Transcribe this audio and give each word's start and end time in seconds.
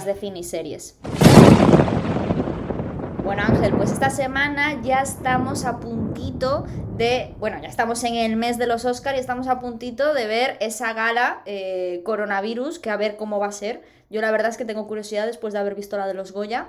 de 0.00 0.14
cine 0.14 0.42
series. 0.42 0.96
Bueno 3.22 3.42
Ángel, 3.42 3.74
pues 3.76 3.92
esta 3.92 4.08
semana 4.08 4.80
ya 4.82 5.00
estamos 5.00 5.66
a 5.66 5.80
puntito 5.80 6.64
de, 6.96 7.34
bueno, 7.38 7.60
ya 7.60 7.68
estamos 7.68 8.02
en 8.04 8.14
el 8.14 8.36
mes 8.36 8.56
de 8.56 8.66
los 8.66 8.86
Oscars 8.86 9.18
y 9.18 9.20
estamos 9.20 9.48
a 9.48 9.60
puntito 9.60 10.14
de 10.14 10.26
ver 10.26 10.56
esa 10.60 10.94
gala 10.94 11.42
eh, 11.44 12.00
coronavirus, 12.04 12.78
que 12.78 12.88
a 12.90 12.96
ver 12.96 13.16
cómo 13.16 13.38
va 13.38 13.48
a 13.48 13.52
ser. 13.52 13.82
Yo 14.08 14.22
la 14.22 14.30
verdad 14.30 14.48
es 14.50 14.56
que 14.56 14.64
tengo 14.64 14.88
curiosidad 14.88 15.26
después 15.26 15.52
de 15.52 15.60
haber 15.60 15.74
visto 15.74 15.98
la 15.98 16.06
de 16.06 16.14
los 16.14 16.32
Goya. 16.32 16.68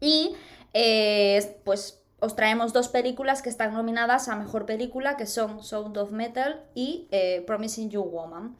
Y 0.00 0.34
eh, 0.74 1.60
pues 1.64 2.00
os 2.20 2.36
traemos 2.36 2.72
dos 2.72 2.86
películas 2.86 3.42
que 3.42 3.48
están 3.48 3.74
nominadas 3.74 4.28
a 4.28 4.36
Mejor 4.36 4.64
Película, 4.64 5.16
que 5.16 5.26
son 5.26 5.62
Sound 5.62 5.98
of 5.98 6.12
Metal 6.12 6.62
y 6.72 7.08
eh, 7.10 7.42
Promising 7.46 7.90
You 7.90 8.02
Woman. 8.02 8.56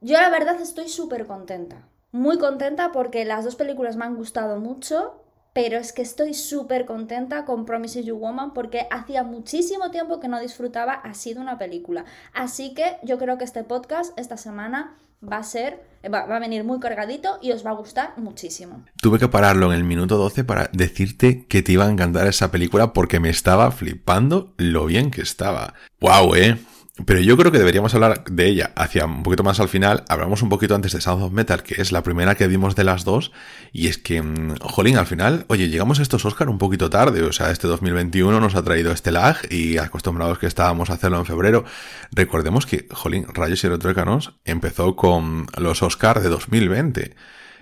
Yo 0.00 0.20
la 0.20 0.28
verdad 0.28 0.60
estoy 0.60 0.88
súper 0.88 1.28
contenta, 1.28 1.86
muy 2.12 2.38
contenta 2.38 2.92
porque 2.92 3.24
las 3.24 3.44
dos 3.44 3.56
películas 3.56 3.96
me 3.96 4.04
han 4.04 4.14
gustado 4.14 4.60
mucho, 4.60 5.22
pero 5.52 5.78
es 5.78 5.92
que 5.92 6.02
estoy 6.02 6.34
súper 6.34 6.86
contenta 6.86 7.44
con 7.44 7.66
Promising 7.66 8.04
You 8.04 8.16
Woman 8.16 8.54
porque 8.54 8.86
hacía 8.90 9.22
muchísimo 9.22 9.90
tiempo 9.90 10.20
que 10.20 10.28
no 10.28 10.40
disfrutaba 10.40 10.92
así 10.92 11.34
de 11.34 11.40
una 11.40 11.58
película. 11.58 12.04
Así 12.32 12.74
que 12.74 12.96
yo 13.02 13.18
creo 13.18 13.38
que 13.38 13.44
este 13.44 13.64
podcast 13.64 14.18
esta 14.18 14.36
semana 14.36 14.96
va 15.22 15.38
a 15.38 15.42
ser, 15.42 15.82
va, 16.12 16.20
a 16.20 16.38
venir 16.38 16.64
muy 16.64 16.80
cargadito 16.80 17.38
y 17.40 17.52
os 17.52 17.64
va 17.64 17.70
a 17.70 17.74
gustar 17.74 18.14
muchísimo. 18.16 18.84
Tuve 19.00 19.18
que 19.18 19.28
pararlo 19.28 19.72
en 19.72 19.78
el 19.78 19.84
minuto 19.84 20.16
12 20.16 20.44
para 20.44 20.68
decirte 20.72 21.46
que 21.46 21.62
te 21.62 21.72
iba 21.72 21.86
a 21.86 21.90
encantar 21.90 22.26
esa 22.26 22.50
película 22.50 22.92
porque 22.92 23.20
me 23.20 23.30
estaba 23.30 23.70
flipando 23.70 24.54
lo 24.56 24.86
bien 24.86 25.10
que 25.10 25.22
estaba. 25.22 25.74
¡Wow, 26.00 26.34
eh! 26.34 26.58
Pero 27.04 27.20
yo 27.20 27.36
creo 27.36 27.50
que 27.50 27.58
deberíamos 27.58 27.94
hablar 27.94 28.24
de 28.24 28.46
ella 28.46 28.72
hacia 28.76 29.06
un 29.06 29.22
poquito 29.22 29.42
más 29.42 29.58
al 29.60 29.68
final. 29.68 30.04
Hablamos 30.08 30.42
un 30.42 30.48
poquito 30.48 30.74
antes 30.74 30.92
de 30.92 31.00
Sound 31.00 31.22
of 31.22 31.32
Metal, 31.32 31.62
que 31.62 31.80
es 31.80 31.90
la 31.90 32.02
primera 32.02 32.34
que 32.34 32.46
vimos 32.46 32.76
de 32.76 32.84
las 32.84 33.04
dos. 33.04 33.32
Y 33.72 33.88
es 33.88 33.98
que, 33.98 34.22
mm, 34.22 34.56
jolín, 34.60 34.96
al 34.98 35.06
final, 35.06 35.44
oye, 35.48 35.68
llegamos 35.68 35.98
a 35.98 36.02
estos 36.02 36.24
Oscar 36.24 36.48
un 36.48 36.58
poquito 36.58 36.90
tarde. 36.90 37.22
O 37.22 37.32
sea, 37.32 37.50
este 37.50 37.66
2021 37.66 38.40
nos 38.40 38.54
ha 38.54 38.62
traído 38.62 38.92
este 38.92 39.10
lag 39.10 39.36
y 39.50 39.78
acostumbrados 39.78 40.38
que 40.38 40.46
estábamos 40.46 40.90
a 40.90 40.94
hacerlo 40.94 41.18
en 41.18 41.26
febrero. 41.26 41.64
Recordemos 42.12 42.66
que, 42.66 42.86
jolín, 42.92 43.26
Rayos 43.32 43.64
y 43.64 43.68
Retruécanos 43.68 44.34
empezó 44.44 44.94
con 44.94 45.46
los 45.58 45.82
Oscar 45.82 46.20
de 46.20 46.28
2020 46.28 47.14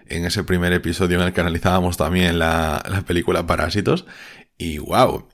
en 0.06 0.24
ese 0.24 0.44
primer 0.44 0.72
episodio 0.72 1.18
en 1.18 1.26
el 1.26 1.32
que 1.32 1.40
analizábamos 1.40 1.96
también 1.96 2.38
la, 2.38 2.82
la 2.88 3.02
película 3.02 3.46
Parásitos. 3.46 4.06
Y 4.58 4.78
wow, 4.78 5.28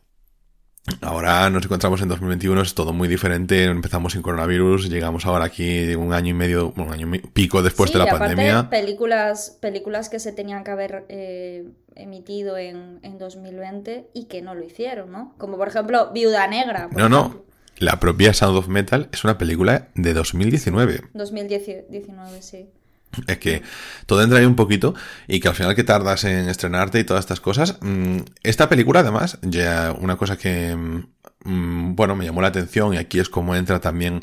Ahora 1.00 1.50
nos 1.50 1.64
encontramos 1.64 2.00
en 2.00 2.08
2021, 2.08 2.62
es 2.62 2.74
todo 2.74 2.92
muy 2.92 3.08
diferente. 3.08 3.64
Empezamos 3.64 4.12
sin 4.12 4.22
coronavirus, 4.22 4.88
llegamos 4.88 5.26
ahora 5.26 5.46
aquí 5.46 5.94
un 5.94 6.12
año 6.12 6.30
y 6.30 6.34
medio, 6.34 6.72
un 6.76 6.92
año 6.92 7.12
y 7.14 7.18
pico 7.18 7.62
después 7.62 7.92
de 7.92 7.98
la 7.98 8.04
aparte, 8.04 8.34
pandemia. 8.34 8.70
Películas, 8.70 9.58
películas 9.60 10.08
que 10.08 10.20
se 10.20 10.32
tenían 10.32 10.62
que 10.62 10.70
haber 10.70 11.04
eh, 11.08 11.68
emitido 11.96 12.56
en, 12.56 13.00
en, 13.02 13.18
2020 13.18 14.10
y 14.14 14.24
que 14.26 14.42
no 14.42 14.54
lo 14.54 14.64
hicieron, 14.64 15.10
¿no? 15.10 15.34
Como 15.38 15.56
por 15.56 15.68
ejemplo 15.68 16.12
Viuda 16.12 16.46
Negra. 16.46 16.88
no, 16.92 17.08
no. 17.08 17.46
La 17.78 18.00
propia 18.00 18.32
Sound 18.32 18.56
of 18.56 18.68
Metal 18.68 19.10
es 19.12 19.22
una 19.24 19.36
película 19.36 19.88
de 19.94 20.14
2019. 20.14 21.02
2019, 21.12 22.40
sí. 22.40 22.70
Es 23.26 23.38
que 23.38 23.62
todo 24.06 24.22
entra 24.22 24.38
ahí 24.38 24.44
un 24.44 24.56
poquito 24.56 24.94
y 25.28 25.40
que 25.40 25.48
al 25.48 25.54
final 25.54 25.74
que 25.74 25.84
tardas 25.84 26.24
en 26.24 26.48
estrenarte 26.48 27.00
y 27.00 27.04
todas 27.04 27.24
estas 27.24 27.40
cosas. 27.40 27.78
Mm, 27.80 28.18
esta 28.42 28.68
película, 28.68 29.00
además, 29.00 29.38
ya 29.42 29.94
una 29.98 30.16
cosa 30.16 30.36
que, 30.36 30.76
mm, 30.76 31.94
bueno, 31.94 32.16
me 32.16 32.24
llamó 32.24 32.42
la 32.42 32.48
atención 32.48 32.94
y 32.94 32.98
aquí 32.98 33.18
es 33.18 33.28
como 33.28 33.54
entra 33.54 33.80
también 33.80 34.22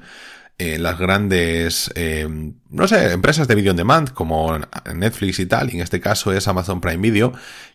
eh, 0.60 0.78
las 0.78 1.00
grandes, 1.00 1.92
eh, 1.96 2.28
no 2.70 2.88
sé, 2.88 3.12
empresas 3.12 3.48
de 3.48 3.56
video 3.56 3.72
on 3.72 3.78
demand 3.78 4.10
como 4.12 4.56
Netflix 4.94 5.40
y 5.40 5.48
tal, 5.48 5.72
y 5.72 5.78
en 5.78 5.82
este 5.82 6.00
caso 6.00 6.32
es 6.32 6.48
Amazon 6.48 6.80
Prime 6.80 7.02
Video, 7.02 7.34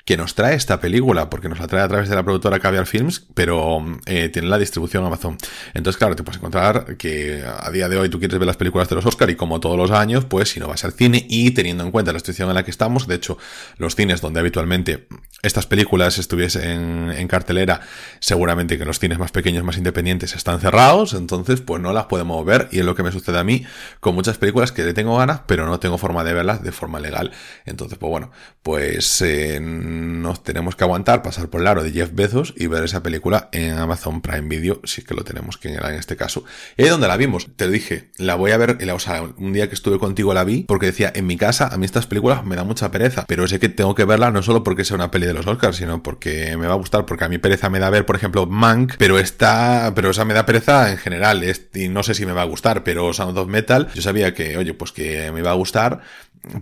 que 0.08 0.16
nos 0.16 0.34
trae 0.34 0.54
esta 0.54 0.80
película, 0.80 1.28
porque 1.28 1.50
nos 1.50 1.58
la 1.58 1.66
trae 1.66 1.82
a 1.82 1.88
través 1.88 2.08
de 2.08 2.16
la 2.16 2.22
productora 2.22 2.58
Caviar 2.60 2.86
Films, 2.86 3.26
pero 3.34 3.84
eh, 4.06 4.30
tiene 4.30 4.48
la 4.48 4.56
distribución 4.56 5.04
Amazon. 5.04 5.36
Entonces, 5.74 5.98
claro, 5.98 6.16
te 6.16 6.22
puedes 6.22 6.38
encontrar 6.38 6.96
que 6.96 7.44
a 7.44 7.70
día 7.70 7.90
de 7.90 7.98
hoy 7.98 8.08
tú 8.08 8.18
quieres 8.18 8.38
ver 8.38 8.46
las 8.46 8.56
películas 8.56 8.88
de 8.88 8.94
los 8.94 9.04
Oscar 9.04 9.28
y 9.28 9.36
como 9.36 9.60
todos 9.60 9.76
los 9.76 9.90
años, 9.90 10.24
pues 10.24 10.48
si 10.48 10.60
no 10.60 10.66
vas 10.66 10.82
al 10.86 10.94
cine 10.94 11.26
y 11.28 11.50
teniendo 11.50 11.84
en 11.84 11.90
cuenta 11.90 12.10
la 12.14 12.20
situación 12.20 12.48
en 12.48 12.54
la 12.54 12.64
que 12.64 12.70
estamos, 12.70 13.06
de 13.06 13.16
hecho, 13.16 13.36
los 13.76 13.96
cines 13.96 14.22
donde 14.22 14.40
habitualmente 14.40 15.08
estas 15.42 15.66
películas 15.66 16.16
estuviesen 16.16 17.12
en 17.14 17.28
cartelera, 17.28 17.82
seguramente 18.18 18.78
que 18.78 18.86
los 18.86 18.98
cines 18.98 19.18
más 19.18 19.30
pequeños, 19.30 19.62
más 19.62 19.76
independientes 19.76 20.34
están 20.34 20.58
cerrados, 20.58 21.12
entonces 21.12 21.60
pues 21.60 21.82
no 21.82 21.92
las 21.92 22.06
podemos 22.06 22.46
ver 22.46 22.68
y 22.72 22.78
es 22.78 22.86
lo 22.86 22.94
que 22.94 23.02
me 23.02 23.12
sucede 23.12 23.38
a 23.38 23.44
mí 23.44 23.66
con 24.00 24.14
muchas 24.14 24.38
películas 24.38 24.72
que 24.72 24.84
le 24.84 24.94
tengo 24.94 25.18
ganas, 25.18 25.42
pero 25.46 25.66
no 25.66 25.78
tengo 25.78 25.98
forma 25.98 26.24
de 26.24 26.32
verlas 26.32 26.62
de 26.62 26.72
forma 26.72 26.98
legal. 26.98 27.30
Entonces, 27.66 27.98
pues 27.98 28.08
bueno, 28.08 28.30
pues... 28.62 29.20
Eh, 29.20 29.97
nos 29.98 30.42
tenemos 30.42 30.76
que 30.76 30.84
aguantar, 30.84 31.22
pasar 31.22 31.48
por 31.48 31.60
el 31.60 31.66
aro 31.66 31.82
de 31.82 31.92
Jeff 31.92 32.10
Bezos 32.12 32.54
y 32.56 32.66
ver 32.66 32.84
esa 32.84 33.02
película 33.02 33.48
en 33.52 33.78
Amazon 33.78 34.20
Prime 34.20 34.48
Video, 34.48 34.80
si 34.84 35.02
que 35.02 35.14
lo 35.14 35.24
tenemos 35.24 35.58
que 35.58 35.68
en 35.68 35.94
este 35.94 36.16
caso. 36.16 36.44
Y 36.76 36.82
ahí 36.82 36.88
donde 36.88 37.08
la 37.08 37.16
vimos, 37.16 37.48
te 37.56 37.66
lo 37.66 37.72
dije, 37.72 38.10
la 38.16 38.34
voy 38.34 38.52
a 38.52 38.56
ver, 38.56 38.78
o 38.90 38.98
sea, 38.98 39.22
un 39.22 39.52
día 39.52 39.68
que 39.68 39.74
estuve 39.74 39.98
contigo 39.98 40.34
la 40.34 40.44
vi, 40.44 40.64
porque 40.64 40.86
decía, 40.86 41.12
en 41.14 41.26
mi 41.26 41.36
casa, 41.36 41.68
a 41.68 41.76
mí 41.76 41.84
estas 41.84 42.06
películas 42.06 42.44
me 42.44 42.56
da 42.56 42.64
mucha 42.64 42.90
pereza, 42.90 43.24
pero 43.26 43.46
sé 43.46 43.58
que 43.58 43.68
tengo 43.68 43.94
que 43.94 44.04
verla 44.04 44.30
no 44.30 44.42
solo 44.42 44.64
porque 44.64 44.84
sea 44.84 44.96
una 44.96 45.10
peli 45.10 45.26
de 45.26 45.34
los 45.34 45.46
Oscars, 45.46 45.76
sino 45.76 46.02
porque 46.02 46.56
me 46.56 46.66
va 46.66 46.74
a 46.74 46.78
gustar, 46.78 47.06
porque 47.06 47.24
a 47.24 47.28
mí 47.28 47.38
pereza 47.38 47.70
me 47.70 47.78
da 47.78 47.90
ver, 47.90 48.06
por 48.06 48.16
ejemplo, 48.16 48.46
Mank, 48.46 48.94
pero 48.98 49.18
está, 49.18 49.92
pero 49.94 50.10
esa 50.10 50.24
me 50.24 50.34
da 50.34 50.46
pereza 50.46 50.90
en 50.90 50.98
general, 50.98 51.44
y 51.74 51.88
no 51.88 52.02
sé 52.02 52.14
si 52.14 52.26
me 52.26 52.32
va 52.32 52.42
a 52.42 52.46
gustar, 52.46 52.84
pero 52.84 53.12
Sound 53.12 53.38
of 53.38 53.48
Metal, 53.48 53.88
yo 53.94 54.02
sabía 54.02 54.34
que, 54.34 54.56
oye, 54.56 54.74
pues 54.74 54.92
que 54.92 55.30
me 55.32 55.40
iba 55.40 55.50
a 55.50 55.54
gustar, 55.54 56.00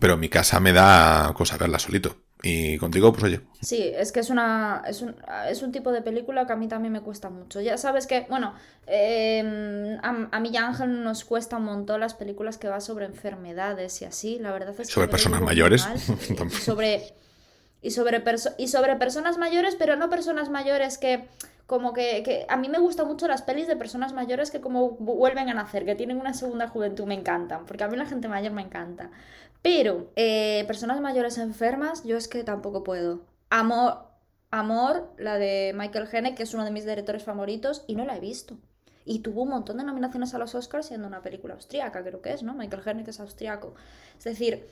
pero 0.01 0.15
en 0.15 0.21
mi 0.21 0.29
casa 0.29 0.61
me 0.61 0.73
da 0.73 1.33
cosa 1.35 1.57
verla 1.57 1.79
solito. 1.79 2.26
Y 2.49 2.79
contigo, 2.79 3.13
pues 3.13 3.25
oye. 3.25 3.41
Sí, 3.61 3.83
es 3.83 4.13
que 4.13 4.21
es 4.21 4.31
una. 4.31 4.85
Es 4.87 5.03
un, 5.03 5.17
es 5.51 5.63
un 5.63 5.73
tipo 5.73 5.91
de 5.91 6.01
película 6.01 6.47
que 6.47 6.53
a 6.53 6.57
mí 6.57 6.69
también 6.69 6.93
me 6.93 7.01
cuesta 7.01 7.29
mucho. 7.29 7.61
Ya 7.61 7.77
sabes 7.77 8.07
que, 8.07 8.25
bueno, 8.29 8.55
em, 8.87 9.99
a, 10.03 10.41
mí 10.41 10.51
y 10.53 10.57
a 10.57 10.69
Ángel 10.69 11.03
nos 11.03 11.25
cuesta 11.25 11.57
un 11.57 11.65
montón 11.65 11.99
las 12.01 12.15
películas 12.15 12.57
que 12.57 12.69
va 12.69 12.81
sobre 12.81 13.07
enfermedades 13.07 14.01
y 14.03 14.05
así. 14.05 14.39
La 14.39 14.53
verdad 14.53 14.71
es 14.79 14.87
que. 14.87 14.93
Sobre 14.93 15.09
personas 15.09 15.41
mayores. 15.41 15.89
y 16.31 16.53
sobre. 16.53 17.15
Y 17.83 17.91
sobre, 17.91 18.23
y 18.59 18.69
sobre 18.69 18.97
personas 18.97 19.39
mayores, 19.39 19.77
pero 19.77 19.97
no 19.97 20.09
personas 20.09 20.49
mayores 20.49 20.99
que 20.99 21.29
como 21.67 21.93
que, 21.93 22.23
que, 22.23 22.47
a 22.49 22.57
mí 22.57 22.69
me 22.69 22.79
gustan 22.79 23.09
mucho 23.09 23.27
las 23.27 23.43
pelis 23.43 23.67
de 23.67 23.77
personas 23.77 24.13
mayores 24.13 24.53
que 24.53 24.61
como 24.61 24.91
vuelven 24.91 25.49
a 25.49 25.55
nacer, 25.55 25.85
que 25.85 25.97
tienen 25.97 26.19
una 26.19 26.33
segunda 26.33 26.69
juventud, 26.69 27.07
me 27.07 27.15
encantan, 27.15 27.67
porque 27.67 27.83
a 27.83 27.89
mí 27.89 27.97
la 27.97 28.07
gente 28.07 28.29
mayor 28.29 28.53
me 28.53 28.63
encanta. 28.63 29.11
Pero 29.67 30.13
eh, 30.15 30.63
personas 30.69 31.01
mayores 31.01 31.39
enfermas, 31.39 32.05
yo 32.05 32.17
es 32.17 32.29
que 32.29 32.45
tampoco 32.45 32.85
puedo. 32.85 33.27
Amor, 33.51 33.99
Amor, 34.53 35.13
la 35.19 35.39
de 35.39 35.73
Michael 35.75 36.07
Haneke, 36.13 36.37
que 36.37 36.43
es 36.45 36.55
uno 36.55 36.65
de 36.65 36.71
mis 36.71 36.87
directores 36.87 37.25
favoritos, 37.25 37.83
y 37.89 37.97
no 37.97 38.05
la 38.05 38.17
he 38.17 38.21
visto. 38.21 38.59
Y 39.05 39.23
tuvo 39.23 39.43
un 39.43 39.49
montón 39.49 39.79
de 39.79 39.83
nominaciones 39.83 40.33
a 40.35 40.39
los 40.39 40.55
Oscars 40.55 40.87
siendo 40.87 41.09
una 41.09 41.21
película 41.21 41.55
austríaca, 41.55 42.05
creo 42.05 42.23
que 42.23 42.33
es, 42.33 42.45
¿no? 42.45 42.55
Michael 42.55 42.83
Haneke 42.87 43.11
es 43.11 43.19
austriaco. 43.19 43.75
Es 44.17 44.23
decir, 44.23 44.69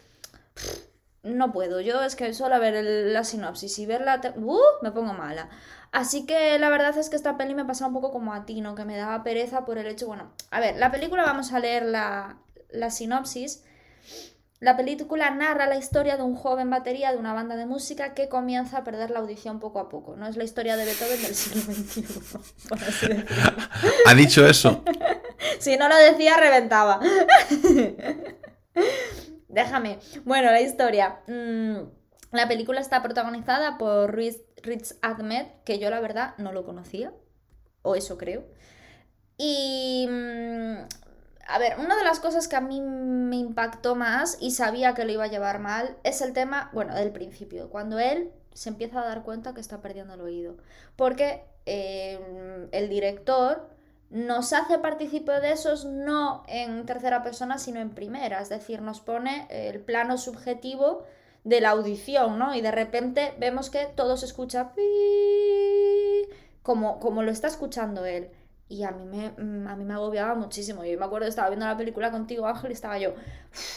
no 1.25 1.51
puedo. 1.51 1.81
Yo 1.81 2.01
es 2.05 2.15
que 2.15 2.33
solo 2.33 2.61
ver 2.61 2.85
la 2.85 3.25
sinopsis 3.25 3.77
y 3.81 3.87
verla, 3.87 4.21
¡uh! 4.37 4.61
me 4.81 4.93
pongo 4.93 5.13
mala. 5.13 5.49
Así 5.91 6.25
que 6.25 6.57
la 6.61 6.71
verdad 6.71 6.97
es 6.97 7.11
que 7.11 7.17
esta 7.17 7.37
peli 7.37 7.57
me 7.57 7.65
pasa 7.65 7.89
un 7.89 7.95
poco 7.95 8.13
como 8.13 8.33
a 8.33 8.47
ti, 8.47 8.61
¿no? 8.61 8.77
Que 8.77 8.85
me 8.85 8.97
daba 8.97 9.25
pereza 9.25 9.65
por 9.65 9.77
el 9.77 9.89
hecho, 9.89 10.07
bueno, 10.07 10.31
a 10.53 10.61
ver, 10.61 10.77
la 10.77 10.93
película 10.93 11.25
vamos 11.25 11.53
a 11.53 11.59
leer 11.59 11.85
la, 11.85 12.39
la 12.71 12.91
sinopsis. 12.91 13.65
La 14.65 14.79
película 14.79 15.29
narra 15.29 15.67
la 15.67 15.77
historia 15.77 16.17
de 16.17 16.23
un 16.23 16.37
joven 16.37 16.71
batería 16.71 17.13
de 17.13 17.19
una 17.19 17.35
banda 17.35 17.55
de 17.55 17.67
música 17.67 18.15
que 18.15 18.31
comienza 18.31 18.79
a 18.79 18.83
perder 18.83 19.11
la 19.11 19.19
audición 19.19 19.61
poco 19.61 19.79
a 19.79 19.91
poco. 19.91 20.17
No 20.17 20.27
es 20.27 20.39
la 20.39 20.45
historia 20.45 20.75
de 20.79 20.87
Beethoven 20.87 21.21
del 21.21 21.35
siglo 21.35 21.61
XXI, 21.61 23.25
¿Ha 24.07 24.15
dicho 24.15 24.47
eso? 24.47 24.83
si 25.59 25.77
no 25.77 25.87
lo 25.87 25.97
decía, 25.97 26.39
reventaba. 26.39 26.99
Déjame. 29.49 29.99
Bueno, 30.25 30.51
la 30.51 30.63
historia. 30.63 31.21
Mm, 31.27 31.81
la 32.33 32.49
película 32.49 32.81
está 32.81 33.03
protagonizada 33.03 33.77
por 33.77 34.17
Rich 34.17 34.95
Ahmed, 35.03 35.45
que 35.67 35.79
yo 35.79 35.91
la 35.91 36.01
verdad 36.01 36.37
no 36.39 36.53
lo 36.53 36.65
conocía. 36.65 37.13
O 37.83 37.97
eso 37.97 38.17
creo. 38.17 38.47
Y 39.37 40.09
mm, 40.09 40.87
a 41.47 41.59
ver, 41.59 41.79
una 41.79 41.97
de 41.97 42.05
las 42.05 42.21
cosas 42.21 42.49
que 42.49 42.57
a 42.57 42.61
mí 42.61 42.81
me 42.81 43.37
impactó 43.37 43.95
más 43.95 44.39
y 44.41 44.53
sabía 44.53 44.95
que 44.95 45.05
lo 45.05 45.13
iba 45.13 45.25
a 45.25 45.29
llevar 45.29 45.59
mal 45.59 45.97
es 46.05 46.21
el 46.21 46.33
tema, 46.33 46.71
bueno, 46.73 46.95
del 46.95 47.13
principio, 47.13 47.71
cuando 47.71 47.99
él 47.99 48.31
se 48.53 48.69
empieza 48.69 49.01
a 49.01 49.07
dar 49.07 49.23
cuenta 49.25 49.53
que 49.53 49.61
está 49.61 49.81
perdiendo 49.81 50.15
el 50.15 50.21
oído. 50.21 50.57
Porque 50.97 51.45
eh, 51.67 52.69
el 52.73 52.89
director 52.89 53.69
nos 54.11 54.53
hace 54.53 54.79
partícipe 54.79 55.33
de 55.41 55.53
esos 55.53 55.85
no 55.85 56.45
en 56.47 56.87
tercera 56.87 57.23
persona, 57.23 57.59
sino 57.59 57.81
en 57.81 57.91
primera, 57.91 58.41
es 58.41 58.49
decir, 58.49 58.81
nos 58.81 59.01
pone 59.01 59.49
el 59.51 59.81
plano 59.81 60.19
subjetivo 60.19 61.03
de 61.43 61.61
la 61.61 61.71
audición, 61.71 62.39
¿no? 62.39 62.55
Y 62.55 62.61
de 62.61 62.71
repente 62.71 63.35
vemos 63.39 63.71
que 63.71 63.87
todo 63.87 64.17
se 64.17 64.27
escucha 64.27 64.71
como, 66.63 67.01
como 67.01 67.23
lo 67.23 67.31
está 67.31 67.49
escuchando 67.49 68.05
él. 68.05 68.31
Y 68.67 68.83
a 68.83 68.91
mí 68.93 69.05
me, 69.05 69.31
mm, 69.31 69.69
a 69.69 69.77
mí 69.77 69.85
me 69.85 69.95
agobiaba 69.95 70.35
muchísimo. 70.35 70.85
Yo 70.85 70.99
me 70.99 71.05
acuerdo, 71.05 71.27
estaba 71.29 71.49
viendo 71.49 71.67
la 71.67 71.77
película 71.77 72.11
contigo, 72.11 72.47
Ángel, 72.47 72.71
y 72.71 72.75
estaba 72.75 72.99
yo, 72.99 73.15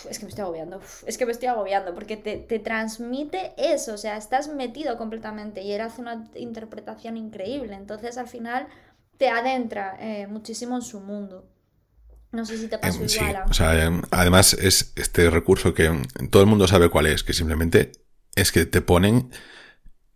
es 0.09 0.17
que 0.17 0.25
me 0.25 0.29
estoy 0.29 0.43
agobiando, 0.43 0.79
es 1.05 1.17
que 1.17 1.25
me 1.25 1.31
estoy 1.33 1.49
agobiando, 1.49 1.93
porque 1.93 2.15
te, 2.15 2.37
te, 2.37 2.59
transmite 2.59 3.53
eso, 3.57 3.93
o 3.93 3.97
sea, 3.97 4.15
estás 4.15 4.47
metido 4.47 4.97
completamente 4.97 5.61
y 5.61 5.73
él 5.73 5.81
hace 5.81 6.01
una 6.01 6.29
interpretación 6.35 7.17
increíble. 7.17 7.75
Entonces, 7.75 8.17
al 8.17 8.27
final, 8.27 8.67
te 9.17 9.29
adentra 9.29 9.97
eh, 9.99 10.27
muchísimo 10.27 10.75
en 10.75 10.81
su 10.81 10.99
mundo. 10.99 11.49
No 12.31 12.45
sé 12.45 12.57
si 12.57 12.67
te 12.67 12.77
pasó 12.77 13.01
em, 13.01 13.07
igual. 13.09 13.43
o 13.49 13.53
sea, 13.53 13.85
em, 13.85 14.01
además 14.11 14.53
es 14.53 14.93
este 14.95 15.29
recurso 15.29 15.73
que 15.73 15.91
todo 16.29 16.43
el 16.43 16.47
mundo 16.47 16.67
sabe 16.67 16.89
cuál 16.89 17.07
es, 17.07 17.23
que 17.23 17.33
simplemente 17.33 17.91
es 18.35 18.51
que 18.51 18.65
te 18.65 18.81
ponen 18.81 19.31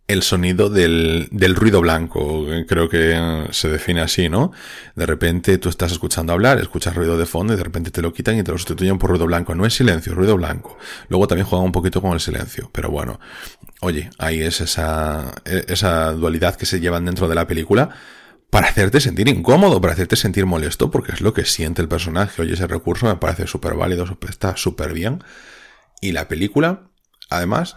el 0.08 0.22
sonido 0.22 0.68
del, 0.68 1.28
del, 1.30 1.54
ruido 1.54 1.80
blanco, 1.80 2.46
creo 2.66 2.88
que 2.88 3.46
se 3.50 3.68
define 3.68 4.00
así, 4.00 4.28
¿no? 4.28 4.52
De 4.94 5.06
repente 5.06 5.58
tú 5.58 5.68
estás 5.68 5.92
escuchando 5.92 6.32
hablar, 6.32 6.58
escuchas 6.58 6.94
ruido 6.94 7.16
de 7.16 7.24
fondo 7.24 7.54
y 7.54 7.56
de 7.56 7.64
repente 7.64 7.90
te 7.90 8.02
lo 8.02 8.12
quitan 8.12 8.36
y 8.36 8.42
te 8.42 8.52
lo 8.52 8.58
sustituyen 8.58 8.98
por 8.98 9.10
ruido 9.10 9.26
blanco. 9.26 9.54
No 9.54 9.64
es 9.64 9.74
silencio, 9.74 10.14
ruido 10.14 10.36
blanco. 10.36 10.76
Luego 11.08 11.28
también 11.28 11.46
juegan 11.46 11.66
un 11.66 11.72
poquito 11.72 12.02
con 12.02 12.12
el 12.12 12.20
silencio, 12.20 12.68
pero 12.72 12.90
bueno, 12.90 13.20
oye, 13.80 14.10
ahí 14.18 14.42
es 14.42 14.60
esa, 14.60 15.32
esa 15.44 16.12
dualidad 16.12 16.56
que 16.56 16.66
se 16.66 16.80
llevan 16.80 17.04
dentro 17.04 17.28
de 17.28 17.34
la 17.34 17.46
película 17.46 17.90
para 18.50 18.68
hacerte 18.68 19.00
sentir 19.00 19.28
incómodo, 19.28 19.80
para 19.80 19.94
hacerte 19.94 20.16
sentir 20.16 20.44
molesto, 20.44 20.90
porque 20.90 21.12
es 21.12 21.22
lo 21.22 21.32
que 21.32 21.46
siente 21.46 21.80
el 21.80 21.88
personaje. 21.88 22.42
Oye, 22.42 22.52
ese 22.52 22.66
recurso 22.66 23.06
me 23.06 23.16
parece 23.16 23.46
súper 23.46 23.74
válido, 23.74 24.04
está 24.28 24.56
súper 24.56 24.92
bien. 24.92 25.24
Y 26.02 26.12
la 26.12 26.28
película, 26.28 26.90
además, 27.30 27.76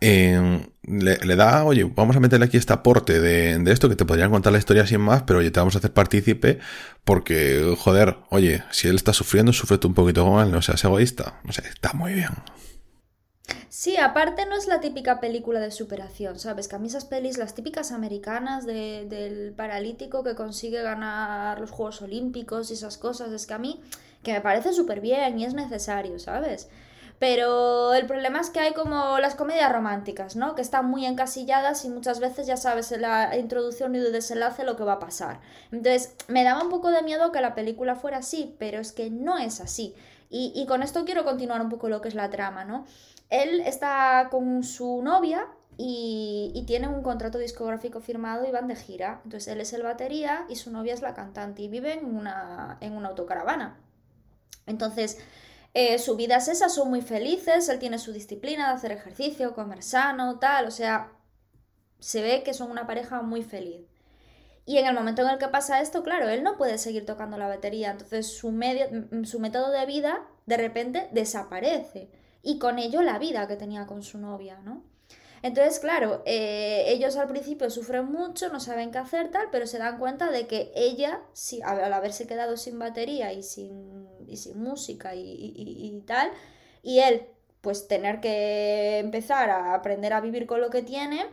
eh, 0.00 0.66
le, 0.88 1.36
da, 1.36 1.64
oye, 1.64 1.84
vamos 1.84 2.16
a 2.16 2.20
meterle 2.20 2.46
aquí 2.46 2.56
este 2.56 2.72
aporte 2.72 3.20
de, 3.20 3.58
de, 3.58 3.72
esto 3.72 3.88
que 3.88 3.96
te 3.96 4.04
podrían 4.04 4.30
contar 4.30 4.52
la 4.52 4.58
historia 4.58 4.86
sin 4.86 5.00
más, 5.00 5.22
pero 5.22 5.40
oye, 5.40 5.50
te 5.50 5.60
vamos 5.60 5.74
a 5.74 5.78
hacer 5.78 5.92
partícipe 5.92 6.58
porque, 7.04 7.74
joder, 7.78 8.18
oye, 8.30 8.64
si 8.70 8.88
él 8.88 8.96
está 8.96 9.12
sufriendo, 9.12 9.52
sufre 9.52 9.78
tú 9.78 9.88
un 9.88 9.94
poquito 9.94 10.24
con 10.24 10.44
él, 10.44 10.50
no 10.50 10.62
seas 10.62 10.84
egoísta. 10.84 11.40
No 11.44 11.52
sé, 11.52 11.62
está 11.68 11.92
muy 11.92 12.14
bien. 12.14 12.30
Sí, 13.68 13.96
aparte 13.96 14.44
no 14.46 14.56
es 14.56 14.66
la 14.66 14.80
típica 14.80 15.20
película 15.20 15.60
de 15.60 15.70
superación, 15.70 16.38
¿sabes? 16.38 16.68
Que 16.68 16.76
a 16.76 16.78
mí 16.78 16.88
esas 16.88 17.04
pelis, 17.04 17.38
las 17.38 17.54
típicas 17.54 17.92
americanas 17.92 18.66
del 18.66 19.54
paralítico 19.56 20.24
que 20.24 20.34
consigue 20.34 20.82
ganar 20.82 21.60
los 21.60 21.70
Juegos 21.70 22.02
Olímpicos 22.02 22.70
y 22.70 22.74
esas 22.74 22.98
cosas, 22.98 23.30
es 23.32 23.46
que 23.46 23.54
a 23.54 23.58
mí, 23.58 23.80
que 24.22 24.32
me 24.32 24.40
parece 24.40 24.72
súper 24.72 25.00
bien 25.00 25.38
y 25.38 25.44
es 25.44 25.54
necesario, 25.54 26.18
¿sabes? 26.18 26.68
Pero 27.18 27.94
el 27.94 28.06
problema 28.06 28.40
es 28.40 28.50
que 28.50 28.60
hay 28.60 28.74
como 28.74 29.18
las 29.18 29.34
comedias 29.34 29.72
románticas, 29.72 30.36
¿no? 30.36 30.54
Que 30.54 30.62
están 30.62 30.86
muy 30.88 31.04
encasilladas 31.04 31.84
y 31.84 31.90
muchas 31.90 32.20
veces 32.20 32.46
ya 32.46 32.56
sabes 32.56 32.92
en 32.92 33.02
la 33.02 33.36
introducción 33.36 33.94
y 33.94 33.98
el 33.98 34.12
desenlace 34.12 34.64
lo 34.64 34.76
que 34.76 34.84
va 34.84 34.94
a 34.94 34.98
pasar. 35.00 35.40
Entonces, 35.72 36.14
me 36.28 36.44
daba 36.44 36.62
un 36.62 36.70
poco 36.70 36.90
de 36.90 37.02
miedo 37.02 37.32
que 37.32 37.40
la 37.40 37.56
película 37.56 37.96
fuera 37.96 38.18
así, 38.18 38.54
pero 38.58 38.78
es 38.78 38.92
que 38.92 39.10
no 39.10 39.36
es 39.36 39.60
así. 39.60 39.94
Y, 40.30 40.52
y 40.54 40.66
con 40.66 40.82
esto 40.82 41.04
quiero 41.04 41.24
continuar 41.24 41.60
un 41.60 41.70
poco 41.70 41.88
lo 41.88 42.00
que 42.00 42.08
es 42.08 42.14
la 42.14 42.30
trama, 42.30 42.64
¿no? 42.64 42.86
Él 43.30 43.60
está 43.60 44.28
con 44.30 44.62
su 44.62 45.02
novia 45.02 45.48
y, 45.76 46.52
y, 46.54 46.64
tienen 46.66 46.90
un 46.90 47.02
contrato 47.02 47.38
discográfico 47.38 48.00
firmado 48.00 48.46
y 48.46 48.50
van 48.52 48.68
de 48.68 48.76
gira. 48.76 49.20
Entonces 49.24 49.52
él 49.52 49.60
es 49.60 49.72
el 49.72 49.82
batería 49.82 50.44
y 50.48 50.56
su 50.56 50.70
novia 50.70 50.94
es 50.94 51.02
la 51.02 51.14
cantante 51.14 51.62
y 51.62 51.68
viven 51.68 52.00
en 52.00 52.16
una, 52.16 52.78
en 52.80 52.92
una 52.94 53.08
autocaravana. 53.08 53.76
Entonces, 54.66 55.18
eh, 55.74 55.98
su 55.98 56.16
vida 56.16 56.36
es 56.36 56.48
esa, 56.48 56.68
son 56.68 56.90
muy 56.90 57.02
felices, 57.02 57.68
él 57.68 57.78
tiene 57.78 57.98
su 57.98 58.12
disciplina 58.12 58.68
de 58.68 58.74
hacer 58.74 58.92
ejercicio, 58.92 59.54
comer 59.54 59.82
sano, 59.82 60.38
tal, 60.38 60.66
o 60.66 60.70
sea, 60.70 61.12
se 61.98 62.22
ve 62.22 62.42
que 62.42 62.54
son 62.54 62.70
una 62.70 62.86
pareja 62.86 63.22
muy 63.22 63.42
feliz. 63.42 63.86
Y 64.64 64.76
en 64.76 64.86
el 64.86 64.94
momento 64.94 65.22
en 65.22 65.28
el 65.28 65.38
que 65.38 65.48
pasa 65.48 65.80
esto, 65.80 66.02
claro, 66.02 66.28
él 66.28 66.42
no 66.42 66.58
puede 66.58 66.76
seguir 66.78 67.06
tocando 67.06 67.38
la 67.38 67.48
batería, 67.48 67.90
entonces 67.90 68.26
su, 68.26 68.50
medio, 68.52 68.86
su 69.24 69.40
método 69.40 69.70
de 69.70 69.86
vida 69.86 70.26
de 70.46 70.56
repente 70.58 71.08
desaparece 71.12 72.10
y 72.42 72.58
con 72.58 72.78
ello 72.78 73.02
la 73.02 73.18
vida 73.18 73.48
que 73.48 73.56
tenía 73.56 73.86
con 73.86 74.02
su 74.02 74.18
novia, 74.18 74.58
¿no? 74.60 74.84
Entonces, 75.42 75.78
claro, 75.78 76.22
eh, 76.26 76.84
ellos 76.88 77.16
al 77.16 77.28
principio 77.28 77.70
sufren 77.70 78.06
mucho, 78.06 78.48
no 78.48 78.60
saben 78.60 78.90
qué 78.90 78.98
hacer, 78.98 79.30
tal, 79.30 79.48
pero 79.52 79.66
se 79.66 79.78
dan 79.78 79.98
cuenta 79.98 80.30
de 80.30 80.46
que 80.46 80.72
ella, 80.74 81.22
si, 81.32 81.62
al 81.62 81.92
haberse 81.92 82.26
quedado 82.26 82.56
sin 82.56 82.78
batería 82.78 83.32
y 83.32 83.42
sin, 83.42 84.08
sin 84.36 84.62
música 84.62 85.14
y, 85.14 86.02
tal, 86.06 86.30
y 86.82 87.00
él, 87.00 87.26
pues 87.60 87.88
tener 87.88 88.20
que 88.20 88.98
empezar 88.98 89.50
a 89.50 89.74
aprender 89.74 90.12
a 90.12 90.20
vivir 90.20 90.46
con 90.46 90.60
lo 90.60 90.70
que 90.70 90.82
tiene, 90.82 91.26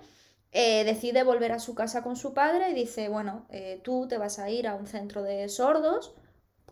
eh, 0.52 0.84
decide 0.86 1.24
volver 1.24 1.52
a 1.52 1.60
su 1.60 1.76
casa 1.76 2.02
con 2.02 2.16
su 2.16 2.34
padre 2.34 2.70
y 2.70 2.74
dice, 2.74 3.10
bueno, 3.10 3.46
eh, 3.50 3.82
tú 3.84 4.08
te 4.08 4.18
vas 4.18 4.40
a 4.40 4.50
ir 4.50 4.68
a 4.68 4.76
un 4.76 4.88
centro 4.88 5.22
de 5.22 5.50
sordos 5.50 6.16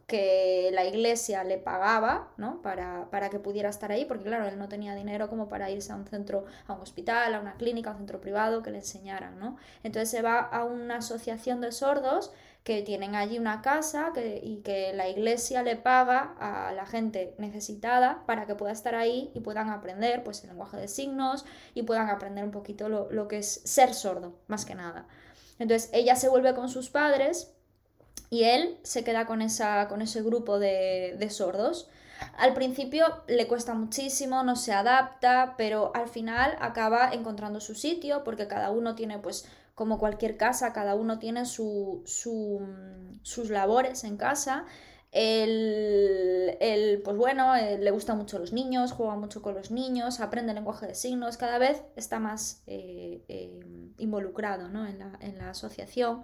que 0.07 0.69
la 0.73 0.85
iglesia 0.85 1.43
le 1.43 1.57
pagaba, 1.57 2.31
¿no? 2.37 2.61
Para, 2.61 3.09
para, 3.09 3.29
que 3.29 3.39
pudiera 3.39 3.69
estar 3.69 3.91
ahí, 3.91 4.05
porque 4.05 4.25
claro, 4.25 4.47
él 4.47 4.57
no 4.59 4.67
tenía 4.67 4.95
dinero 4.95 5.29
como 5.29 5.47
para 5.47 5.71
irse 5.71 5.91
a 5.91 5.95
un 5.95 6.05
centro, 6.05 6.45
a 6.67 6.73
un 6.73 6.81
hospital, 6.81 7.33
a 7.33 7.39
una 7.39 7.55
clínica, 7.55 7.89
a 7.89 7.93
un 7.93 7.99
centro 7.99 8.19
privado 8.19 8.61
que 8.63 8.71
le 8.71 8.79
enseñaran, 8.79 9.39
¿no? 9.39 9.57
Entonces 9.83 10.09
se 10.09 10.21
va 10.21 10.39
a 10.39 10.65
una 10.65 10.97
asociación 10.97 11.61
de 11.61 11.71
sordos 11.71 12.31
que 12.63 12.81
tienen 12.81 13.15
allí 13.15 13.39
una 13.39 13.61
casa 13.61 14.11
que, 14.13 14.39
y 14.41 14.61
que 14.61 14.93
la 14.93 15.09
iglesia 15.09 15.63
le 15.63 15.75
paga 15.75 16.35
a 16.39 16.71
la 16.71 16.85
gente 16.85 17.35
necesitada 17.37 18.23
para 18.25 18.47
que 18.47 18.55
pueda 18.55 18.71
estar 18.71 18.95
ahí 18.95 19.31
y 19.33 19.41
puedan 19.41 19.69
aprender 19.69 20.23
pues 20.23 20.43
el 20.43 20.49
lenguaje 20.49 20.77
de 20.77 20.87
signos 20.87 21.45
y 21.73 21.83
puedan 21.83 22.09
aprender 22.09 22.45
un 22.45 22.51
poquito 22.51 22.87
lo, 22.87 23.11
lo 23.11 23.27
que 23.27 23.39
es 23.39 23.61
ser 23.65 23.93
sordo, 23.93 24.39
más 24.47 24.63
que 24.63 24.75
nada. 24.75 25.07
Entonces 25.59 25.89
ella 25.93 26.15
se 26.15 26.29
vuelve 26.29 26.53
con 26.53 26.69
sus 26.69 26.89
padres 26.89 27.53
y 28.29 28.45
él 28.45 28.79
se 28.83 29.03
queda 29.03 29.25
con, 29.25 29.41
esa, 29.41 29.89
con 29.89 30.01
ese 30.01 30.21
grupo 30.21 30.57
de, 30.57 31.15
de 31.19 31.29
sordos. 31.29 31.89
Al 32.37 32.53
principio 32.53 33.05
le 33.27 33.47
cuesta 33.47 33.73
muchísimo, 33.73 34.41
no 34.43 34.55
se 34.55 34.71
adapta, 34.71 35.55
pero 35.57 35.91
al 35.93 36.07
final 36.07 36.55
acaba 36.61 37.11
encontrando 37.11 37.59
su 37.59 37.75
sitio 37.75 38.23
porque 38.23 38.47
cada 38.47 38.71
uno 38.71 38.95
tiene 38.95 39.19
pues 39.19 39.45
como 39.75 39.97
cualquier 39.97 40.37
casa, 40.37 40.73
cada 40.73 40.95
uno 40.95 41.19
tiene 41.19 41.45
su, 41.45 42.03
su, 42.05 42.61
sus 43.23 43.49
labores 43.49 44.03
en 44.03 44.17
casa. 44.17 44.65
Él, 45.11 47.01
pues 47.03 47.17
bueno, 47.17 47.55
eh, 47.55 47.77
le 47.77 47.91
gustan 47.91 48.17
mucho 48.17 48.39
los 48.39 48.51
niños, 48.51 48.91
juega 48.91 49.15
mucho 49.15 49.43
con 49.43 49.53
los 49.53 49.69
niños, 49.69 50.19
aprende 50.19 50.53
lenguaje 50.53 50.87
de 50.87 50.95
signos, 50.95 51.37
cada 51.37 51.59
vez 51.59 51.83
está 51.95 52.19
más 52.19 52.63
eh, 52.65 53.23
eh, 53.27 53.59
involucrado 53.97 54.69
¿no? 54.69 54.87
en, 54.87 54.97
la, 54.97 55.17
en 55.21 55.37
la 55.37 55.51
asociación 55.51 56.21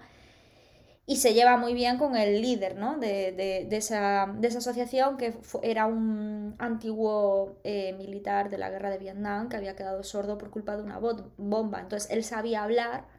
y 1.06 1.18
se 1.18 1.36
lleva 1.36 1.58
muy 1.58 1.76
bien 1.76 1.98
con 2.00 2.16
el 2.16 2.42
líder 2.42 2.78
¿no? 2.78 2.98
de, 2.98 3.32
de, 3.32 3.78
esa, 3.78 4.34
de, 4.36 4.48
esa, 4.48 4.58
asociación, 4.60 5.18
que 5.18 5.38
era 5.62 5.86
un 5.86 6.56
antiguo 6.60 7.60
militar 7.98 8.50
de 8.50 8.60
la 8.60 8.70
guerra 8.70 8.92
de 8.92 9.00
Vietnam 9.00 9.50
que 9.50 9.58
había 9.58 9.76
quedado 9.76 10.04
sordo 10.04 10.38
por 10.38 10.52
culpa 10.52 10.78
de 10.78 10.84
una 10.84 11.00
bomba. 11.00 11.80
Entonces 11.80 12.12
él 12.12 12.24
sabía 12.24 12.64
hablar 12.64 13.19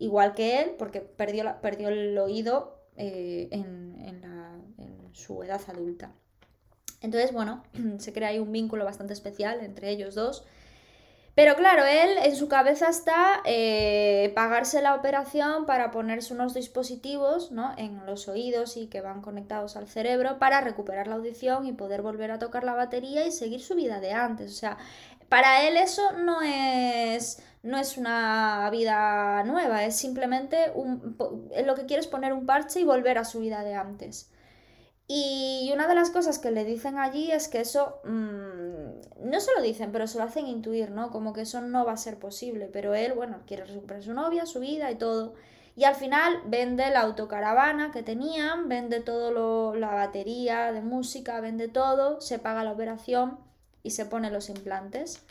igual 0.00 0.34
que 0.34 0.60
él 0.60 0.72
porque 0.76 1.00
perdió, 1.00 1.44
perdió 1.62 1.88
el 1.88 2.18
oído 2.18 2.82
eh, 2.96 3.48
en, 3.52 3.96
en 4.04 4.20
su 5.12 5.42
edad 5.42 5.60
adulta. 5.68 6.12
Entonces, 7.00 7.32
bueno, 7.32 7.62
se 7.98 8.12
crea 8.12 8.28
ahí 8.28 8.38
un 8.38 8.52
vínculo 8.52 8.84
bastante 8.84 9.12
especial 9.12 9.60
entre 9.60 9.90
ellos 9.90 10.14
dos. 10.14 10.44
Pero 11.36 11.54
claro, 11.54 11.84
él 11.84 12.10
en 12.24 12.34
su 12.34 12.48
cabeza 12.48 12.88
está 12.88 13.40
eh, 13.44 14.32
pagarse 14.34 14.82
la 14.82 14.96
operación 14.96 15.64
para 15.64 15.90
ponerse 15.92 16.34
unos 16.34 16.54
dispositivos 16.54 17.52
¿no? 17.52 17.72
en 17.78 18.04
los 18.04 18.28
oídos 18.28 18.76
y 18.76 18.88
que 18.88 19.00
van 19.00 19.22
conectados 19.22 19.76
al 19.76 19.86
cerebro 19.86 20.38
para 20.38 20.60
recuperar 20.60 21.06
la 21.06 21.14
audición 21.14 21.66
y 21.66 21.72
poder 21.72 22.02
volver 22.02 22.32
a 22.32 22.40
tocar 22.40 22.64
la 22.64 22.74
batería 22.74 23.24
y 23.26 23.32
seguir 23.32 23.62
su 23.62 23.76
vida 23.76 24.00
de 24.00 24.12
antes. 24.12 24.50
O 24.50 24.54
sea, 24.54 24.76
para 25.30 25.66
él 25.66 25.76
eso 25.76 26.02
no 26.18 26.42
es, 26.42 27.40
no 27.62 27.78
es 27.78 27.96
una 27.96 28.68
vida 28.70 29.44
nueva, 29.44 29.84
es 29.84 29.96
simplemente 29.96 30.72
un, 30.74 31.16
lo 31.64 31.74
que 31.76 31.86
quiere 31.86 32.00
es 32.00 32.08
poner 32.08 32.32
un 32.32 32.46
parche 32.46 32.80
y 32.80 32.84
volver 32.84 33.16
a 33.16 33.24
su 33.24 33.38
vida 33.38 33.62
de 33.62 33.74
antes. 33.74 34.30
Y 35.06 35.70
una 35.72 35.86
de 35.86 35.94
las 35.94 36.10
cosas 36.10 36.40
que 36.40 36.50
le 36.50 36.64
dicen 36.64 36.98
allí 36.98 37.30
es 37.30 37.48
que 37.48 37.60
eso, 37.60 38.00
mm, 38.04 39.28
no 39.30 39.40
se 39.40 39.52
lo 39.56 39.62
dicen, 39.62 39.92
pero 39.92 40.08
se 40.08 40.18
lo 40.18 40.24
hacen 40.24 40.46
intuir, 40.48 40.90
¿no? 40.90 41.10
Como 41.10 41.32
que 41.32 41.42
eso 41.42 41.60
no 41.60 41.84
va 41.84 41.92
a 41.92 41.96
ser 41.96 42.18
posible, 42.18 42.68
pero 42.72 42.94
él, 42.94 43.12
bueno, 43.12 43.42
quiere 43.46 43.64
recuperar 43.64 44.02
su 44.02 44.12
novia, 44.14 44.46
su 44.46 44.58
vida 44.60 44.90
y 44.90 44.96
todo. 44.96 45.34
Y 45.76 45.84
al 45.84 45.94
final 45.94 46.42
vende 46.46 46.90
la 46.90 47.02
autocaravana 47.02 47.92
que 47.92 48.02
tenían, 48.02 48.68
vende 48.68 49.00
todo 49.00 49.30
lo, 49.30 49.74
la 49.76 49.94
batería 49.94 50.72
de 50.72 50.82
música, 50.82 51.40
vende 51.40 51.68
todo, 51.68 52.20
se 52.20 52.38
paga 52.40 52.64
la 52.64 52.72
operación 52.72 53.49
y 53.82 53.90
se 53.90 54.06
pone 54.06 54.30
los 54.30 54.48
implantes. 54.48 55.22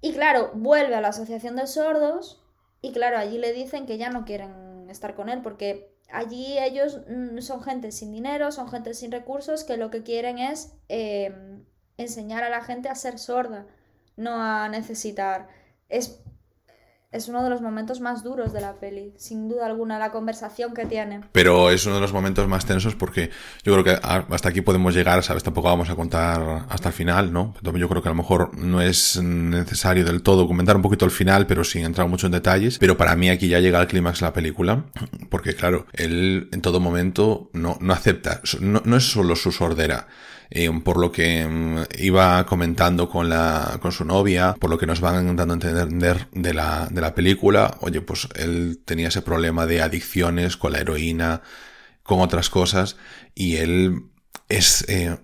Y 0.00 0.12
claro, 0.12 0.50
vuelve 0.54 0.94
a 0.94 1.00
la 1.00 1.08
asociación 1.08 1.56
de 1.56 1.66
sordos 1.66 2.42
y 2.80 2.92
claro, 2.92 3.18
allí 3.18 3.38
le 3.38 3.52
dicen 3.52 3.86
que 3.86 3.98
ya 3.98 4.10
no 4.10 4.24
quieren 4.24 4.90
estar 4.90 5.14
con 5.14 5.28
él 5.28 5.40
porque 5.42 5.92
allí 6.10 6.58
ellos 6.58 7.00
mm, 7.08 7.38
son 7.38 7.62
gente 7.62 7.92
sin 7.92 8.12
dinero, 8.12 8.52
son 8.52 8.68
gente 8.68 8.94
sin 8.94 9.12
recursos 9.12 9.64
que 9.64 9.76
lo 9.76 9.90
que 9.90 10.02
quieren 10.02 10.38
es 10.38 10.72
em, 10.88 11.64
enseñar 11.96 12.42
a 12.42 12.50
la 12.50 12.62
gente 12.62 12.88
a 12.88 12.94
ser 12.94 13.18
sorda, 13.18 13.66
no 14.16 14.42
a 14.42 14.68
necesitar. 14.68 15.48
Es, 15.88 16.20
es 17.12 17.28
uno 17.28 17.44
de 17.44 17.50
los 17.50 17.60
momentos 17.60 18.00
más 18.00 18.24
duros 18.24 18.52
de 18.52 18.60
la 18.60 18.74
peli, 18.74 19.12
sin 19.18 19.48
duda 19.48 19.66
alguna, 19.66 19.98
la 19.98 20.10
conversación 20.10 20.72
que 20.72 20.86
tiene. 20.86 21.20
Pero 21.32 21.70
es 21.70 21.84
uno 21.84 21.96
de 21.96 22.00
los 22.00 22.12
momentos 22.12 22.48
más 22.48 22.64
tensos 22.64 22.94
porque 22.94 23.30
yo 23.62 23.74
creo 23.74 23.84
que 23.84 24.00
hasta 24.02 24.48
aquí 24.48 24.62
podemos 24.62 24.94
llegar, 24.94 25.22
¿sabes? 25.22 25.42
Tampoco 25.42 25.68
vamos 25.68 25.90
a 25.90 25.94
contar 25.94 26.64
hasta 26.70 26.88
el 26.88 26.94
final, 26.94 27.32
¿no? 27.32 27.54
Yo 27.62 27.88
creo 27.88 28.02
que 28.02 28.08
a 28.08 28.12
lo 28.12 28.16
mejor 28.16 28.56
no 28.56 28.80
es 28.80 29.22
necesario 29.22 30.04
del 30.04 30.22
todo 30.22 30.46
comentar 30.46 30.74
un 30.74 30.82
poquito 30.82 31.04
el 31.04 31.10
final, 31.10 31.46
pero 31.46 31.64
sin 31.64 31.84
entrar 31.84 32.08
mucho 32.08 32.26
en 32.26 32.32
detalles. 32.32 32.78
Pero 32.78 32.96
para 32.96 33.14
mí 33.14 33.28
aquí 33.28 33.48
ya 33.48 33.60
llega 33.60 33.80
el 33.80 33.86
clímax 33.86 34.20
de 34.20 34.26
la 34.26 34.32
película, 34.32 34.84
porque 35.28 35.54
claro, 35.54 35.86
él 35.92 36.48
en 36.50 36.62
todo 36.62 36.80
momento 36.80 37.50
no, 37.52 37.76
no 37.80 37.92
acepta, 37.92 38.40
no, 38.60 38.80
no 38.84 38.96
es 38.96 39.04
solo 39.04 39.36
su 39.36 39.52
sordera, 39.52 40.08
eh, 40.54 40.70
por 40.84 40.98
lo 40.98 41.10
que 41.10 41.46
mm, 41.46 41.78
iba 41.98 42.44
comentando 42.44 43.08
con, 43.08 43.30
la, 43.30 43.78
con 43.80 43.90
su 43.90 44.04
novia, 44.04 44.54
por 44.60 44.68
lo 44.68 44.76
que 44.76 44.86
nos 44.86 45.00
van 45.00 45.34
dando 45.34 45.54
a 45.54 45.56
entender 45.56 46.28
de 46.30 46.52
la, 46.52 46.88
de 46.90 47.00
la 47.00 47.14
película, 47.14 47.78
oye, 47.80 48.02
pues 48.02 48.28
él 48.34 48.82
tenía 48.84 49.08
ese 49.08 49.22
problema 49.22 49.66
de 49.66 49.80
adicciones 49.80 50.58
con 50.58 50.72
la 50.72 50.80
heroína, 50.80 51.40
con 52.02 52.20
otras 52.20 52.50
cosas, 52.50 52.96
y 53.34 53.56
él 53.56 54.10
es... 54.48 54.84
Eh, 54.88 55.16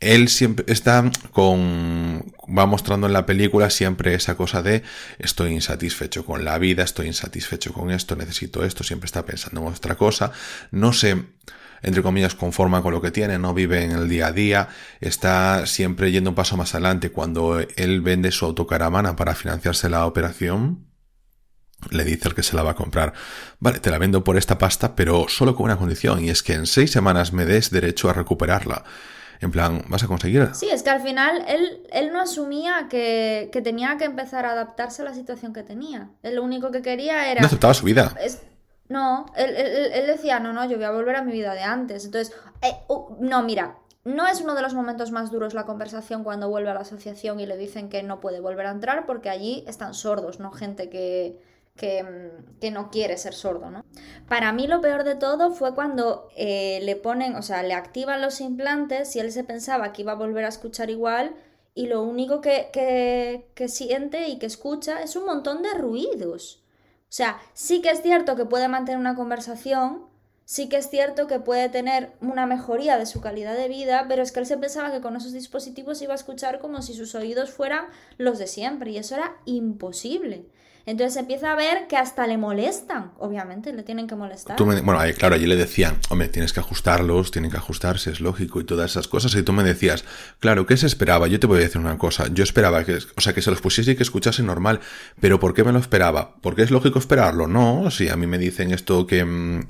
él 0.00 0.28
siempre 0.28 0.64
está 0.68 1.10
con, 1.32 2.32
va 2.48 2.64
mostrando 2.64 3.06
en 3.06 3.12
la 3.12 3.26
película 3.26 3.68
siempre 3.68 4.14
esa 4.14 4.34
cosa 4.34 4.62
de 4.62 4.82
estoy 5.18 5.52
insatisfecho 5.52 6.24
con 6.24 6.42
la 6.42 6.58
vida, 6.58 6.82
estoy 6.84 7.08
insatisfecho 7.08 7.74
con 7.74 7.90
esto, 7.90 8.16
necesito 8.16 8.64
esto, 8.64 8.82
siempre 8.82 9.06
está 9.06 9.26
pensando 9.26 9.60
en 9.60 9.66
otra 9.66 9.96
cosa, 9.96 10.32
no 10.70 10.94
sé, 10.94 11.18
entre 11.82 12.02
comillas, 12.02 12.34
conforma 12.34 12.82
con 12.82 12.92
lo 12.92 13.00
que 13.00 13.10
tiene, 13.10 13.38
no 13.38 13.54
vive 13.54 13.84
en 13.84 13.92
el 13.92 14.08
día 14.08 14.28
a 14.28 14.32
día, 14.32 14.68
está 15.00 15.66
siempre 15.66 16.10
yendo 16.10 16.30
un 16.30 16.36
paso 16.36 16.56
más 16.56 16.74
adelante 16.74 17.10
cuando 17.10 17.60
él 17.76 18.00
vende 18.00 18.30
su 18.32 18.44
autocaravana 18.44 19.16
para 19.16 19.34
financiarse 19.34 19.88
la 19.88 20.06
operación. 20.06 20.86
Le 21.90 22.04
dice 22.04 22.28
al 22.28 22.34
que 22.34 22.42
se 22.42 22.54
la 22.54 22.62
va 22.62 22.72
a 22.72 22.74
comprar, 22.74 23.14
vale, 23.58 23.80
te 23.80 23.90
la 23.90 23.96
vendo 23.96 24.22
por 24.22 24.36
esta 24.36 24.58
pasta, 24.58 24.94
pero 24.94 25.26
solo 25.28 25.54
con 25.54 25.64
una 25.64 25.78
condición, 25.78 26.22
y 26.22 26.28
es 26.28 26.42
que 26.42 26.52
en 26.52 26.66
seis 26.66 26.90
semanas 26.90 27.32
me 27.32 27.46
des 27.46 27.70
derecho 27.70 28.10
a 28.10 28.12
recuperarla. 28.12 28.84
En 29.40 29.50
plan, 29.50 29.84
¿vas 29.88 30.02
a 30.02 30.06
conseguir? 30.06 30.50
Sí, 30.52 30.68
es 30.70 30.82
que 30.82 30.90
al 30.90 31.00
final 31.00 31.42
él, 31.48 31.80
él 31.90 32.12
no 32.12 32.20
asumía 32.20 32.88
que, 32.90 33.48
que, 33.50 33.62
tenía 33.62 33.96
que 33.96 34.04
empezar 34.04 34.44
a 34.44 34.52
adaptarse 34.52 35.00
a 35.00 35.06
la 35.06 35.14
situación 35.14 35.54
que 35.54 35.62
tenía. 35.62 36.10
Él 36.22 36.34
lo 36.34 36.42
único 36.42 36.70
que 36.70 36.82
quería 36.82 37.30
era... 37.30 37.40
No 37.40 37.46
aceptaba 37.46 37.72
su 37.72 37.86
vida. 37.86 38.14
No, 38.90 39.26
él, 39.36 40.06
decía, 40.08 40.40
no, 40.40 40.52
no, 40.52 40.68
yo 40.68 40.76
voy 40.76 40.84
a 40.84 40.90
volver 40.90 41.14
a 41.14 41.22
mi 41.22 41.30
vida 41.30 41.54
de 41.54 41.62
antes. 41.62 42.04
Entonces, 42.04 42.34
eh, 42.60 42.74
no, 43.20 43.44
mira, 43.44 43.78
no 44.02 44.26
es 44.26 44.40
uno 44.40 44.56
de 44.56 44.62
los 44.62 44.74
momentos 44.74 45.12
más 45.12 45.30
duros 45.30 45.54
la 45.54 45.64
conversación 45.64 46.24
cuando 46.24 46.48
vuelve 46.48 46.70
a 46.70 46.74
la 46.74 46.80
asociación 46.80 47.38
y 47.38 47.46
le 47.46 47.56
dicen 47.56 47.88
que 47.88 48.02
no 48.02 48.18
puede 48.18 48.40
volver 48.40 48.66
a 48.66 48.72
entrar 48.72 49.06
porque 49.06 49.30
allí 49.30 49.62
están 49.68 49.94
sordos, 49.94 50.40
¿no? 50.40 50.50
Gente 50.50 50.90
que, 50.90 51.40
que, 51.76 52.70
no 52.72 52.90
quiere 52.90 53.16
ser 53.16 53.32
sordo, 53.32 53.70
¿no? 53.70 53.84
Para 54.28 54.52
mí 54.52 54.66
lo 54.66 54.80
peor 54.80 55.04
de 55.04 55.14
todo 55.14 55.52
fue 55.52 55.72
cuando 55.72 56.28
eh, 56.36 56.80
le 56.82 56.96
ponen, 56.96 57.36
o 57.36 57.42
sea, 57.42 57.62
le 57.62 57.74
activan 57.74 58.20
los 58.20 58.40
implantes 58.40 59.14
y 59.14 59.20
él 59.20 59.30
se 59.30 59.44
pensaba 59.44 59.92
que 59.92 60.02
iba 60.02 60.12
a 60.12 60.16
volver 60.16 60.44
a 60.46 60.48
escuchar 60.48 60.90
igual 60.90 61.36
y 61.74 61.86
lo 61.86 62.02
único 62.02 62.40
que, 62.40 62.70
que 63.54 63.68
siente 63.68 64.26
y 64.26 64.40
que 64.40 64.46
escucha 64.46 65.00
es 65.00 65.14
un 65.14 65.26
montón 65.26 65.62
de 65.62 65.74
ruidos. 65.74 66.59
O 67.10 67.12
sea, 67.12 67.40
sí 67.54 67.82
que 67.82 67.90
es 67.90 68.02
cierto 68.02 68.36
que 68.36 68.44
puede 68.44 68.68
mantener 68.68 69.00
una 69.00 69.16
conversación, 69.16 70.06
sí 70.44 70.68
que 70.68 70.76
es 70.76 70.90
cierto 70.90 71.26
que 71.26 71.40
puede 71.40 71.68
tener 71.68 72.12
una 72.20 72.46
mejoría 72.46 72.98
de 72.98 73.06
su 73.06 73.20
calidad 73.20 73.56
de 73.56 73.66
vida, 73.66 74.06
pero 74.08 74.22
es 74.22 74.30
que 74.30 74.38
él 74.38 74.46
se 74.46 74.56
pensaba 74.56 74.92
que 74.92 75.00
con 75.00 75.16
esos 75.16 75.32
dispositivos 75.32 76.00
iba 76.02 76.12
a 76.12 76.16
escuchar 76.16 76.60
como 76.60 76.82
si 76.82 76.94
sus 76.94 77.16
oídos 77.16 77.50
fueran 77.50 77.86
los 78.16 78.38
de 78.38 78.46
siempre 78.46 78.92
y 78.92 78.98
eso 78.98 79.16
era 79.16 79.36
imposible. 79.44 80.46
Entonces 80.86 81.16
empieza 81.16 81.52
a 81.52 81.56
ver 81.56 81.86
que 81.88 81.96
hasta 81.96 82.26
le 82.26 82.38
molestan, 82.38 83.12
obviamente, 83.18 83.72
le 83.72 83.82
tienen 83.82 84.06
que 84.06 84.14
molestar. 84.14 84.56
bueno, 84.62 84.98
claro, 85.16 85.34
allí 85.34 85.46
le 85.46 85.56
decían, 85.56 85.98
hombre, 86.08 86.28
tienes 86.28 86.52
que 86.52 86.60
ajustarlos, 86.60 87.30
tienen 87.30 87.50
que 87.50 87.56
ajustarse, 87.56 88.10
es 88.10 88.20
lógico 88.20 88.60
y 88.60 88.64
todas 88.64 88.90
esas 88.92 89.08
cosas. 89.08 89.34
Y 89.34 89.42
tú 89.42 89.52
me 89.52 89.62
decías, 89.62 90.04
claro, 90.38 90.66
¿qué 90.66 90.76
se 90.76 90.86
esperaba? 90.86 91.26
Yo 91.28 91.38
te 91.38 91.46
voy 91.46 91.58
a 91.58 91.62
decir 91.62 91.80
una 91.80 91.98
cosa, 91.98 92.26
yo 92.32 92.42
esperaba 92.44 92.84
que, 92.84 92.98
o 93.16 93.20
sea, 93.20 93.32
que 93.32 93.42
se 93.42 93.50
los 93.50 93.60
pusiese 93.60 93.92
y 93.92 93.96
que 93.96 94.02
escuchase 94.02 94.42
normal, 94.42 94.80
pero 95.20 95.38
¿por 95.38 95.54
qué 95.54 95.64
me 95.64 95.72
lo 95.72 95.78
esperaba? 95.78 96.34
¿Porque 96.40 96.62
es 96.62 96.70
lógico 96.70 96.98
esperarlo? 96.98 97.46
No, 97.46 97.90
si 97.90 98.08
a 98.08 98.16
mí 98.16 98.26
me 98.26 98.38
dicen 98.38 98.72
esto 98.72 99.06
que... 99.06 99.24
Mm, 99.24 99.66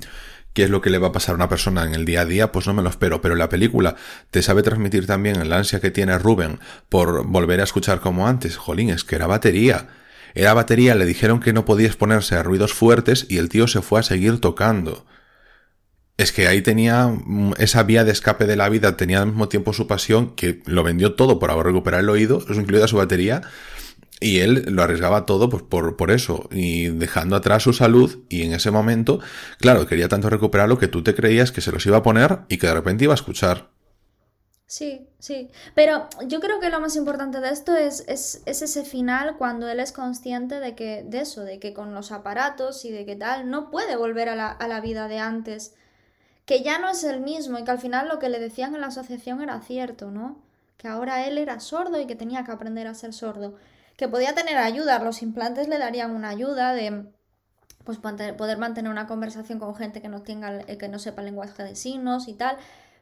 qué 0.53 0.63
es 0.63 0.69
lo 0.69 0.81
que 0.81 0.89
le 0.89 0.97
va 0.97 1.09
a 1.09 1.11
pasar 1.11 1.33
a 1.33 1.35
una 1.35 1.49
persona 1.49 1.85
en 1.85 1.95
el 1.95 2.05
día 2.05 2.21
a 2.21 2.25
día, 2.25 2.51
pues 2.51 2.67
no 2.67 2.73
me 2.73 2.83
lo 2.83 2.89
espero. 2.89 3.21
Pero 3.21 3.35
la 3.35 3.49
película 3.49 3.95
te 4.31 4.41
sabe 4.41 4.63
transmitir 4.63 5.07
también 5.07 5.37
el 5.37 5.53
ansia 5.53 5.79
que 5.79 5.91
tiene 5.91 6.17
Rubén 6.17 6.59
por 6.89 7.25
volver 7.25 7.61
a 7.61 7.63
escuchar 7.63 8.01
como 8.01 8.27
antes. 8.27 8.57
Jolín, 8.57 8.89
es 8.89 9.03
que 9.03 9.15
era 9.15 9.27
batería. 9.27 9.87
Era 10.33 10.53
batería, 10.53 10.95
le 10.95 11.05
dijeron 11.05 11.39
que 11.39 11.53
no 11.53 11.65
podía 11.65 11.87
exponerse 11.87 12.35
a 12.35 12.43
ruidos 12.43 12.73
fuertes 12.73 13.25
y 13.29 13.37
el 13.37 13.49
tío 13.49 13.67
se 13.67 13.81
fue 13.81 13.99
a 13.99 14.03
seguir 14.03 14.39
tocando. 14.39 15.05
Es 16.17 16.31
que 16.31 16.47
ahí 16.47 16.61
tenía 16.61 17.07
mm, 17.07 17.53
esa 17.57 17.83
vía 17.83 18.03
de 18.03 18.11
escape 18.11 18.45
de 18.45 18.55
la 18.55 18.69
vida, 18.69 18.95
tenía 18.95 19.21
al 19.21 19.27
mismo 19.27 19.49
tiempo 19.49 19.73
su 19.73 19.87
pasión, 19.87 20.35
que 20.35 20.61
lo 20.65 20.83
vendió 20.83 21.15
todo 21.15 21.39
por 21.39 21.51
recuperar 21.65 22.01
el 22.01 22.09
oído, 22.09 22.43
incluida 22.49 22.87
su 22.87 22.97
batería, 22.97 23.41
y 24.19 24.39
él 24.39 24.65
lo 24.67 24.83
arriesgaba 24.83 25.25
todo 25.25 25.49
pues, 25.49 25.63
por, 25.63 25.97
por 25.97 26.11
eso, 26.11 26.47
y 26.51 26.87
dejando 26.89 27.35
atrás 27.35 27.63
su 27.63 27.73
salud, 27.73 28.19
y 28.29 28.43
en 28.43 28.53
ese 28.53 28.69
momento, 28.69 29.19
claro, 29.59 29.87
quería 29.87 30.09
tanto 30.09 30.29
recuperarlo 30.29 30.77
que 30.77 30.87
tú 30.87 31.01
te 31.01 31.15
creías 31.15 31.51
que 31.51 31.61
se 31.61 31.71
los 31.71 31.85
iba 31.87 31.97
a 31.97 32.03
poner 32.03 32.41
y 32.49 32.57
que 32.57 32.67
de 32.67 32.75
repente 32.75 33.05
iba 33.05 33.13
a 33.13 33.15
escuchar. 33.15 33.71
Sí, 34.71 35.05
sí. 35.19 35.51
Pero 35.75 36.07
yo 36.27 36.39
creo 36.39 36.61
que 36.61 36.69
lo 36.69 36.79
más 36.79 36.95
importante 36.95 37.41
de 37.41 37.49
esto 37.49 37.75
es, 37.75 38.05
es, 38.07 38.41
ese 38.45 38.85
final 38.85 39.35
cuando 39.35 39.67
él 39.67 39.81
es 39.81 39.91
consciente 39.91 40.61
de 40.61 40.75
que, 40.75 41.03
de 41.03 41.19
eso, 41.19 41.43
de 41.43 41.59
que 41.59 41.73
con 41.73 41.93
los 41.93 42.13
aparatos 42.13 42.85
y 42.85 42.91
de 42.91 43.05
que 43.05 43.17
tal, 43.17 43.49
no 43.49 43.69
puede 43.69 43.97
volver 43.97 44.29
a 44.29 44.35
la, 44.37 44.47
a 44.47 44.69
la 44.69 44.79
vida 44.79 45.09
de 45.09 45.19
antes. 45.19 45.75
Que 46.45 46.63
ya 46.63 46.79
no 46.79 46.89
es 46.89 47.03
el 47.03 47.19
mismo 47.19 47.59
y 47.59 47.65
que 47.65 47.71
al 47.71 47.79
final 47.79 48.07
lo 48.07 48.19
que 48.19 48.29
le 48.29 48.39
decían 48.39 48.73
en 48.73 48.79
la 48.79 48.87
asociación 48.87 49.41
era 49.41 49.59
cierto, 49.59 50.09
¿no? 50.09 50.41
Que 50.77 50.87
ahora 50.87 51.27
él 51.27 51.37
era 51.37 51.59
sordo 51.59 51.99
y 51.99 52.07
que 52.07 52.15
tenía 52.15 52.45
que 52.45 52.53
aprender 52.53 52.87
a 52.87 52.93
ser 52.93 53.11
sordo. 53.13 53.57
Que 53.97 54.07
podía 54.07 54.35
tener 54.35 54.57
ayuda, 54.57 54.99
los 55.03 55.21
implantes 55.21 55.67
le 55.67 55.79
darían 55.79 56.11
una 56.11 56.29
ayuda 56.29 56.73
de 56.73 57.07
pues 57.83 57.97
poder 57.97 58.57
mantener 58.57 58.91
una 58.91 59.07
conversación 59.07 59.59
con 59.59 59.75
gente 59.75 60.01
que 60.01 60.07
no 60.07 60.21
tenga 60.21 60.59
que 60.63 60.87
no 60.87 60.99
sepa 60.99 61.23
lenguaje 61.23 61.63
de 61.63 61.75
signos 61.75 62.27
y 62.27 62.35
tal 62.35 62.57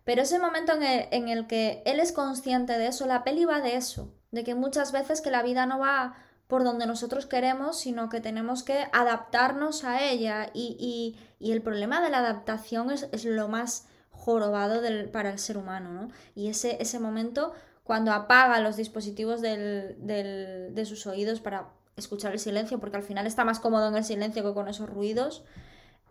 pero 0.09 0.23
ese 0.23 0.39
momento 0.39 0.73
en 0.73 1.29
el, 1.29 1.45
que 1.45 1.83
él 1.85 1.99
es 1.99 2.11
consciente 2.11 2.79
de 2.79 2.87
eso, 2.87 3.05
la 3.05 3.23
peli 3.23 3.45
va 3.45 3.61
de 3.61 3.75
eso, 3.75 4.11
de 4.31 4.43
que 4.43 4.55
muchas 4.55 4.91
veces 4.91 5.21
que 5.21 5.29
la 5.29 5.43
vida 5.43 5.67
no 5.67 5.77
va 5.77 6.15
por 6.47 6.63
donde 6.63 6.87
nosotros 6.87 7.27
queremos, 7.27 7.79
sino 7.79 8.09
que 8.09 8.19
tenemos 8.19 8.63
que 8.63 8.87
adaptarnos 8.91 9.83
a 9.83 10.03
ella. 10.03 10.49
Y, 10.51 11.15
el 11.39 11.61
problema 11.61 12.01
de 12.01 12.09
la 12.09 12.17
adaptación 12.17 12.89
es, 12.89 13.23
lo 13.23 13.49
más 13.49 13.85
jorobado 14.09 14.81
del, 14.81 15.11
para 15.11 15.29
el 15.29 15.37
ser 15.37 15.57
humano, 15.57 15.93
¿no? 15.93 16.07
Y 16.33 16.49
ese, 16.49 16.81
ese 16.81 16.97
momento, 16.97 17.53
cuando 17.83 18.11
apaga 18.11 18.61
los 18.61 18.77
dispositivos 18.77 19.41
del, 19.41 19.95
de 19.99 20.85
sus 20.87 21.05
oídos 21.05 21.39
para 21.39 21.69
escuchar 21.97 22.31
el 22.31 22.39
silencio, 22.39 22.79
porque 22.79 22.97
al 22.97 23.03
final 23.03 23.27
está 23.27 23.45
más 23.45 23.59
cómodo 23.59 23.87
en 23.89 23.95
el 23.95 24.03
silencio 24.03 24.41
que 24.41 24.55
con 24.55 24.69
esos 24.69 24.89
ruidos, 24.89 25.43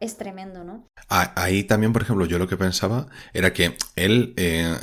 es 0.01 0.17
tremendo, 0.17 0.63
¿no? 0.65 0.87
Ahí 1.09 1.65
también, 1.65 1.93
por 1.93 2.03
ejemplo, 2.03 2.27
yo 2.27 2.39
lo 2.39 2.47
que 2.47 2.57
pensaba 2.57 3.07
era 3.33 3.53
que 3.53 3.77
él 3.97 4.35
eh, 4.37 4.77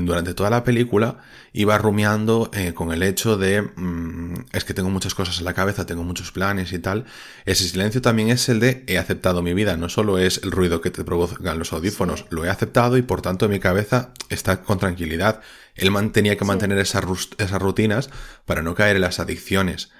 durante 0.00 0.34
toda 0.34 0.50
la 0.50 0.64
película 0.64 1.18
iba 1.52 1.78
rumiando 1.78 2.50
eh, 2.52 2.74
con 2.74 2.92
el 2.92 3.02
hecho 3.02 3.36
de 3.36 3.62
mm, 3.62 4.46
es 4.52 4.64
que 4.64 4.74
tengo 4.74 4.90
muchas 4.90 5.14
cosas 5.14 5.38
en 5.38 5.44
la 5.44 5.54
cabeza, 5.54 5.86
tengo 5.86 6.02
muchos 6.02 6.32
planes 6.32 6.72
y 6.72 6.78
tal. 6.78 7.06
Ese 7.46 7.64
silencio 7.68 8.02
también 8.02 8.30
es 8.30 8.48
el 8.48 8.60
de 8.60 8.84
he 8.86 8.98
aceptado 8.98 9.42
mi 9.42 9.54
vida, 9.54 9.76
no 9.76 9.88
solo 9.88 10.18
es 10.18 10.40
el 10.42 10.50
ruido 10.50 10.80
que 10.80 10.90
te 10.90 11.04
provocan 11.04 11.58
los 11.58 11.72
audífonos, 11.72 12.26
lo 12.30 12.44
he 12.44 12.50
aceptado 12.50 12.96
y 12.96 13.02
por 13.02 13.22
tanto 13.22 13.48
mi 13.48 13.60
cabeza 13.60 14.12
está 14.28 14.62
con 14.62 14.78
tranquilidad. 14.78 15.40
Él 15.74 15.90
tenía 16.12 16.36
que 16.36 16.44
mantener 16.44 16.78
esas, 16.78 17.04
esas 17.38 17.62
rutinas 17.62 18.10
para 18.44 18.62
no 18.62 18.74
caer 18.74 18.96
en 18.96 19.02
las 19.02 19.20
adicciones 19.20 19.90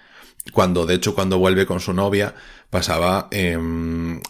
cuando 0.52 0.86
de 0.86 0.94
hecho 0.94 1.14
cuando 1.14 1.38
vuelve 1.38 1.66
con 1.66 1.80
su 1.80 1.92
novia 1.92 2.34
pasaba 2.70 3.28
em, 3.30 4.20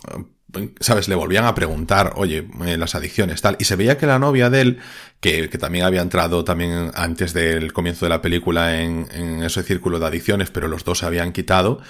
¿sabes? 0.81 1.09
Le 1.09 1.14
volvían 1.14 1.45
a 1.45 1.55
preguntar, 1.55 2.12
oye, 2.17 2.47
eh, 2.67 2.76
las 2.76 2.95
adicciones, 2.95 3.40
tal. 3.40 3.57
Y 3.59 3.64
se 3.64 3.76
veía 3.76 3.99
que 3.99 4.07
la 4.07 4.19
novia 4.19 4.50
de 4.50 4.61
él, 4.61 4.79
que, 5.21 5.49
también 5.49 5.85
había 5.85 6.02
entrado 6.02 6.45
también 6.45 6.90
antes 6.95 7.33
del 7.33 7.73
comienzo 7.73 8.07
de 8.07 8.11
la 8.11 8.23
película 8.23 8.81
en, 8.81 9.07
ese 9.43 9.62
círculo 9.62 9.99
de 9.99 10.07
adicciones, 10.07 10.50
pero 10.50 10.69
los 10.69 10.85
dos 10.85 10.99
se 10.99 11.07
habían 11.07 11.33
quitado, 11.33 11.81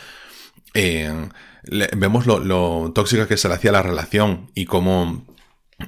eh, 0.75 1.12
vemos 1.97 2.27
lo, 2.27 2.39
lo, 2.39 2.93
tóxica 2.95 3.27
que 3.27 3.37
se 3.37 3.49
le 3.49 3.55
hacía 3.55 3.73
la 3.73 3.83
relación 3.83 4.50
y 4.55 4.67
cómo 4.67 5.25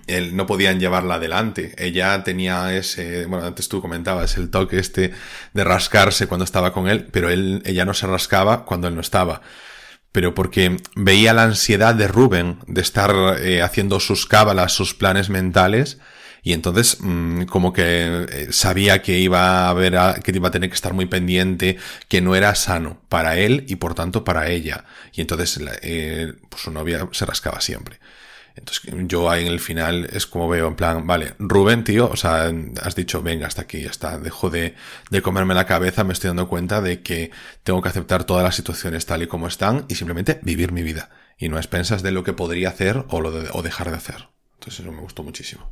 él, 0.07 0.37
no 0.37 0.47
podían 0.47 0.81
llevarla 0.81 1.15
adelante. 1.17 1.75
Ella 1.79 2.23
tenía 2.25 2.77
ese, 2.77 3.27
bueno, 3.27 3.47
antes 3.47 3.69
tú 3.69 3.81
comentabas 3.81 4.37
el 4.37 4.51
toque 4.51 4.79
este 4.79 5.13
de 5.55 5.65
rascarse 5.65 6.27
cuando 6.27 6.45
estaba 6.45 6.73
con 6.73 6.89
él, 6.89 7.07
pero 7.11 7.31
él, 7.31 7.63
ella 7.65 7.85
no 7.85 7.95
se 7.95 8.07
rascaba 8.07 8.65
cuando 8.65 8.89
él 8.89 8.95
no 8.95 9.01
estaba. 9.01 9.43
Pero 10.13 10.35
porque 10.35 10.77
veía 10.95 11.33
la 11.33 11.45
ansiedad 11.45 11.95
de 11.95 12.09
Rubén 12.09 12.59
de 12.67 12.83
estar 12.83 13.15
eh, 13.41 13.63
haciendo 13.63 14.01
sus 14.01 14.27
cábalas, 14.27 14.73
sus 14.73 14.95
planes 14.95 15.31
mentales, 15.31 15.99
Y 16.45 16.55
entonces, 16.55 16.99
mm, 17.01 17.45
como 17.45 17.73
que 17.73 18.27
eh, 18.31 18.49
sabía 18.53 19.01
que 19.03 19.19
iba 19.19 19.67
a 19.67 19.71
haber, 19.71 19.95
que 20.23 20.33
iba 20.33 20.49
a 20.49 20.51
tener 20.51 20.71
que 20.71 20.75
estar 20.75 20.93
muy 20.93 21.07
pendiente, 21.07 21.79
que 22.09 22.21
no 22.21 22.35
era 22.35 22.55
sano 22.57 23.01
para 23.09 23.37
él 23.39 23.65
y 23.69 23.77
por 23.77 23.95
tanto 23.95 24.25
para 24.25 24.49
ella. 24.51 24.85
Y 25.13 25.21
entonces, 25.21 25.61
eh, 25.83 26.35
pues 26.49 26.63
su 26.63 26.71
novia 26.73 27.09
se 27.13 27.27
rascaba 27.27 27.61
siempre. 27.61 28.01
Entonces, 28.55 28.93
yo 29.09 29.31
ahí 29.31 29.47
en 29.47 29.53
el 29.53 29.61
final 29.61 30.09
es 30.13 30.27
como 30.27 30.49
veo, 30.49 30.69
en 30.69 30.77
plan, 30.77 31.07
vale, 31.07 31.35
Rubén, 31.39 31.85
tío, 31.85 32.09
o 32.11 32.17
sea, 32.17 32.53
has 32.83 32.95
dicho, 32.95 33.23
venga, 33.23 33.47
hasta 33.47 33.63
aquí, 33.63 33.83
ya 33.83 33.91
está, 33.91 34.19
dejo 34.19 34.51
de, 34.51 34.75
de 35.11 35.23
comerme 35.23 35.55
la 35.55 35.67
cabeza, 35.67 36.05
me 36.05 36.13
estoy 36.13 36.29
dando 36.29 36.49
cuenta 36.49 36.81
de 36.81 37.03
que 37.03 37.31
tengo 37.63 37.81
que 37.83 37.89
aceptar 37.89 38.25
todas 38.25 38.45
las 38.45 38.55
situaciones 38.57 39.07
tal 39.07 39.23
y 39.23 39.27
como 39.27 39.47
están 39.47 39.87
y 39.89 39.95
simplemente 39.95 40.41
vivir 40.43 40.73
mi 40.73 40.83
vida. 40.83 41.11
Y 41.39 41.49
no 41.49 41.57
expensas 41.57 42.03
de 42.03 42.13
lo 42.13 42.25
que 42.25 42.35
podría 42.35 42.69
hacer 42.69 43.05
o, 43.09 43.21
lo 43.21 43.31
o 43.31 43.63
dejar 43.63 43.91
de 43.91 43.97
hacer. 43.97 44.29
Entonces, 44.55 44.81
eso 44.81 44.93
me 44.93 45.01
gustó 45.01 45.23
muchísimo. 45.23 45.71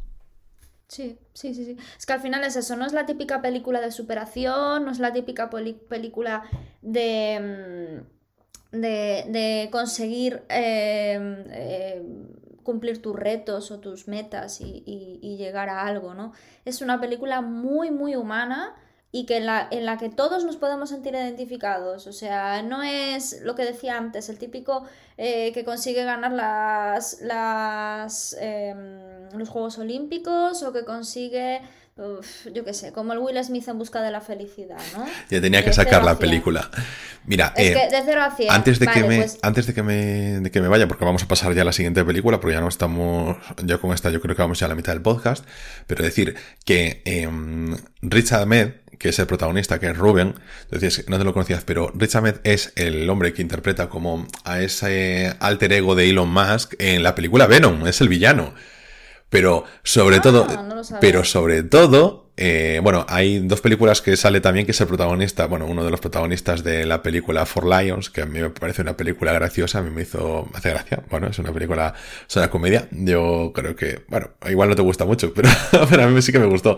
Sí, 0.89 1.21
sí, 1.35 1.55
sí, 1.55 1.65
sí. 1.65 1.77
Es 1.97 2.05
que 2.05 2.13
al 2.15 2.21
final 2.21 2.43
es 2.43 2.57
eso, 2.57 2.75
no 2.75 2.85
es 2.85 2.93
la 2.93 3.07
típica 3.07 3.41
película 3.41 3.81
de 3.81 3.93
superación, 3.93 4.85
no 4.85 4.91
es 4.91 4.99
la 4.99 5.13
típica 5.13 5.49
película 5.49 6.43
de, 6.83 8.03
mm, 8.73 8.77
de, 8.81 9.25
de 9.29 9.69
conseguir 9.71 10.43
em, 10.49 11.45
em, 11.53 12.29
cumplir 12.63 13.03
tus 13.03 13.17
retos 13.17 13.71
o 13.71 13.81
tus 13.81 14.09
metas 14.09 14.61
y, 14.61 15.37
llegar 15.39 15.69
a 15.69 15.87
algo, 15.87 16.15
¿no? 16.15 16.33
Es 16.65 16.83
una 16.83 17.01
película 17.01 17.41
muy, 17.41 17.91
muy 17.91 18.15
humana 18.15 18.75
y 19.13 19.27
que 19.27 19.39
en 19.39 19.47
la, 19.47 19.67
en 19.71 19.87
la 19.87 19.97
que 19.97 20.09
todos 20.09 20.45
nos 20.45 20.57
podemos 20.57 20.91
sentir 20.91 21.15
identificados. 21.15 22.07
O 22.07 22.13
sea, 22.13 22.63
no 22.63 22.83
es 22.83 23.41
lo 23.43 23.55
que 23.55 23.65
decía 23.65 23.97
antes, 23.97 24.29
el 24.29 24.39
típico 24.39 24.85
eh, 25.17 25.53
que 25.53 25.65
consigue 25.65 26.05
ganar 26.05 26.33
las, 26.33 27.21
las, 27.23 28.37
em, 28.39 29.31
los 29.37 29.49
Juegos 29.49 29.79
Olímpicos 29.79 30.63
o 30.63 30.73
que 30.73 30.85
consigue 30.85 31.61
yo 32.55 32.65
qué 32.65 32.73
sé, 32.73 32.93
como 32.93 33.13
el 33.13 33.19
Will 33.19 33.43
Smith 33.45 33.69
en 33.69 33.79
busca 33.79 34.01
de 34.03 34.11
la 34.11 34.21
felicidad, 34.21 34.79
¿no? 34.97 35.07
Ya 35.31 35.41
tenía 35.41 35.65
que 35.65 35.73
sacar 35.73 36.03
la 36.03 36.19
película. 36.19 36.71
Mira, 37.27 37.53
es 37.57 37.71
eh, 37.71 37.75
que 37.75 37.97
de 37.97 38.03
0 38.05 38.23
a 38.23 38.31
100. 38.31 38.51
Antes 38.51 38.79
de 38.79 38.87
que 38.87 39.05
me 39.05 39.19
pues 39.19 39.39
antes 39.43 39.67
de 39.67 39.75
que 39.75 39.83
me 39.83 40.41
de 40.41 40.51
que 40.51 40.61
me 40.61 40.69
vaya, 40.69 40.89
porque 40.89 41.05
vamos 41.05 41.23
a 41.23 41.29
pasar 41.29 41.55
ya 41.55 41.63
a 41.63 41.65
la 41.65 41.73
siguiente 41.73 42.05
película, 42.05 42.41
porque 42.41 42.55
ya 42.55 42.61
no 42.61 42.69
estamos 42.69 43.37
ya 43.65 43.79
con 43.79 43.93
esta, 43.93 44.11
yo 44.11 44.21
creo 44.21 44.35
que 44.35 44.43
vamos 44.43 44.59
ya 44.59 44.67
a 44.67 44.69
la 44.69 44.75
mitad 44.75 44.93
del 44.93 45.03
podcast, 45.03 45.45
pero 45.87 46.03
decir 46.03 46.37
que 46.65 47.03
eh, 47.05 47.29
Richard 48.03 48.43
Ahmed, 48.43 48.71
que 48.99 49.11
es 49.11 49.19
el 49.19 49.27
protagonista, 49.27 49.79
que 49.79 49.89
es 49.89 49.97
Ruben, 49.97 50.35
decías, 50.71 51.05
no 51.09 51.19
te 51.19 51.25
lo 51.25 51.33
conocías, 51.33 51.65
pero 51.65 51.93
Richard 51.95 52.21
Ahmed 52.21 52.37
es 52.45 52.73
el 52.77 53.09
hombre 53.11 53.33
que 53.35 53.43
interpreta 53.43 53.89
como 53.89 54.27
a 54.45 54.61
ese 54.61 55.35
alter 55.41 55.73
ego 55.75 55.95
de 55.95 56.09
Elon 56.09 56.33
Musk 56.33 56.75
en 56.79 57.03
la 57.03 57.15
película 57.15 57.47
Venom, 57.47 57.87
es 57.87 58.01
el 58.01 58.09
villano. 58.09 58.55
Pero 59.31 59.65
sobre 59.85 60.17
ah, 60.17 60.23
todo, 60.23 60.47
pero 61.01 61.25
sobre 61.25 61.63
todo, 61.63 62.31
eh, 62.37 62.81
bueno, 62.83 63.07
hay 63.09 63.39
dos 63.39 63.61
películas 63.61 64.03
que 64.03 64.17
sale 64.17 64.41
también 64.41 64.67
que 64.67 64.73
es 64.73 64.81
el 64.81 64.89
protagonista, 64.89 65.47
bueno, 65.47 65.67
uno 65.67 65.85
de 65.85 65.91
los 65.93 66.01
protagonistas 66.01 66.65
de 66.65 66.85
la 66.85 67.01
película 67.01 67.47
For 67.47 67.65
Lions, 67.65 68.11
que 68.11 68.23
a 68.23 68.27
mí 68.27 68.41
me 68.41 68.51
parece 68.51 68.83
una 68.83 68.97
película 68.97 69.33
graciosa, 69.33 69.79
a 69.79 69.83
mí 69.83 69.91
me 69.91 70.03
hizo, 70.03 70.49
me 70.51 70.59
hace 70.59 70.71
gracia, 70.71 71.05
bueno, 71.11 71.29
es 71.29 71.39
una 71.39 71.53
película, 71.53 71.95
es 72.29 72.35
una 72.35 72.51
comedia, 72.51 72.89
yo 72.91 73.53
creo 73.55 73.77
que, 73.77 74.05
bueno, 74.09 74.31
igual 74.49 74.69
no 74.71 74.75
te 74.75 74.83
gusta 74.83 75.05
mucho, 75.05 75.33
pero, 75.35 75.49
pero 75.89 76.03
a 76.03 76.07
mí 76.09 76.23
sí 76.23 76.33
que 76.33 76.41
me 76.41 76.47
gustó. 76.47 76.77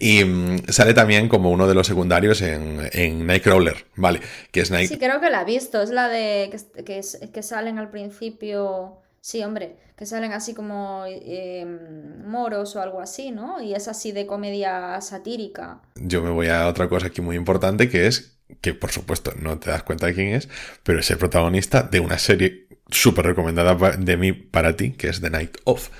Y 0.00 0.24
mm, 0.24 0.64
sale 0.70 0.94
también 0.94 1.28
como 1.28 1.52
uno 1.52 1.68
de 1.68 1.74
los 1.74 1.86
secundarios 1.86 2.42
en, 2.42 2.80
en 2.92 3.26
Nightcrawler, 3.26 3.84
¿vale? 3.94 4.22
Que 4.50 4.62
es 4.62 4.72
Night... 4.72 4.88
Sí, 4.88 4.98
creo 4.98 5.20
que 5.20 5.30
la 5.30 5.42
he 5.42 5.44
visto, 5.44 5.82
es 5.82 5.90
la 5.90 6.08
de 6.08 6.50
que, 6.50 6.84
que, 6.84 7.02
que 7.30 7.42
salen 7.44 7.78
al 7.78 7.90
principio 7.90 9.01
Sí, 9.22 9.40
hombre, 9.44 9.76
que 9.96 10.04
salen 10.04 10.32
así 10.32 10.52
como 10.52 11.04
em, 11.06 12.26
moros 12.26 12.74
o 12.74 12.82
algo 12.82 13.00
así, 13.00 13.30
¿no? 13.30 13.62
Y 13.62 13.72
es 13.72 13.86
así 13.86 14.10
de 14.10 14.26
comedia 14.26 15.00
satírica. 15.00 15.80
Yo 15.94 16.22
me 16.22 16.30
voy 16.30 16.48
a 16.48 16.66
otra 16.66 16.88
cosa 16.88 17.06
aquí 17.06 17.20
muy 17.20 17.36
importante 17.36 17.88
que 17.88 18.08
es 18.08 18.36
que 18.60 18.74
por 18.74 18.90
supuesto 18.90 19.32
no 19.40 19.60
te 19.60 19.70
das 19.70 19.84
cuenta 19.84 20.06
de 20.06 20.14
quién 20.14 20.34
es, 20.34 20.48
pero 20.82 20.98
es 20.98 21.08
el 21.12 21.18
protagonista 21.18 21.84
de 21.84 22.00
una 22.00 22.18
serie 22.18 22.66
súper 22.90 23.26
recomendada 23.26 23.76
de 23.96 24.16
mí 24.16 24.32
para 24.32 24.74
ti, 24.74 24.90
que 24.90 25.08
es 25.08 25.20
The 25.20 25.30
Night 25.30 25.56
Of 25.64 25.90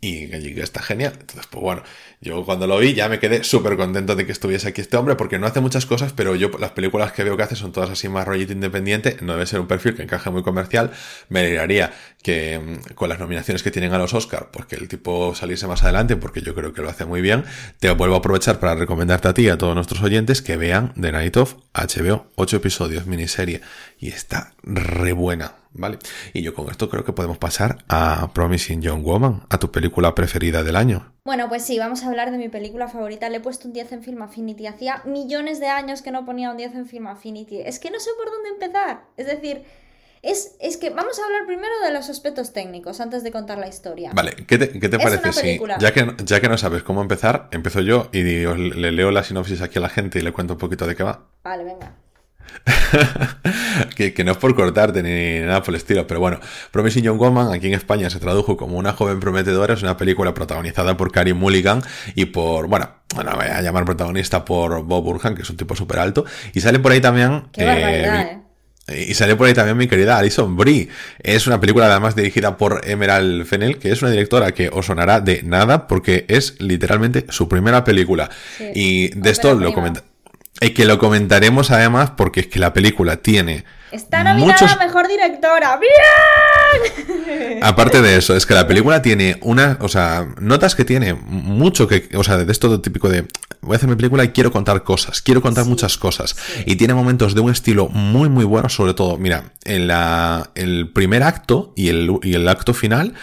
y 0.00 0.28
que 0.28 0.62
está 0.62 0.80
genial. 0.80 1.14
Entonces, 1.18 1.48
pues 1.50 1.60
bueno, 1.60 1.82
yo 2.20 2.44
cuando 2.44 2.66
lo 2.66 2.78
vi 2.78 2.94
ya 2.94 3.08
me 3.08 3.20
quedé 3.20 3.44
súper 3.44 3.76
contento 3.76 4.16
de 4.16 4.26
que 4.26 4.32
estuviese 4.32 4.68
aquí 4.68 4.80
este 4.80 4.96
hombre, 4.96 5.14
porque 5.14 5.38
no 5.38 5.46
hace 5.46 5.60
muchas 5.60 5.86
cosas, 5.86 6.12
pero 6.12 6.34
yo 6.34 6.50
las 6.58 6.72
películas 6.72 7.12
que 7.12 7.22
veo 7.22 7.36
que 7.36 7.44
hace 7.44 7.54
son 7.54 7.72
todas 7.72 7.90
así 7.90 8.08
más 8.08 8.26
rollito 8.26 8.52
independiente, 8.52 9.16
no 9.20 9.34
debe 9.34 9.46
ser 9.46 9.60
un 9.60 9.68
perfil 9.68 9.94
que 9.94 10.02
encaje 10.02 10.30
muy 10.30 10.42
comercial. 10.42 10.90
Me 11.28 11.40
alegraría 11.40 11.92
que 12.22 12.58
mm, 12.58 12.94
con 12.94 13.08
las 13.08 13.20
nominaciones 13.20 13.62
que 13.62 13.70
tienen 13.70 13.92
a 13.92 13.98
los 13.98 14.14
Oscar, 14.14 14.48
pues 14.52 14.66
que 14.66 14.76
el 14.76 14.88
tipo 14.88 15.34
saliese 15.34 15.66
más 15.66 15.82
adelante, 15.82 16.16
porque 16.16 16.42
yo 16.42 16.54
creo 16.54 16.72
que 16.72 16.82
lo 16.82 16.88
hace 16.88 17.04
muy 17.04 17.20
bien. 17.20 17.44
Te 17.78 17.90
vuelvo 17.92 18.16
a 18.16 18.18
aprovechar 18.18 18.58
para 18.58 18.74
recomendarte 18.74 19.28
a 19.28 19.34
ti 19.34 19.42
y 19.42 19.48
a 19.48 19.58
todos 19.58 19.74
nuestros 19.74 20.02
oyentes 20.02 20.42
que 20.42 20.56
vean 20.56 20.92
The 21.00 21.12
Night 21.12 21.36
of 21.36 21.54
HBO, 21.72 22.26
8 22.34 22.56
episodios, 22.56 23.06
miniserie, 23.06 23.60
y 23.98 24.08
está 24.08 24.54
re 24.62 25.12
buena 25.12 25.54
¿vale? 25.72 25.98
Y 26.32 26.42
yo 26.42 26.54
con 26.54 26.70
esto 26.70 26.88
creo 26.88 27.04
que 27.04 27.12
podemos 27.12 27.38
pasar 27.38 27.84
a 27.88 28.32
Promising 28.34 28.82
Young 28.82 29.02
Woman, 29.02 29.46
a 29.48 29.58
tu 29.58 29.70
película 29.70 30.14
preferida 30.14 30.62
del 30.62 30.76
año. 30.76 31.12
Bueno, 31.28 31.50
pues 31.50 31.62
sí, 31.62 31.78
vamos 31.78 32.04
a 32.04 32.08
hablar 32.08 32.30
de 32.30 32.38
mi 32.38 32.48
película 32.48 32.88
favorita. 32.88 33.28
Le 33.28 33.36
he 33.36 33.40
puesto 33.40 33.68
un 33.68 33.74
10 33.74 33.92
en 33.92 34.02
Film 34.02 34.22
Affinity. 34.22 34.66
Hacía 34.66 35.02
millones 35.04 35.60
de 35.60 35.66
años 35.66 36.00
que 36.00 36.10
no 36.10 36.24
ponía 36.24 36.50
un 36.50 36.56
10 36.56 36.74
en 36.74 36.86
Film 36.86 37.06
Affinity. 37.06 37.60
Es 37.60 37.78
que 37.78 37.90
no 37.90 38.00
sé 38.00 38.08
por 38.16 38.32
dónde 38.32 38.48
empezar. 38.48 39.02
Es 39.18 39.26
decir, 39.26 39.62
es, 40.22 40.56
es, 40.58 40.78
que 40.78 40.88
vamos 40.88 41.18
a 41.18 41.26
hablar 41.26 41.44
primero 41.44 41.74
de 41.84 41.92
los 41.92 42.08
aspectos 42.08 42.54
técnicos 42.54 43.02
antes 43.02 43.22
de 43.24 43.30
contar 43.30 43.58
la 43.58 43.68
historia. 43.68 44.12
Vale, 44.14 44.36
¿qué 44.46 44.56
te, 44.56 44.80
qué 44.80 44.88
te 44.88 44.98
parece 44.98 45.34
si, 45.34 45.60
ya 45.78 45.92
que, 45.92 46.14
ya 46.24 46.40
que 46.40 46.48
no 46.48 46.56
sabes 46.56 46.82
cómo 46.82 47.02
empezar, 47.02 47.50
empiezo 47.50 47.82
yo 47.82 48.08
y 48.10 48.22
le 48.22 48.92
leo 48.92 49.10
la 49.10 49.22
sinopsis 49.22 49.60
aquí 49.60 49.76
a 49.76 49.82
la 49.82 49.90
gente 49.90 50.20
y 50.20 50.22
le 50.22 50.32
cuento 50.32 50.54
un 50.54 50.58
poquito 50.58 50.86
de 50.86 50.96
qué 50.96 51.02
va? 51.02 51.26
Vale, 51.44 51.62
venga. 51.62 51.92
que, 53.96 54.24
no 54.24 54.32
es 54.32 54.38
por 54.38 54.54
cortarte 54.54 55.02
ni 55.02 55.46
nada 55.46 55.62
por 55.62 55.74
el 55.74 55.76
estilo, 55.76 56.06
pero 56.06 56.20
bueno, 56.20 56.40
Promising 56.70 57.04
Young 57.04 57.18
Woman 57.18 57.52
aquí 57.52 57.66
en 57.68 57.74
España 57.74 58.10
se 58.10 58.18
tradujo 58.18 58.56
como 58.56 58.76
Una 58.76 58.92
joven 58.92 59.20
prometedora, 59.20 59.74
es 59.74 59.82
una 59.82 59.96
película 59.96 60.34
protagonizada 60.34 60.96
por 60.96 61.12
Carrie 61.12 61.34
Mulligan 61.34 61.82
y 62.14 62.26
por, 62.26 62.68
bueno, 62.68 62.90
bueno, 63.14 63.32
voy 63.34 63.46
a 63.46 63.62
llamar 63.62 63.84
protagonista 63.84 64.44
por 64.44 64.82
Bob 64.84 65.04
Burhan, 65.04 65.34
que 65.34 65.42
es 65.42 65.50
un 65.50 65.56
tipo 65.56 65.74
súper 65.74 65.98
alto, 65.98 66.24
y 66.52 66.60
sale 66.60 66.78
por 66.78 66.92
ahí 66.92 67.00
también... 67.00 67.44
Eh, 67.56 68.06
eh. 68.06 68.38
Y 68.90 69.12
sale 69.12 69.36
por 69.36 69.46
ahí 69.46 69.52
también 69.52 69.76
mi 69.76 69.86
querida 69.86 70.16
Alison 70.16 70.56
Brie. 70.56 70.88
Es 71.18 71.46
una 71.46 71.60
película 71.60 71.84
además 71.90 72.16
dirigida 72.16 72.56
por 72.56 72.80
Emerald 72.88 73.44
Fennell, 73.44 73.76
que 73.76 73.92
es 73.92 74.00
una 74.00 74.10
directora 74.10 74.52
que 74.52 74.70
os 74.72 74.86
sonará 74.86 75.20
de 75.20 75.42
nada 75.42 75.86
porque 75.86 76.24
es 76.28 76.58
literalmente 76.58 77.26
su 77.28 77.50
primera 77.50 77.84
película. 77.84 78.30
Y 78.74 79.08
de 79.08 79.28
esto 79.28 79.54
lo 79.54 79.74
comenta 79.74 80.04
y 80.60 80.70
que 80.70 80.84
lo 80.84 80.98
comentaremos 80.98 81.70
además 81.70 82.10
porque 82.16 82.40
es 82.40 82.46
que 82.46 82.58
la 82.58 82.72
película 82.72 83.18
tiene. 83.18 83.64
Está 83.90 84.22
nominada 84.22 84.76
mejor 84.76 85.08
directora. 85.08 85.78
¡Bien! 85.78 87.58
Aparte 87.62 88.02
de 88.02 88.18
eso, 88.18 88.36
es 88.36 88.44
que 88.44 88.54
la 88.54 88.66
película 88.66 89.00
tiene 89.00 89.38
una. 89.40 89.78
O 89.80 89.88
sea, 89.88 90.28
notas 90.40 90.74
que 90.74 90.84
tiene 90.84 91.14
mucho 91.14 91.88
que. 91.88 92.08
O 92.14 92.22
sea, 92.22 92.36
de 92.36 92.52
esto 92.52 92.80
típico 92.80 93.08
de. 93.08 93.26
Voy 93.60 93.74
a 93.74 93.76
hacer 93.76 93.88
mi 93.88 93.96
película 93.96 94.24
y 94.24 94.28
quiero 94.28 94.52
contar 94.52 94.82
cosas. 94.82 95.22
Quiero 95.22 95.40
contar 95.40 95.64
muchas 95.64 95.96
cosas. 95.96 96.36
Y 96.66 96.76
tiene 96.76 96.94
momentos 96.94 97.34
de 97.34 97.40
un 97.40 97.50
estilo 97.50 97.88
muy, 97.88 98.28
muy 98.28 98.44
bueno. 98.44 98.68
Sobre 98.68 98.94
todo, 98.94 99.16
mira, 99.16 99.52
en 99.64 99.88
la, 99.88 100.50
el 100.54 100.92
primer 100.92 101.22
acto 101.22 101.72
y 101.74 101.88
el, 101.88 102.10
y 102.22 102.34
el 102.34 102.46
acto 102.46 102.74
final 102.74 103.14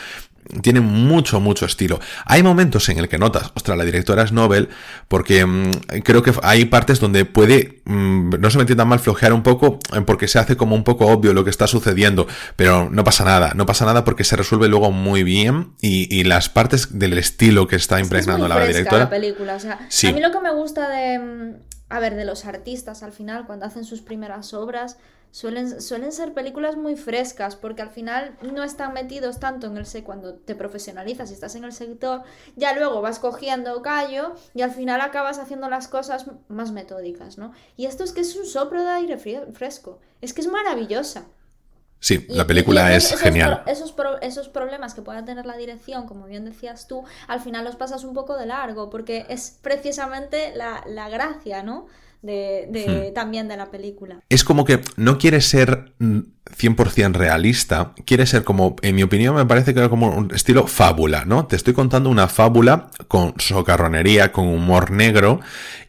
tiene 0.61 0.79
mucho, 0.79 1.39
mucho 1.39 1.65
estilo. 1.65 1.99
Hay 2.25 2.43
momentos 2.43 2.89
en 2.89 2.99
el 2.99 3.09
que 3.09 3.17
notas, 3.17 3.51
ostras, 3.55 3.77
la 3.77 3.83
directora 3.83 4.23
es 4.23 4.31
Nobel, 4.31 4.69
porque 5.07 5.45
mm, 5.45 5.71
creo 6.03 6.23
que 6.23 6.33
hay 6.43 6.65
partes 6.65 6.99
donde 6.99 7.25
puede, 7.25 7.81
mm, 7.85 8.35
no 8.39 8.49
se 8.49 8.57
me 8.57 8.61
entienda 8.61 8.85
mal, 8.85 8.99
flojear 8.99 9.33
un 9.33 9.43
poco, 9.43 9.79
eh, 9.93 10.01
porque 10.01 10.27
se 10.27 10.39
hace 10.39 10.55
como 10.55 10.75
un 10.75 10.83
poco 10.83 11.07
obvio 11.07 11.33
lo 11.33 11.43
que 11.43 11.49
está 11.49 11.67
sucediendo, 11.67 12.27
pero 12.55 12.89
no 12.89 13.03
pasa 13.03 13.25
nada, 13.25 13.53
no 13.55 13.65
pasa 13.65 13.85
nada 13.85 14.03
porque 14.03 14.23
se 14.23 14.35
resuelve 14.35 14.67
luego 14.67 14.91
muy 14.91 15.23
bien 15.23 15.73
y, 15.81 16.25
las 16.25 16.49
partes 16.49 16.97
del 16.97 17.17
estilo 17.19 17.67
que 17.67 17.75
está 17.75 17.99
impregnando 17.99 18.47
la 18.47 18.65
directora. 18.65 19.03
La 19.03 19.09
película, 19.09 19.55
o 19.55 19.59
sea, 19.59 19.73
a 19.73 20.11
mí 20.11 20.19
lo 20.19 20.31
que 20.31 20.39
me 20.39 20.51
gusta 20.51 20.89
de, 20.89 21.19
mm, 21.19 21.53
a 21.89 21.99
ver, 21.99 22.15
de 22.15 22.25
los 22.25 22.45
artistas 22.45 23.03
al 23.03 23.11
final, 23.11 23.45
cuando 23.45 23.65
hacen 23.65 23.85
sus 23.85 24.01
primeras 24.01 24.53
obras, 24.53 24.97
suelen, 25.35 25.81
suelen 25.81 26.13
ser 26.13 26.33
películas 26.33 26.77
muy 26.77 26.95
frescas 26.95 27.57
porque 27.57 27.81
al 27.81 27.89
final 27.89 28.37
no 28.41 28.63
están 28.63 28.93
metidos 28.93 29.37
tanto 29.37 29.67
en 29.67 29.75
el 29.75 29.85
sé 29.85 30.01
cuando 30.01 30.35
te 30.35 30.55
profesionalizas 30.55 31.29
y 31.29 31.33
estás 31.33 31.55
en 31.55 31.65
el 31.65 31.73
sector, 31.73 32.23
ya 32.55 32.73
luego 32.73 33.01
vas 33.01 33.19
cogiendo 33.19 33.81
callo 33.81 34.35
y 34.53 34.61
al 34.61 34.71
final 34.71 35.01
acabas 35.01 35.37
haciendo 35.37 35.67
las 35.67 35.89
cosas 35.89 36.27
más 36.47 36.71
metódicas, 36.71 37.37
¿no? 37.37 37.51
Y 37.75 37.85
esto 37.85 38.05
es 38.05 38.13
que 38.13 38.21
es 38.21 38.33
un 38.37 38.45
soplo 38.45 38.81
de 38.81 38.91
aire 38.91 39.17
fresco, 39.17 39.99
es 40.21 40.33
que 40.33 40.39
es 40.39 40.47
maravillosa. 40.47 41.25
Sí, 41.99 42.25
la 42.29 42.47
película 42.47 42.95
es 42.95 43.13
genial. 43.19 43.63
esos, 43.65 43.93
esos, 44.21 44.47
problemas 44.47 44.93
que 44.93 45.01
pueda 45.01 45.25
tener 45.25 45.45
la 45.45 45.57
dirección, 45.57 46.05
como 46.05 46.27
bien 46.27 46.45
decías 46.45 46.87
tú, 46.87 47.03
al 47.27 47.41
final 47.41 47.65
los 47.65 47.75
pasas 47.75 48.05
un 48.05 48.13
poco 48.13 48.37
de 48.37 48.45
largo, 48.45 48.89
porque 48.89 49.25
es 49.27 49.57
precisamente 49.61 50.55
la, 50.55 50.83
la 50.87 51.09
gracia, 51.09 51.61
¿no? 51.61 51.87
De, 52.25 53.09
hmm. 53.09 53.13
también 53.13 53.47
de 53.47 53.57
la 53.57 53.71
película. 53.71 54.19
Es 54.29 54.43
como 54.43 54.65
que 54.65 54.81
no 54.97 55.17
quiere 55.17 55.41
ser 55.41 55.93
100% 55.99 57.13
realista, 57.13 57.93
quiere 58.05 58.25
ser 58.25 58.43
como, 58.43 58.75
en 58.81 58.95
mi 58.95 59.03
opinión, 59.03 59.35
me 59.35 59.45
parece 59.45 59.73
que 59.73 59.79
era 59.79 59.89
como 59.89 60.09
un 60.09 60.33
estilo 60.33 60.67
fábula, 60.67 61.25
¿no? 61.25 61.45
Te 61.45 61.55
estoy 61.55 61.73
contando 61.73 62.09
una 62.09 62.27
fábula 62.27 62.89
con 63.07 63.33
socarronería, 63.37 64.31
con 64.31 64.47
humor 64.47 64.91
negro 64.91 65.39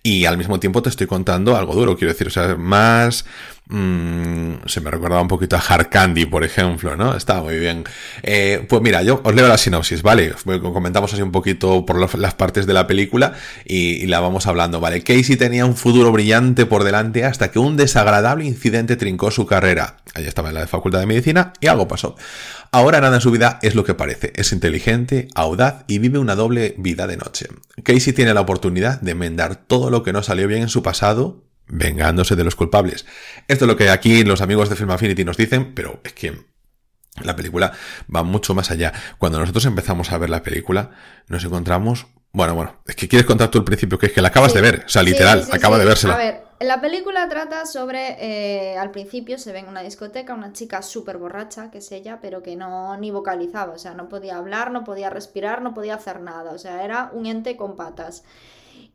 y 0.03 0.25
al 0.25 0.39
mismo 0.39 0.61
tiempo 0.61 0.83
te 0.83 0.89
estoy 0.89 1.07
contando 1.07 1.57
algo 1.57 1.75
duro, 1.75 1.97
quiero 1.97 2.13
decir, 2.13 2.27
o 2.29 2.31
sea, 2.31 2.57
más 2.57 3.25
Mm, 3.69 4.67
se 4.67 4.81
me 4.81 4.93
recordaba 4.93 5.21
un 5.21 5.27
poquito 5.27 5.57
a 5.57 5.59
Hard 5.59 5.89
Candy, 5.89 6.27
por 6.27 6.45
ejemplo, 6.45 6.97
¿no? 6.97 7.17
Estaba 7.17 7.43
muy 7.43 7.59
bien. 7.59 7.83
Eh, 8.23 8.65
pues 8.69 8.81
mira, 8.81 9.03
yo 9.03 9.21
os 9.25 9.35
leo 9.35 9.49
la 9.49 9.59
sinopsis, 9.59 10.03
¿vale? 10.03 10.35
Comentamos 10.45 11.13
así 11.13 11.23
un 11.23 11.33
poquito 11.33 11.85
por 11.85 12.17
las 12.19 12.35
partes 12.35 12.67
de 12.67 12.75
la 12.75 12.87
película 12.87 13.33
y, 13.65 14.07
la 14.07 14.21
vamos 14.21 14.47
hablando, 14.47 14.79
¿vale? 14.79 15.03
Casey 15.03 15.37
tenía 15.37 15.67
un 15.67 15.77
futuro 15.77 16.13
brillante 16.13 16.65
por 16.65 16.85
delante 16.85 17.25
hasta 17.25 17.51
que 17.51 17.59
un 17.59 17.77
desagradable 17.77 18.45
incidente 18.45 18.95
trincó 18.97 19.33
su 19.33 19.47
carrera. 19.47 19.97
Allí 20.15 20.29
estaba 20.29 20.51
en 20.51 20.55
la 20.55 20.67
Facultad 20.69 21.01
de 21.01 21.07
Medicina 21.07 21.53
y 21.61 21.67
algo 21.67 21.89
pasó. 21.89 22.15
Ahora 22.71 23.01
nada 23.01 23.17
en 23.17 23.21
su 23.21 23.33
vida 23.33 23.59
es 23.63 23.75
lo 23.75 23.83
que 23.83 23.95
parece. 23.95 24.33
Es 24.37 24.53
inteligente, 24.53 25.27
audaz 25.35 25.85
y 25.89 25.99
vive 25.99 26.21
una 26.21 26.37
doble 26.37 26.77
vida 26.79 27.09
de 27.09 27.17
noche. 27.17 27.49
Casey 27.83 28.13
tiene 28.13 28.33
la 28.33 28.43
oportunidad 28.43 29.01
de 29.01 29.13
enmendar 29.13 29.57
todo 29.57 29.91
lo 29.91 30.05
que 30.05 30.13
no 30.13 30.23
salió 30.23 30.47
bien 30.47 30.63
en 30.63 30.69
su 30.69 30.85
pasado 30.85 31.47
vengándose 31.69 32.37
de 32.37 32.45
los 32.45 32.57
culpables. 32.57 33.07
Esto 33.49 33.65
es 33.65 33.69
lo 33.69 33.77
que 33.77 33.91
aquí 33.91 34.25
los 34.25 34.41
amigos 34.41 34.69
de 34.69 34.77
Film 34.77 34.91
Affinity 34.91 35.25
nos 35.25 35.37
dicen, 35.37 35.75
pero 35.75 36.01
es 36.05 36.13
que 36.13 36.47
la 37.23 37.35
película 37.35 37.73
va 38.15 38.23
mucho 38.23 38.55
más 38.55 38.71
allá. 38.71 38.93
Cuando 39.19 39.39
nosotros 39.39 39.65
empezamos 39.65 40.13
a 40.13 40.19
ver 40.19 40.31
la 40.31 40.43
película, 40.43 40.91
nos 41.29 41.45
encontramos... 41.45 42.07
Bueno, 42.33 42.55
bueno, 42.55 42.83
es 42.85 42.95
que 42.95 43.09
quieres 43.09 43.27
contar 43.27 43.51
tú 43.51 43.59
el 43.59 43.65
principio, 43.65 43.99
que 43.99 44.07
es 44.07 44.13
que 44.13 44.21
la 44.21 44.29
acabas 44.29 44.53
de 44.53 44.61
ver, 44.61 44.83
o 44.85 44.89
sea, 44.91 45.03
literal, 45.03 45.47
acaba 45.51 45.79
de 45.79 45.87
vérsela. 45.87 46.15
A 46.15 46.19
ver, 46.19 46.43
la 46.61 46.83
película 46.83 47.27
trata 47.31 47.65
sobre, 47.65 48.17
eh, 48.21 48.77
al 48.77 48.91
principio 48.91 49.39
se 49.39 49.53
ve 49.53 49.61
en 49.61 49.69
una 49.69 49.81
discoteca 49.81 50.35
una 50.35 50.53
chica 50.53 50.83
súper 50.83 51.17
borracha, 51.17 51.71
que 51.71 51.79
es 51.79 51.91
ella, 51.93 52.19
pero 52.21 52.43
que 52.43 52.55
no 52.55 52.95
ni 52.99 53.11
vocalizaba, 53.11 53.73
o 53.73 53.79
sea, 53.79 53.95
no 53.95 54.11
podía 54.11 54.37
hablar, 54.37 54.71
no 54.71 54.85
podía 54.85 55.09
respirar, 55.09 55.63
no 55.63 55.73
podía 55.73 55.95
hacer 55.95 56.21
nada, 56.21 56.53
o 56.53 56.59
sea, 56.59 56.85
era 56.85 57.09
un 57.15 57.25
ente 57.25 57.57
con 57.57 57.75
patas. 57.75 58.23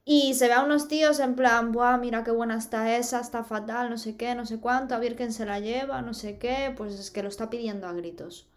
Y 0.04 0.34
se 0.34 0.48
ve 0.48 0.54
a 0.54 0.64
unos 0.64 0.88
tíos 0.88 1.20
en 1.20 1.36
plan, 1.36 1.72
Buah, 1.72 1.98
mira 1.98 2.24
qué 2.24 2.32
buena 2.32 2.58
está 2.58 2.98
esa, 2.98 3.20
está 3.20 3.44
fatal, 3.44 3.90
no 3.90 3.98
sé 3.98 4.18
qué, 4.18 4.34
no 4.34 4.46
sé 4.46 4.60
cuánto, 4.60 4.96
a 4.96 5.00
ver 5.00 5.16
quién 5.16 5.32
se 5.32 5.46
la 5.46 5.60
lleva, 5.60 6.02
no 6.02 6.14
sé 6.14 6.40
qué, 6.40 6.74
pues 6.76 7.00
es 7.00 7.12
que 7.12 7.22
lo 7.22 7.30
está 7.30 7.52
pidiendo 7.52 7.88
a 7.88 7.94
gritos, 7.94 8.48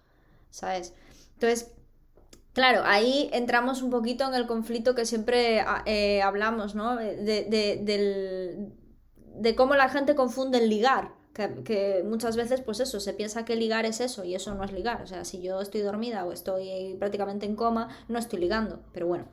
¿sabes? 0.50 0.94
Entonces, 1.34 1.72
claro, 2.54 2.82
ahí 2.86 3.28
entramos 3.32 3.82
un 3.82 3.90
poquito 3.90 4.26
en 4.26 4.34
el 4.34 4.46
conflicto 4.46 4.94
que 4.94 5.04
siempre 5.04 5.60
ah, 5.60 5.82
eh, 5.84 6.22
hablamos, 6.22 6.74
¿no? 6.74 6.96
De, 6.96 7.16
de, 7.44 8.72
de 9.34 9.54
cómo 9.54 9.74
la 9.74 9.88
gente 9.88 10.14
confunde 10.14 10.58
el 10.58 10.70
ligar. 10.70 11.12
Que, 11.34 11.52
que, 11.64 12.04
muchas 12.08 12.36
veces, 12.36 12.60
pues 12.60 12.78
eso, 12.78 13.00
se 13.00 13.12
piensa 13.12 13.44
que 13.44 13.56
ligar 13.56 13.86
es 13.86 14.00
eso 14.00 14.24
y 14.24 14.36
eso 14.36 14.54
no 14.54 14.62
es 14.62 14.72
ligar. 14.72 15.02
O 15.02 15.06
sea, 15.08 15.24
si 15.24 15.42
yo 15.42 15.60
estoy 15.60 15.80
dormida 15.80 16.24
o 16.24 16.32
estoy 16.32 16.94
prácticamente 17.00 17.44
en 17.44 17.56
coma, 17.56 17.88
no 18.08 18.20
estoy 18.20 18.38
ligando. 18.38 18.80
Pero 18.92 19.08
bueno. 19.08 19.26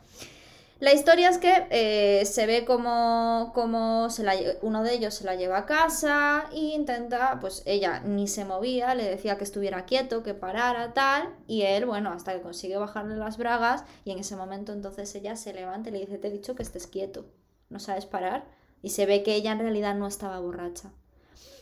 La 0.81 0.95
historia 0.95 1.29
es 1.29 1.37
que 1.37 1.67
eh, 1.69 2.25
se 2.25 2.47
ve 2.47 2.65
como, 2.65 3.51
como 3.53 4.09
se 4.09 4.23
la, 4.23 4.33
uno 4.63 4.81
de 4.81 4.95
ellos 4.95 5.13
se 5.13 5.23
la 5.25 5.35
lleva 5.35 5.59
a 5.59 5.65
casa 5.67 6.45
e 6.51 6.57
intenta, 6.57 7.37
pues 7.39 7.61
ella 7.67 7.99
ni 7.99 8.27
se 8.27 8.45
movía, 8.45 8.95
le 8.95 9.03
decía 9.03 9.37
que 9.37 9.43
estuviera 9.43 9.85
quieto, 9.85 10.23
que 10.23 10.33
parara, 10.33 10.91
tal, 10.95 11.35
y 11.45 11.61
él, 11.61 11.85
bueno, 11.85 12.11
hasta 12.11 12.33
que 12.33 12.41
consigue 12.41 12.77
bajarle 12.77 13.15
las 13.15 13.37
bragas 13.37 13.83
y 14.05 14.11
en 14.11 14.17
ese 14.17 14.35
momento 14.35 14.73
entonces 14.73 15.13
ella 15.13 15.35
se 15.35 15.53
levanta 15.53 15.89
y 15.89 15.91
le 15.91 15.99
dice, 15.99 16.17
te 16.17 16.29
he 16.29 16.31
dicho 16.31 16.55
que 16.55 16.63
estés 16.63 16.87
quieto, 16.87 17.27
no 17.69 17.79
sabes 17.79 18.07
parar, 18.07 18.45
y 18.81 18.89
se 18.89 19.05
ve 19.05 19.21
que 19.21 19.35
ella 19.35 19.51
en 19.51 19.59
realidad 19.59 19.93
no 19.93 20.07
estaba 20.07 20.39
borracha. 20.39 20.89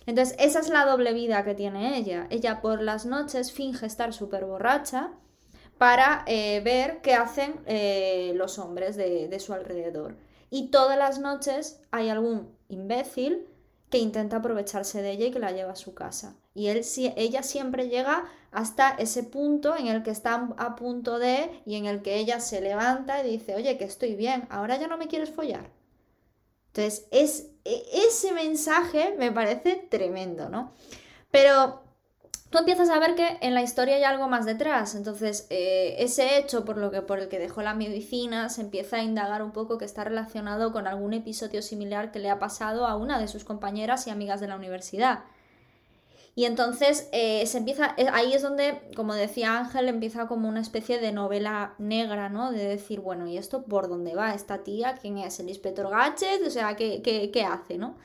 Entonces, 0.06 0.34
esa 0.40 0.62
es 0.62 0.70
la 0.70 0.86
doble 0.86 1.12
vida 1.12 1.44
que 1.44 1.56
tiene 1.56 1.98
ella. 1.98 2.26
Ella 2.30 2.62
por 2.62 2.82
las 2.82 3.06
noches 3.06 3.52
finge 3.52 3.86
estar 3.86 4.14
súper 4.14 4.46
borracha 4.46 5.12
para 5.80 6.26
eh, 6.28 6.60
ver 6.60 7.02
qué 7.02 7.16
hacen 7.16 7.56
eh, 7.66 8.34
los 8.36 8.60
hombres 8.60 8.98
de, 8.98 9.40
su 9.40 9.54
alrededor. 9.54 10.18
Y 10.52 10.68
todas 10.68 10.98
las 10.98 11.20
noches 11.20 11.80
hay 11.90 12.10
algún 12.10 12.54
imbécil 12.68 13.48
que 13.90 13.98
intenta 13.98 14.38
aprovecharse 14.38 15.02
de 15.02 15.12
ella 15.12 15.28
y 15.28 15.32
que 15.32 15.40
la 15.40 15.54
lleva 15.54 15.72
a 15.72 15.78
su 15.78 15.94
casa. 15.94 16.36
Y 16.54 16.68
él, 16.68 16.86
ella 17.16 17.44
siempre 17.44 17.88
llega 17.88 18.26
hasta 18.52 18.90
ese 18.90 19.24
punto 19.24 19.78
en 19.78 19.88
el 19.88 20.04
que 20.04 20.12
está 20.12 20.50
a 20.58 20.76
punto 20.76 21.18
de 21.18 21.50
y 21.66 21.76
en 21.76 21.86
el 21.86 22.02
que 22.02 22.18
ella 22.18 22.42
se 22.42 22.60
levanta 22.60 23.26
y 23.26 23.32
dice, 23.32 23.56
oye, 23.56 23.78
que 23.78 23.86
estoy 23.86 24.16
bien, 24.16 24.48
ahora 24.50 24.78
ya 24.78 24.88
no 24.88 24.98
me 24.98 25.08
quieres 25.08 25.30
follar. 25.30 25.70
Entonces, 26.74 27.08
es, 27.12 27.52
e, 27.64 27.86
ese 28.06 28.34
mensaje 28.34 29.16
me 29.18 29.32
parece 29.32 29.88
tremendo, 29.90 30.50
¿no? 30.50 30.74
Pero 31.32 31.89
tú 32.50 32.58
empiezas 32.58 32.90
a 32.90 33.00
ver 33.00 33.16
que 33.16 33.38
en 33.42 33.54
la 33.54 33.62
historia 33.62 33.96
hay 33.96 34.04
algo 34.04 34.28
más 34.28 34.46
detrás. 34.46 34.96
Entonces, 34.96 35.48
eh, 35.50 35.96
ese 36.00 36.38
hecho 36.38 36.66
por, 36.66 36.78
lo 36.78 36.92
que, 36.92 37.02
por 37.02 37.20
el 37.20 37.30
que 37.30 37.40
dejó 37.40 37.62
la 37.62 37.74
medicina 37.74 38.50
se 38.50 38.62
empieza 38.62 38.98
a 38.98 39.04
indagar 39.04 39.44
un 39.44 39.52
poco 39.52 39.78
que 39.78 39.86
está 39.86 40.04
relacionado 40.04 40.72
con 40.72 40.88
algún 40.88 41.14
episodio 41.14 41.62
similar 41.62 42.12
que 42.12 42.20
le 42.20 42.30
ha 42.30 42.40
pasado 42.40 42.86
a 42.88 42.96
una 42.96 43.20
de 43.20 43.28
sus 43.28 43.44
compañeras 43.44 44.08
y 44.08 44.10
amigas 44.10 44.42
de 44.42 44.48
la 44.48 44.56
universidad. 44.56 45.26
Y 46.36 46.46
entonces 46.46 47.10
eh, 47.12 47.46
se 47.48 47.58
empieza, 47.58 47.94
eh, 47.98 48.08
ahí 48.14 48.34
es 48.34 48.42
donde, 48.42 48.82
como 48.96 49.14
decía 49.14 49.58
Ángel, 49.58 49.90
empieza 49.90 50.28
como 50.28 50.48
una 50.48 50.62
especie 50.62 51.00
de 51.00 51.12
novela 51.12 51.74
negra, 51.80 52.30
¿no? 52.30 52.52
De 52.52 52.64
decir, 52.64 53.02
bueno, 53.02 53.28
¿y 53.28 53.38
esto 53.38 53.64
por 53.64 53.90
dónde 53.90 54.16
va? 54.16 54.34
¿Esta 54.34 54.64
tía 54.64 54.96
quién 55.02 55.18
es? 55.18 55.40
¿El 55.40 55.50
inspector 55.50 55.90
Gadget? 55.90 56.48
O 56.48 56.50
sea, 56.50 56.76
¿qué, 56.78 57.02
qué, 57.02 57.30
qué 57.32 57.44
hace, 57.44 57.78
no? 57.78 57.98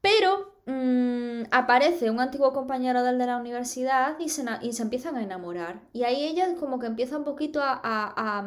Pero 0.00 0.51
Mm, 0.64 1.42
aparece 1.50 2.08
un 2.10 2.20
antiguo 2.20 2.52
compañero 2.52 3.02
del 3.02 3.18
de 3.18 3.26
la 3.26 3.36
universidad 3.36 4.16
y 4.20 4.28
se, 4.28 4.44
y 4.62 4.72
se 4.72 4.82
empiezan 4.82 5.16
a 5.16 5.22
enamorar. 5.22 5.80
Y 5.92 6.04
ahí 6.04 6.24
ella 6.24 6.54
como 6.54 6.78
que 6.78 6.86
empieza 6.86 7.16
un 7.16 7.24
poquito 7.24 7.60
a, 7.60 7.80
a, 7.82 8.44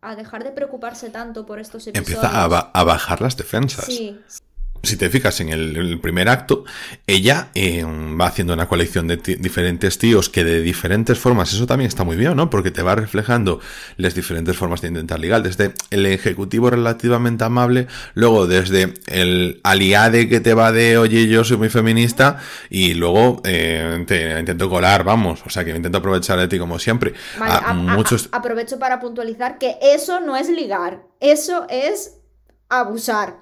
a, 0.00 0.16
dejar 0.16 0.42
de 0.42 0.50
preocuparse 0.50 1.10
tanto 1.10 1.46
por 1.46 1.60
estos 1.60 1.86
episodios. 1.86 2.24
Empieza 2.24 2.44
a, 2.72 2.84
bajar 2.84 3.20
las 3.20 3.36
defensas. 3.36 3.84
Sí, 3.84 4.20
si 4.84 4.96
te 4.96 5.10
fijas 5.10 5.40
en 5.40 5.48
el, 5.50 5.98
primer 6.00 6.28
acto, 6.28 6.64
ella 7.06 7.48
eh, 7.54 7.84
va 7.84 8.26
haciendo 8.26 8.54
una 8.54 8.68
colección 8.68 9.06
de 9.08 9.16
diferentes 9.16 9.98
tíos 9.98 10.28
que 10.28 10.44
de 10.44 10.60
diferentes 10.60 11.18
formas, 11.18 11.52
eso 11.52 11.66
también 11.66 11.88
está 11.88 12.04
muy 12.04 12.16
bien, 12.16 12.36
¿no? 12.36 12.50
Porque 12.50 12.70
te 12.70 12.82
va 12.82 12.94
reflejando 12.94 13.60
las 13.96 14.14
diferentes 14.14 14.56
formas 14.56 14.80
de 14.80 14.88
intentar 14.88 15.20
ligar, 15.20 15.42
desde 15.42 15.74
el 15.90 16.06
ejecutivo 16.06 16.70
relativamente 16.70 17.44
amable, 17.44 17.86
luego 18.14 18.46
desde 18.46 18.94
el 19.06 19.60
aliade 19.62 20.28
que 20.28 20.40
te 20.40 20.54
va 20.54 20.72
de, 20.72 20.98
oye, 20.98 21.26
yo 21.28 21.44
soy 21.44 21.56
muy 21.56 21.68
feminista, 21.68 22.40
y 22.70 22.94
luego 22.94 23.40
eh, 23.44 24.04
te 24.06 24.38
intento 24.38 24.68
colar, 24.68 25.04
vamos, 25.04 25.42
o 25.44 25.50
sea, 25.50 25.64
que 25.64 25.70
me 25.72 25.78
intento 25.78 25.98
aprovechar 25.98 26.38
de 26.38 26.48
ti 26.48 26.58
como 26.58 26.78
siempre. 26.78 27.14
muchos... 27.74 28.28
aprovecho 28.32 28.78
para 28.78 29.00
puntualizar 29.00 29.58
que 29.58 29.76
eso 29.82 30.20
no 30.20 30.36
es 30.36 30.48
ligar, 30.48 31.02
eso 31.20 31.66
es 31.68 32.18
abusar. 32.68 33.38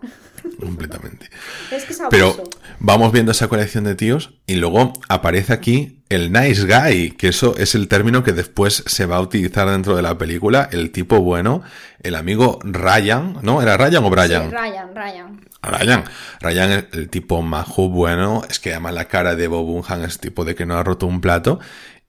Completamente. 0.58 1.30
Pero 2.10 2.34
vamos 2.78 3.12
viendo 3.12 3.32
esa 3.32 3.48
colección 3.48 3.84
de 3.84 3.94
tíos 3.94 4.34
y 4.46 4.56
luego 4.56 4.92
aparece 5.08 5.52
aquí 5.52 6.02
el 6.08 6.32
nice 6.32 6.66
guy, 6.66 7.12
que 7.12 7.28
eso 7.28 7.56
es 7.56 7.74
el 7.74 7.88
término 7.88 8.22
que 8.22 8.32
después 8.32 8.82
se 8.86 9.06
va 9.06 9.16
a 9.16 9.20
utilizar 9.20 9.68
dentro 9.70 9.96
de 9.96 10.02
la 10.02 10.18
película, 10.18 10.68
el 10.72 10.90
tipo 10.90 11.20
bueno, 11.20 11.62
el 12.02 12.14
amigo 12.16 12.58
Ryan, 12.64 13.38
¿no? 13.42 13.62
¿Era 13.62 13.76
Ryan 13.76 14.04
o 14.04 14.10
Brian? 14.10 14.50
Ryan, 14.50 14.94
Ryan. 14.94 15.40
Ryan. 15.62 16.04
Ryan, 16.40 16.70
el, 16.72 16.88
el 16.92 17.08
tipo 17.08 17.40
majo 17.40 17.88
bueno, 17.88 18.42
es 18.50 18.58
que 18.58 18.70
llama 18.70 18.92
la 18.92 19.06
cara 19.06 19.36
de 19.36 19.46
Bob 19.46 19.68
Unhan, 19.68 20.02
es 20.02 20.18
tipo 20.18 20.44
de 20.44 20.54
que 20.54 20.66
no 20.66 20.76
ha 20.76 20.82
roto 20.82 21.06
un 21.06 21.20
plato, 21.20 21.60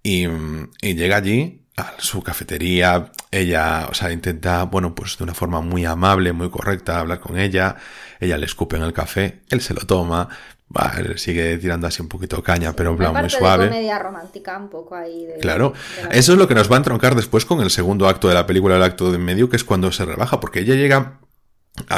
y, 0.02 0.26
y 0.82 0.96
llega 0.96 1.18
allí 1.18 1.63
a 1.76 1.94
su 1.98 2.22
cafetería, 2.22 3.12
ella, 3.32 3.88
o 3.90 3.94
sea, 3.94 4.12
intenta, 4.12 4.64
bueno, 4.64 4.94
pues 4.94 5.18
de 5.18 5.24
una 5.24 5.34
forma 5.34 5.62
muy 5.62 5.86
amable, 5.86 6.32
muy 6.34 6.50
correcta, 6.50 7.00
hablar 7.00 7.20
con 7.20 7.40
ella, 7.40 7.76
ella 8.20 8.38
le 8.38 8.46
escupe 8.46 8.76
en 8.78 8.84
el 8.84 8.94
café, 8.94 9.42
él 9.50 9.62
se 9.62 9.74
lo 9.74 9.82
toma, 9.82 10.30
va, 10.76 10.94
sigue 11.16 11.58
tirando 11.58 11.88
así 11.88 12.02
un 12.02 12.10
poquito 12.10 12.44
caña, 12.44 12.74
pero 12.74 12.92
en 12.92 12.98
plan 12.98 13.14
muy 13.14 13.30
suave. 13.30 13.68
comedia 13.68 13.98
romántica 13.98 14.58
un 14.58 14.70
poco 14.70 14.96
ahí. 14.96 15.28
claro, 15.42 15.74
eso 16.12 16.34
es 16.34 16.38
lo 16.38 16.48
que 16.48 16.56
nos 16.56 16.72
va 16.72 16.76
a 16.76 16.78
entroncar 16.78 17.16
después 17.16 17.46
con 17.46 17.62
el 17.62 17.72
segundo 17.72 18.08
acto 18.08 18.28
de 18.28 18.36
la 18.36 18.46
película, 18.46 18.76
el 18.76 18.84
acto 18.84 19.10
de 19.10 19.16
en 19.16 19.26
medio, 19.26 19.50
que 19.50 19.56
es 19.56 19.64
cuando 19.64 19.92
se 19.92 20.06
rebaja, 20.06 20.40
porque 20.40 20.60
ella 20.60 20.76
llega 20.76 21.20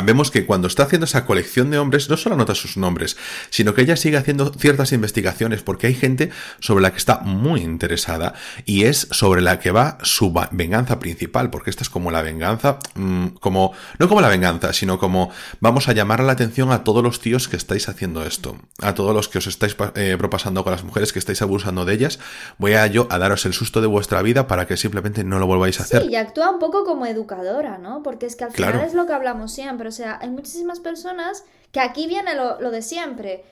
vemos 0.04 0.32
que 0.32 0.46
cuando 0.46 0.68
está 0.68 0.84
haciendo 0.84 1.06
esa 1.06 1.26
colección 1.26 1.70
de 1.70 1.78
hombres, 1.78 2.10
no 2.10 2.16
solo 2.16 2.36
anota 2.36 2.56
sus 2.56 2.78
nombres, 2.78 3.18
sino 3.50 3.74
que 3.74 3.82
ella 3.82 3.98
sigue 3.98 4.16
haciendo 4.16 4.54
ciertas 4.54 4.94
investigaciones 4.94 5.64
porque 5.64 5.88
hay 5.88 5.96
gente 5.96 6.32
sobre 6.60 6.82
la 6.82 6.92
que 6.92 6.98
está 6.98 7.20
muy 7.20 7.62
interesada 7.62 8.34
y 8.66 8.86
es 8.86 9.08
sobre 9.12 9.42
la 9.42 9.60
que 9.60 9.72
va 9.72 9.98
su 10.02 10.34
venganza 10.52 11.00
principal, 11.00 11.50
porque 11.50 11.70
esta 11.70 11.84
es 11.84 11.90
como 11.90 12.10
la 12.10 12.22
venganza, 12.22 12.80
mm, 12.96 13.28
como, 13.42 13.74
no 14.00 14.08
como 14.08 14.22
la 14.22 14.30
venganza, 14.30 14.72
sino 14.72 14.98
como 14.98 15.30
vamos 15.60 15.90
a 15.90 15.94
llamar 15.94 16.22
la 16.24 16.32
atención 16.32 16.72
a 16.72 16.86
todos 16.86 17.04
los 17.04 17.20
tíos 17.20 17.50
que 17.50 17.58
estáis 17.58 17.90
haciendo 17.90 18.26
esto, 18.26 18.58
a 18.82 18.94
todos 18.94 19.14
los 19.14 19.28
que 19.28 19.40
os 19.40 19.48
estáis 19.48 19.76
eh, 19.96 20.16
propasando 20.18 20.64
con 20.64 20.72
las 20.72 20.86
mujeres, 20.86 21.12
que 21.12 21.20
estáis 21.20 21.42
abusando 21.42 21.84
de 21.84 21.94
ellas, 21.94 22.20
voy 22.58 22.74
a 22.74 22.88
yo 22.88 23.08
a 23.10 23.18
daros 23.18 23.46
el 23.46 23.54
susto 23.54 23.82
de 23.82 23.88
vuestra 23.88 24.22
vida 24.22 24.48
para 24.48 24.68
que 24.68 24.78
simplemente 24.78 25.26
no 25.26 25.38
lo 25.38 25.48
volváis 25.48 25.82
a 25.82 25.84
hacer. 25.84 26.04
Sí, 26.04 26.10
y 26.12 26.16
actúa 26.16 26.50
un 26.50 26.60
poco 26.60 26.86
como 26.86 27.06
educadora, 27.06 27.78
¿no? 27.78 28.02
Porque 28.04 28.26
es 28.26 28.38
que 28.38 28.46
al 28.46 28.52
final 28.52 28.80
es 28.80 28.94
lo 28.94 29.06
que 29.06 29.14
hablamos 29.14 29.52
siempre 29.52 29.65
pero 29.78 29.90
O 29.90 29.94
sea, 29.94 30.20
hay 30.22 30.30
muchísimas 30.30 30.80
personas 30.80 31.44
que 31.72 31.80
aquí 31.80 32.08
viene 32.08 32.36
lo, 32.36 32.72
de 32.72 32.82
siempre. 32.82 33.46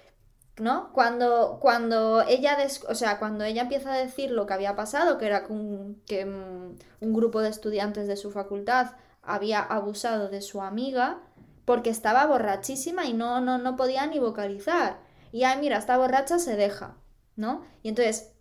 ¿no? 0.60 0.91
Cuando, 0.93 1.58
cuando 1.60 2.21
ella 2.21 2.58
o 2.88 2.95
sea, 2.95 3.17
cuando 3.17 3.43
ella 3.43 3.63
empieza 3.63 3.91
a 3.91 3.97
decir 3.97 4.30
lo 4.30 4.45
que 4.45 4.54
había 4.54 4.76
pasado, 4.76 5.17
que 5.17 5.26
era 5.26 5.45
que 5.45 5.54
un, 5.54 6.02
que 6.06 6.26
mm, 6.26 6.78
un 7.02 7.13
grupo 7.13 7.41
de 7.41 7.49
estudiantes 7.49 8.08
de 8.08 8.17
su 8.17 8.30
facultad 8.30 8.91
había 9.23 9.62
abusado 9.62 10.30
de 10.30 10.41
su 10.41 10.62
amiga 10.62 11.21
porque 11.65 11.89
estaba 11.89 12.26
borrachísima 12.26 13.06
y 13.06 13.13
no, 13.13 13.41
no, 13.41 13.58
no 13.58 13.76
podía 13.76 14.06
ni 14.06 14.19
vocalizar. 14.19 14.99
Y 15.32 15.43
ay, 15.43 15.60
mira, 15.60 15.78
está 15.78 15.97
borracha, 15.97 16.38
se 16.38 16.56
deja, 16.56 16.97
¿no? 17.36 17.63
Y 17.82 17.89
entonces 17.89 18.33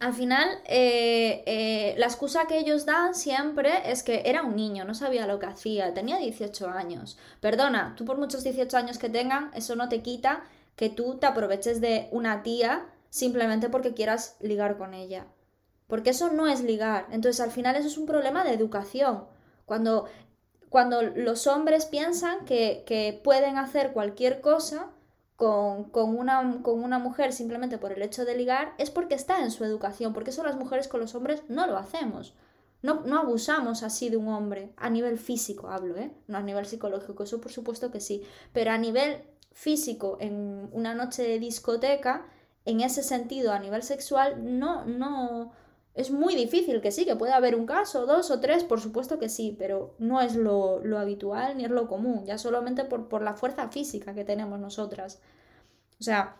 al 0.00 0.12
final, 0.12 0.48
eh, 0.66 1.42
eh, 1.46 1.94
la 1.98 2.06
excusa 2.06 2.46
que 2.46 2.58
ellos 2.58 2.84
dan 2.84 3.14
siempre 3.14 3.90
es 3.90 4.02
que 4.02 4.22
era 4.26 4.42
un 4.42 4.56
niño, 4.56 4.84
no 4.84 4.94
sabía 4.94 5.26
lo 5.26 5.38
que 5.38 5.46
hacía, 5.46 5.94
tenía 5.94 6.18
18 6.18 6.68
años. 6.68 7.16
Perdona, 7.40 7.94
tú 7.96 8.04
por 8.04 8.18
muchos 8.18 8.42
18 8.42 8.76
años 8.76 8.98
que 8.98 9.08
tengan, 9.08 9.50
eso 9.54 9.76
no 9.76 9.88
te 9.88 10.02
quita 10.02 10.44
que 10.76 10.90
tú 10.90 11.18
te 11.18 11.26
aproveches 11.26 11.80
de 11.80 12.08
una 12.10 12.42
tía 12.42 12.86
simplemente 13.10 13.68
porque 13.68 13.94
quieras 13.94 14.36
ligar 14.40 14.76
con 14.76 14.94
ella. 14.94 15.26
Porque 15.86 16.10
eso 16.10 16.32
no 16.32 16.48
es 16.48 16.62
ligar. 16.62 17.06
Entonces, 17.10 17.40
al 17.40 17.52
final, 17.52 17.76
eso 17.76 17.86
es 17.86 17.98
un 17.98 18.06
problema 18.06 18.42
de 18.42 18.52
educación. 18.52 19.26
Cuando, 19.66 20.06
cuando 20.70 21.02
los 21.02 21.46
hombres 21.46 21.86
piensan 21.86 22.44
que, 22.46 22.82
que 22.86 23.20
pueden 23.22 23.58
hacer 23.58 23.92
cualquier 23.92 24.40
cosa 24.40 24.90
con, 25.36 25.90
una, 25.94 26.62
con 26.62 26.82
una 26.82 26.98
mujer 26.98 27.32
simplemente 27.32 27.78
por 27.78 27.92
el 27.92 28.02
hecho 28.02 28.24
de 28.24 28.36
ligar 28.36 28.74
es 28.78 28.90
porque 28.90 29.14
está 29.14 29.42
en 29.42 29.50
su 29.50 29.64
educación, 29.64 30.12
porque 30.12 30.30
eso 30.30 30.44
las 30.44 30.56
mujeres 30.56 30.88
con 30.88 31.00
los 31.00 31.14
hombres 31.14 31.42
no 31.48 31.66
lo 31.66 31.76
hacemos. 31.76 32.34
No, 32.82 33.00
no, 33.00 33.18
abusamos 33.18 33.82
así 33.82 34.10
de 34.10 34.18
un 34.18 34.28
hombre, 34.28 34.72
a 34.76 34.90
nivel 34.90 35.18
físico 35.18 35.68
hablo, 35.68 35.96
¿eh? 35.96 36.12
No 36.28 36.36
a 36.36 36.42
nivel 36.42 36.66
psicológico, 36.66 37.22
eso 37.24 37.40
por 37.40 37.50
supuesto 37.50 37.90
que 37.90 38.00
sí, 38.00 38.22
pero 38.52 38.72
a 38.72 38.78
nivel 38.78 39.24
físico, 39.52 40.18
en 40.20 40.68
una 40.72 40.94
noche 40.94 41.22
de 41.22 41.38
discoteca, 41.38 42.26
en 42.66 42.80
ese 42.80 43.02
sentido, 43.02 43.52
a 43.52 43.58
nivel 43.58 43.82
sexual, 43.82 44.58
no, 44.58 44.84
no, 44.84 45.52
es 45.94 46.10
muy 46.10 46.34
difícil 46.34 46.80
que 46.80 46.90
sí, 46.90 47.04
que 47.04 47.14
pueda 47.14 47.36
haber 47.36 47.54
un 47.54 47.66
caso, 47.66 48.04
dos 48.04 48.30
o 48.30 48.40
tres, 48.40 48.64
por 48.64 48.80
supuesto 48.80 49.18
que 49.18 49.28
sí, 49.28 49.54
pero 49.56 49.94
no 49.98 50.20
es 50.20 50.34
lo, 50.34 50.80
habitual 50.98 51.56
ni 51.56 51.64
es 51.64 51.70
lo 51.70 51.86
común, 51.86 52.24
ya 52.26 52.36
solamente 52.36 52.84
por, 52.84 53.08
por, 53.08 53.22
la 53.22 53.34
fuerza 53.34 53.68
física 53.68 54.12
que 54.12 54.24
tenemos 54.24 54.58
nosotras. 54.58 55.20
O 56.00 56.02
sea, 56.02 56.36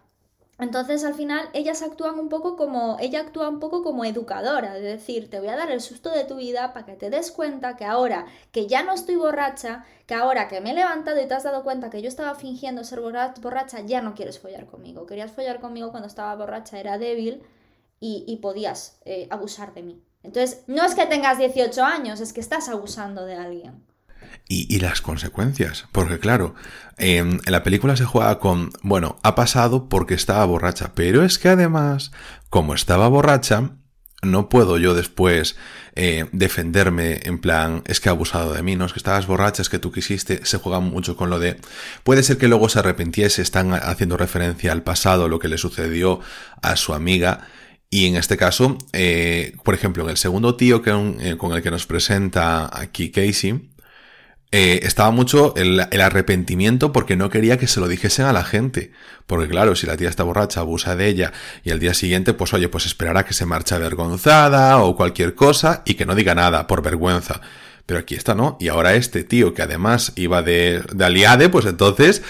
entonces 0.59 1.05
al 1.05 1.15
final 1.15 1.49
ellas 1.53 1.83
actúan 1.83 2.19
un 2.19 2.29
poco 2.29 2.57
como, 2.57 2.97
ella 3.01 3.21
actúa 3.21 3.49
un 3.49 3.61
poco 3.61 3.85
como 3.85 4.05
educadora, 4.05 4.75
de 4.75 4.81
decir, 4.81 5.31
te 5.31 5.39
voy 5.39 5.49
a 5.49 5.57
dar 5.57 5.71
el 5.71 5.81
susto 5.81 6.11
de 6.11 6.25
tu 6.25 6.37
vida 6.37 6.73
para 6.73 6.87
que 6.87 6.95
te 6.95 7.11
des 7.11 7.31
cuenta 7.31 7.77
que 7.77 7.85
ahora 7.85 8.27
que 8.51 8.67
ya 8.67 8.83
no 8.83 8.93
estoy 8.93 9.15
borracha, 9.15 9.85
que 10.07 10.15
ahora 10.15 10.49
que 10.49 10.61
me 10.61 10.71
he 10.71 10.75
levantado 10.75 11.21
y 11.21 11.27
te 11.27 11.35
has 11.35 11.45
dado 11.45 11.63
cuenta 11.63 11.91
que 11.91 12.03
yo 12.03 12.09
estaba 12.09 12.35
fingiendo 12.35 12.83
ser 12.83 13.01
borracha, 13.01 13.81
ya 13.81 14.01
no 14.01 14.15
quieres 14.15 14.39
follar 14.41 14.67
conmigo. 14.67 15.07
Querías 15.07 15.33
follar 15.33 15.61
conmigo 15.61 15.91
cuando 15.91 16.09
estaba 16.09 16.35
borracha, 16.37 16.79
era 16.79 16.99
débil 16.99 17.43
y, 18.27 18.37
podías 18.43 18.99
eh, 19.07 19.27
abusar 19.31 19.73
de 19.73 19.83
mí. 19.83 20.03
Entonces, 20.23 20.63
no 20.67 20.85
es 20.85 20.95
que 20.95 21.07
tengas 21.07 21.39
18 21.39 21.83
años, 21.83 22.21
es 22.21 22.33
que 22.33 22.41
estás 22.41 22.69
abusando 22.69 23.25
de 23.25 23.37
alguien. 23.37 23.83
Y, 24.47 24.79
las 24.79 25.01
consecuencias, 25.01 25.87
porque 25.91 26.19
claro, 26.19 26.55
en 26.99 27.41
la 27.47 27.63
película 27.63 27.97
se 27.97 28.05
juega 28.05 28.39
con, 28.39 28.71
bueno, 28.83 29.17
ha 29.23 29.35
pasado 29.35 29.89
porque 29.89 30.13
estaba 30.13 30.45
borracha, 30.45 30.93
pero 30.95 31.25
es 31.25 31.39
que 31.39 31.49
además, 31.49 32.13
como 32.51 32.75
estaba 32.75 33.09
borracha, 33.09 33.71
no 34.21 34.51
puedo 34.51 34.77
yo 34.77 34.95
después 34.95 35.57
eh, 35.95 36.27
defenderme 36.33 37.21
en 37.25 37.39
plan, 37.39 37.83
es 37.87 38.01
que 38.01 38.11
ha 38.11 38.13
abusado 38.13 38.53
de 38.53 38.63
mí, 38.63 38.77
no 38.77 38.85
es 38.85 38.93
que 38.93 38.99
estabas 38.99 39.27
borracha, 39.27 39.63
es 39.63 39.71
que 39.71 39.79
tú 39.79 39.93
quisiste, 39.93 40.45
se 40.45 40.59
juega 40.59 40.81
mucho 40.81 41.17
con 41.17 41.31
lo 41.31 41.39
de, 41.39 41.59
puede 42.03 42.23
ser 42.23 42.37
que 42.37 42.49
luego 42.49 42.69
se 42.69 42.81
arrepintiese, 42.81 43.41
están 43.41 43.73
haciendo 43.73 44.19
referencia 44.19 44.73
al 44.73 44.83
pasado, 44.83 45.29
lo 45.29 45.39
que 45.39 45.49
le 45.49 45.57
sucedió 45.57 46.21
a 46.61 46.77
su 46.77 46.93
amiga, 46.93 47.49
y 47.95 48.07
en 48.07 48.17
este 48.17 48.37
caso, 48.37 48.77
eh, 48.93 49.55
por 49.63 49.73
ejemplo, 49.73 50.03
en 50.03 50.11
el 50.11 50.17
segundo 50.17 50.57
tío 50.57 50.83
que, 50.83 50.91
eh, 51.21 51.37
con 51.37 51.53
el 51.53 51.63
que 51.63 51.71
nos 51.71 51.87
presenta 51.87 52.69
aquí 52.77 53.13
Casey, 53.13 53.71
eh, 54.51 54.81
estaba 54.83 55.13
mucho 55.13 55.55
el, 55.55 55.79
arrepentimiento 55.79 56.91
porque 56.91 57.15
no 57.15 57.31
quería 57.31 57.57
que 57.57 57.69
se 57.69 57.79
lo 57.79 57.87
dijesen 57.87 58.25
a 58.25 58.33
la 58.33 58.43
gente. 58.43 58.91
Porque 59.29 59.47
claro, 59.47 59.77
si 59.77 59.87
la 59.87 59.97
tía 59.97 60.09
está 60.09 60.25
borracha, 60.25 60.59
abusa 60.59 60.97
de 60.97 61.07
ella 61.07 61.33
y 61.63 61.71
al 61.71 61.79
día 61.79 61.95
siguiente, 61.95 62.35
pues 62.35 62.53
oye, 62.53 62.69
pues 62.69 62.85
esperará 62.85 63.25
que 63.25 63.33
se 63.33 63.47
marche 63.47 63.77
avergonzada 63.77 64.79
o 64.79 64.97
cualquier 64.97 65.37
cosa 65.37 65.85
y 65.87 65.95
que 65.95 66.05
no 66.05 66.17
diga 66.17 66.35
nada 66.35 66.67
por 66.67 66.83
vergüenza. 66.83 67.43
Pero 67.87 68.01
aquí 68.01 68.17
está, 68.17 68.35
¿no? 68.35 68.57
Y 68.59 68.71
ahora 68.71 68.95
este 68.95 69.23
tío 69.23 69.55
que 69.55 69.63
además 69.63 70.15
iba 70.17 70.43
de, 70.43 70.83
de 70.93 71.05
aliade, 71.05 71.49
pues 71.49 71.65
entonces 71.67 72.25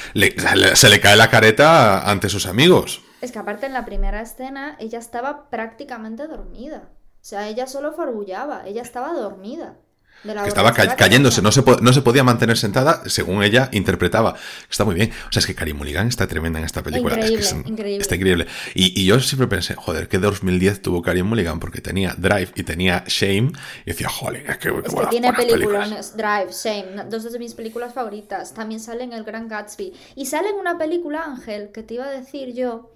se 0.74 0.88
le 0.90 1.00
cae 1.00 1.16
la 1.16 1.31
careta 1.31 2.11
ante 2.11 2.29
sus 2.29 2.44
amigos. 2.44 3.04
Es 3.25 3.33
que 3.33 3.39
aparte 3.39 3.65
en 3.65 3.73
la 3.73 3.87
primera 3.87 4.21
escena 4.21 4.77
ella 4.79 4.99
estaba 4.99 5.49
prácticamente 5.49 6.27
dormida. 6.27 6.91
O 6.91 7.27
sea, 7.27 7.49
ella 7.49 7.67
solo 7.67 7.95
farbullaba, 7.95 8.67
ella 8.67 8.83
estaba 8.83 9.15
dormida. 9.15 9.79
que 10.23 10.47
estaba 10.47 10.75
cayéndose, 10.75 11.41
no 11.41 11.51
se, 11.51 11.63
no 11.81 11.93
se 11.95 12.03
podía 12.03 12.23
mantener 12.23 12.59
sentada, 12.59 13.01
según 13.07 13.43
ella 13.43 13.71
interpretaba. 13.73 14.35
Está 14.71 14.85
muy 14.85 14.95
bien. 14.95 15.11
O 15.31 15.33
sea, 15.33 15.41
es 15.41 15.47
que 15.47 15.55
Carrie 15.55 15.73
Mulligan 15.73 16.09
está 16.09 16.27
tremenda 16.27 16.59
en 16.59 16.67
esta 16.67 16.83
película. 16.83 17.15
Increíble, 17.15 17.49
increíble. 17.65 18.03
Está 18.03 18.17
increíble. 18.17 18.47
Y, 18.75 19.07
yo 19.07 19.19
siempre 19.21 19.49
pensé, 19.49 19.75
joder, 19.75 20.07
que 20.09 20.19
2010 20.19 20.83
tuvo 20.83 21.01
Carrie 21.01 21.23
Mulligan 21.23 21.61
porque 21.61 21.81
tenía 21.81 22.15
Drive 22.19 22.51
y 22.57 22.65
tenía 22.65 23.05
Shame. 23.07 23.53
Y 23.87 23.93
decía, 23.93 24.11
joder, 24.11 24.45
es 24.51 24.59
que, 24.59 24.69
es 24.69 24.95
que 24.95 25.07
tiene 25.07 25.33
películas. 25.33 26.15
Drive, 26.15 26.53
Shame, 26.53 27.05
dos 27.09 27.33
de 27.33 27.39
mis 27.39 27.55
películas 27.55 27.95
favoritas. 27.95 28.53
También 28.53 28.81
sale 28.81 29.05
en 29.05 29.15
El 29.15 29.25
Gran 29.25 29.49
Gatsby. 29.49 29.95
Y 30.15 30.27
sale 30.27 30.51
en 30.51 30.57
una 30.57 30.77
película, 30.77 31.25
Ángel, 31.25 31.71
que 31.73 31.83
te 31.83 31.95
iba 31.95 32.05
a 32.05 32.11
decir 32.11 32.53
yo, 32.53 32.91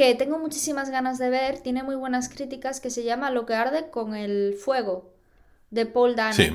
que 0.00 0.14
tengo 0.14 0.38
muchísimas 0.38 0.88
ganas 0.88 1.18
de 1.18 1.28
ver, 1.28 1.58
tiene 1.58 1.82
muy 1.82 1.94
buenas 1.94 2.30
críticas, 2.30 2.80
que 2.80 2.88
se 2.88 3.04
llama 3.04 3.30
Lo 3.30 3.44
que 3.44 3.52
arde 3.52 3.90
con 3.90 4.14
el 4.14 4.54
fuego, 4.54 5.12
de 5.68 5.84
Paul 5.84 6.16
Dano. 6.16 6.32
Sí, 6.32 6.50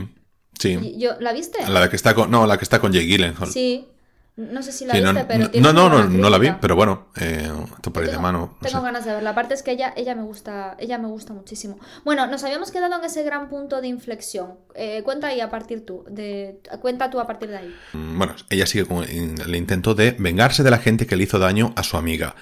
sí. 0.58 0.95
Yo, 0.97 1.12
¿La 1.19 1.31
viste? 1.31 1.60
La 1.69 1.88
que 1.88 1.95
está 1.95 2.15
con, 2.15 2.31
no, 2.31 2.47
la 2.47 2.58
que 2.58 2.63
está 2.63 2.79
con 2.79 2.91
Jake 2.91 3.05
Gyllenhaal. 3.05 3.47
Sí. 3.47 3.88
No 4.36 4.63
sé 4.63 4.71
si 4.71 4.86
la 4.86 4.95
viste, 4.95 5.13
no, 5.13 5.27
pero 5.27 5.49
No, 5.62 5.73
no, 5.73 5.89
no, 5.89 6.10
no 6.10 6.29
la 6.31 6.39
vi, 6.39 6.53
pero 6.60 6.75
bueno, 6.75 7.10
eh, 7.21 7.47
esto 7.75 7.93
parece 7.93 8.17
mano. 8.17 8.58
tengo 8.62 8.81
ganas 8.81 9.05
de 9.05 9.13
verla. 9.13 9.29
Aparte 9.29 9.53
es 9.53 9.62
que 9.62 9.71
ella, 9.71 9.93
ella 9.95 10.15
me 10.15 10.23
gusta, 10.23 10.75
ella 10.79 10.97
me 10.97 11.08
gusta 11.08 11.31
muchísimo. 11.34 11.77
Bueno, 12.03 12.25
nos 12.25 12.43
habíamos 12.43 12.71
quedado 12.71 12.97
en 12.97 13.05
ese 13.05 13.21
gran 13.21 13.47
punto 13.47 13.79
de 13.79 13.89
inflexión. 13.89 14.55
Eh, 14.73 15.03
cuenta 15.03 15.27
ahí 15.27 15.39
a 15.39 15.51
partir 15.51 15.86
tú, 15.86 16.03
de, 16.10 16.62
cuenta 16.81 17.12
tú 17.12 17.19
a 17.19 17.27
partir 17.27 17.49
de 17.49 17.58
ahí. 17.58 17.75
Mm, 17.93 18.17
bueno, 18.17 18.36
ella 18.49 18.65
sigue 18.65 18.88
con 18.88 19.03
el 19.03 19.55
intento 19.55 19.93
de 19.93 20.15
vengarse 20.17 20.63
de 20.63 20.71
la 20.71 20.79
gente 20.79 21.05
que 21.05 21.15
le 21.15 21.25
hizo 21.25 21.38
daño 21.38 21.73
a 21.75 21.84
su 21.84 21.95
amiga. 21.95 22.36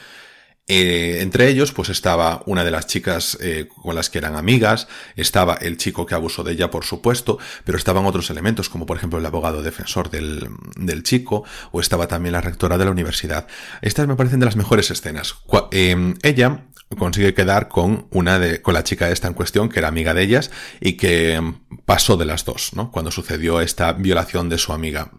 Eh, 0.65 1.17
entre 1.19 1.49
ellos, 1.49 1.73
pues 1.73 1.89
estaba 1.89 2.41
una 2.45 2.63
de 2.63 2.71
las 2.71 2.87
chicas 2.87 3.37
eh, 3.41 3.67
con 3.67 3.95
las 3.95 4.09
que 4.09 4.17
eran 4.17 4.37
amigas, 4.37 4.87
estaba 5.17 5.55
el 5.55 5.75
chico 5.75 6.05
que 6.05 6.15
abusó 6.15 6.43
de 6.43 6.53
ella, 6.53 6.71
por 6.71 6.85
supuesto, 6.85 7.37
pero 7.65 7.77
estaban 7.77 8.05
otros 8.05 8.29
elementos, 8.29 8.69
como 8.69 8.85
por 8.85 8.95
ejemplo 8.95 9.19
el 9.19 9.25
abogado 9.25 9.61
defensor 9.61 10.09
del, 10.09 10.47
del 10.77 11.03
chico, 11.03 11.43
o 11.71 11.81
estaba 11.81 12.07
también 12.07 12.31
la 12.31 12.41
rectora 12.41 12.77
de 12.77 12.85
la 12.85 12.91
universidad. 12.91 13.47
Estas 13.81 14.07
me 14.07 14.15
parecen 14.15 14.39
de 14.39 14.45
las 14.45 14.55
mejores 14.55 14.89
escenas. 14.89 15.35
Em, 15.71 16.15
ella 16.23 16.67
consigue 16.97 17.33
quedar 17.33 17.67
con 17.67 18.07
una 18.11 18.39
de, 18.39 18.61
con 18.61 18.73
la 18.73 18.83
chica 18.83 19.09
esta 19.09 19.27
en 19.27 19.33
cuestión, 19.33 19.67
que 19.67 19.79
era 19.79 19.89
amiga 19.89 20.13
de 20.13 20.23
ellas, 20.23 20.49
y 20.79 20.93
que 20.93 21.33
em, 21.33 21.59
pasó 21.85 22.15
de 22.15 22.25
las 22.25 22.45
dos, 22.45 22.71
¿no? 22.73 22.89
Cuando 22.89 23.11
sucedió 23.11 23.59
esta 23.59 23.91
violación 23.91 24.47
de 24.47 24.57
su 24.57 24.71
amiga. 24.71 25.11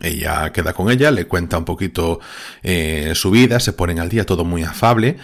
Ella 0.00 0.52
queda 0.52 0.72
con 0.72 0.90
ella, 0.90 1.10
le 1.10 1.26
cuenta 1.26 1.58
un 1.58 1.64
poquito 1.64 2.20
eh, 2.62 3.12
su 3.14 3.30
vida, 3.30 3.60
se 3.60 3.72
ponen 3.72 4.00
al 4.00 4.08
día 4.08 4.26
todo 4.26 4.44
muy 4.44 4.62
afable 4.62 5.16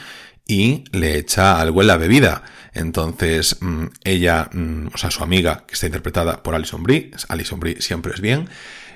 y 0.47 0.85
le 0.93 1.19
echa 1.19 1.61
algo 1.61 1.81
en 1.81 1.87
la 1.87 1.97
bebida. 1.97 2.43
Entonces, 2.73 3.57
mm, 3.61 3.87
ella, 4.05 4.49
mm, 4.53 4.89
o 4.95 4.99
sea, 4.99 5.11
su 5.11 5.23
amiga, 5.23 5.65
que 5.67 5.75
está 5.75 5.87
interpretada 5.87 6.43
por 6.43 6.55
Alison 6.55 6.83
Brie, 6.83 7.11
Alison 7.29 7.61
Brie 7.61 7.81
siempre 7.81 8.13
es 8.15 8.21
bien, 8.21 8.49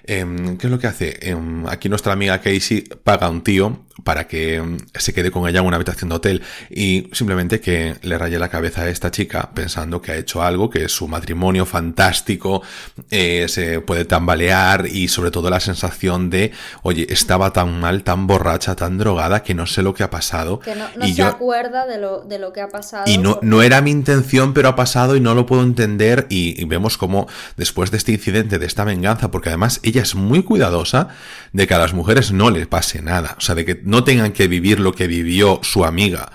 Em, 0.07 0.57
¿Qué 0.59 0.67
es 0.67 0.71
lo 0.71 0.79
que 0.79 0.87
hace? 0.87 1.19
Em, 1.23 1.67
aquí 1.67 1.89
nuestra 1.89 2.13
amiga 2.13 2.41
Casey 2.41 2.83
paga 3.03 3.27
a 3.27 3.31
un 3.31 3.43
tío 3.43 3.81
para 4.03 4.27
que 4.27 4.57
em, 4.57 4.79
se 4.95 5.15
quede 5.15 5.31
con 5.31 5.49
ella 5.49 5.61
en 5.61 5.67
una 5.67 5.77
habitación 5.77 6.11
de 6.11 6.17
hotel 6.17 6.43
y 6.69 7.09
simplemente 7.13 7.61
que 7.61 7.95
le 8.03 8.19
raye 8.19 8.39
la 8.39 8.49
cabeza 8.49 8.83
a 8.83 8.89
esta 8.89 9.11
chica 9.11 9.51
pensando 9.55 10.03
que 10.03 10.13
ha 10.13 10.17
hecho 10.17 10.43
algo, 10.43 10.69
que 10.69 10.89
su 10.89 11.07
matrimonio 11.09 11.65
fantástico, 11.65 12.63
eh, 13.11 13.47
se 13.49 13.81
puede 13.81 14.05
tambalear 14.05 14.87
y 14.87 15.09
sobre 15.09 15.31
todo 15.31 15.49
la 15.49 15.61
sensación 15.61 16.29
de, 16.29 16.51
oye, 16.83 17.07
estaba 17.09 17.53
tan 17.53 17.81
mal, 17.81 18.03
tan 18.03 18.27
borracha, 18.27 18.75
tan 18.77 18.99
drogada 18.99 19.43
que 19.43 19.55
no 19.55 19.65
sé 19.67 19.83
lo 19.83 19.95
que 19.95 20.03
ha 20.03 20.11
pasado. 20.11 20.59
Que 20.59 20.75
no, 20.75 20.87
no 20.97 21.07
y 21.07 21.11
se 21.11 21.15
yo, 21.19 21.27
acuerda 21.27 21.87
de 21.87 21.99
lo, 21.99 22.25
de 22.25 22.39
lo 22.39 22.53
que 22.53 22.61
ha 22.61 22.69
pasado. 22.69 23.05
y 23.07 23.17
no, 23.19 23.35
porque- 23.35 23.47
no 23.47 23.63
era 23.63 23.81
mi 23.81 23.93
intención, 23.93 24.53
pero 24.55 24.69
ha 24.69 24.77
pasado 24.77 25.17
y 25.17 25.21
no 25.21 25.35
lo 25.35 25.47
puedo 25.47 25.63
entender. 25.63 26.27
Y, 26.29 26.61
y 26.61 26.65
vemos 26.67 26.99
como 26.99 27.29
después 27.57 27.91
de 27.93 27.97
este 27.99 28.13
incidente, 28.13 28.59
de 28.59 28.67
esta 28.67 28.85
venganza, 28.85 29.31
porque 29.31 29.51
además 29.51 29.79
ella 29.85 29.94
es 30.03 30.15
muy 30.15 30.43
cuidadosa 30.43 31.09
de 31.53 31.67
que 31.67 31.75
a 31.75 31.79
las 31.79 31.95
mujeres 31.95 32.33
no 32.33 32.51
les 32.51 32.67
pase 32.67 33.03
nada. 33.03 33.37
O 33.39 33.41
sea, 33.41 33.55
de 33.55 33.65
que 33.65 33.81
no 33.85 34.05
tengan 34.05 34.33
que 34.33 34.49
vivir 34.49 34.81
lo 34.81 34.93
que 34.93 35.07
vivió 35.07 35.61
su 35.63 35.85
amiga. 35.85 36.31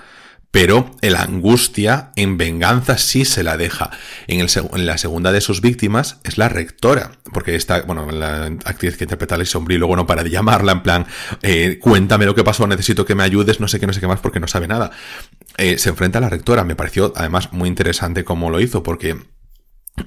Pero 0.51 0.95
la 1.01 1.21
angustia 1.21 2.11
en 2.15 2.37
venganza 2.37 2.97
sí 2.97 3.23
se 3.23 3.43
la 3.43 3.55
deja. 3.55 3.91
En, 4.25 4.47
la 4.85 4.97
segunda 4.97 5.31
de 5.31 5.41
sus 5.41 5.61
víctimas 5.61 6.19
es 6.23 6.39
la 6.39 6.49
rectora. 6.49 7.11
Porque 7.31 7.55
esta, 7.55 7.81
bueno, 7.83 8.09
la 8.09 8.45
actriz 8.65 8.97
que 8.97 9.03
interpreta 9.03 9.35
a 9.35 9.37
Alice 9.37 9.51
Sombrí 9.51 9.77
luego 9.77 9.95
no 9.95 10.07
para 10.07 10.23
de 10.23 10.31
llamarla 10.31 10.71
en 10.71 10.81
plan, 10.81 11.05
eh, 11.43 11.77
cuéntame 11.79 12.25
lo 12.25 12.33
que 12.33 12.43
pasó, 12.43 12.65
necesito 12.65 13.05
que 13.05 13.13
me 13.13 13.23
ayudes, 13.23 13.59
no 13.59 13.67
sé 13.67 13.79
qué, 13.79 13.85
no 13.85 13.93
sé 13.93 13.99
qué 13.99 14.07
más, 14.07 14.21
porque 14.21 14.39
no 14.39 14.47
sabe 14.47 14.67
nada. 14.67 14.89
Eh, 15.57 15.77
se 15.77 15.89
enfrenta 15.89 16.17
a 16.17 16.21
la 16.21 16.29
rectora. 16.29 16.63
Me 16.63 16.75
pareció 16.75 17.13
además 17.15 17.53
muy 17.53 17.69
interesante 17.69 18.23
cómo 18.23 18.49
lo 18.49 18.59
hizo, 18.59 18.81
porque 18.81 19.17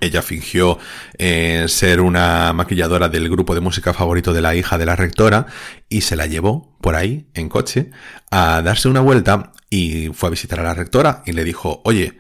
ella 0.01 0.23
fingió 0.23 0.79
eh, 1.19 1.67
ser 1.69 2.01
una 2.01 2.53
maquilladora 2.53 3.09
del 3.09 3.29
grupo 3.29 3.55
de 3.55 3.61
música 3.61 3.93
favorito 3.93 4.33
de 4.33 4.43
la 4.43 4.55
hija 4.55 4.79
de 4.79 4.87
la 4.87 4.97
rectora 4.97 5.47
y 5.89 6.03
se 6.03 6.17
la 6.17 6.27
llevó 6.27 6.77
por 6.81 6.95
ahí 6.97 7.27
en 7.35 7.49
coche 7.49 7.91
a 8.31 8.63
darse 8.63 8.89
una 8.89 9.01
vuelta 9.01 9.53
y 9.71 10.09
fue 10.09 10.29
a 10.29 10.31
visitar 10.31 10.61
a 10.61 10.65
la 10.65 10.75
rectora 10.75 11.23
y 11.27 11.33
le 11.33 11.45
dijo, 11.45 11.81
oye, 11.85 12.19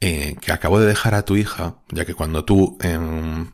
eh, 0.00 0.36
que 0.40 0.52
acabo 0.52 0.80
de 0.80 0.86
dejar 0.86 1.14
a 1.14 1.24
tu 1.24 1.36
hija, 1.36 1.76
ya 1.90 2.04
que 2.04 2.14
cuando 2.14 2.44
tú 2.44 2.76
em, 2.80 3.52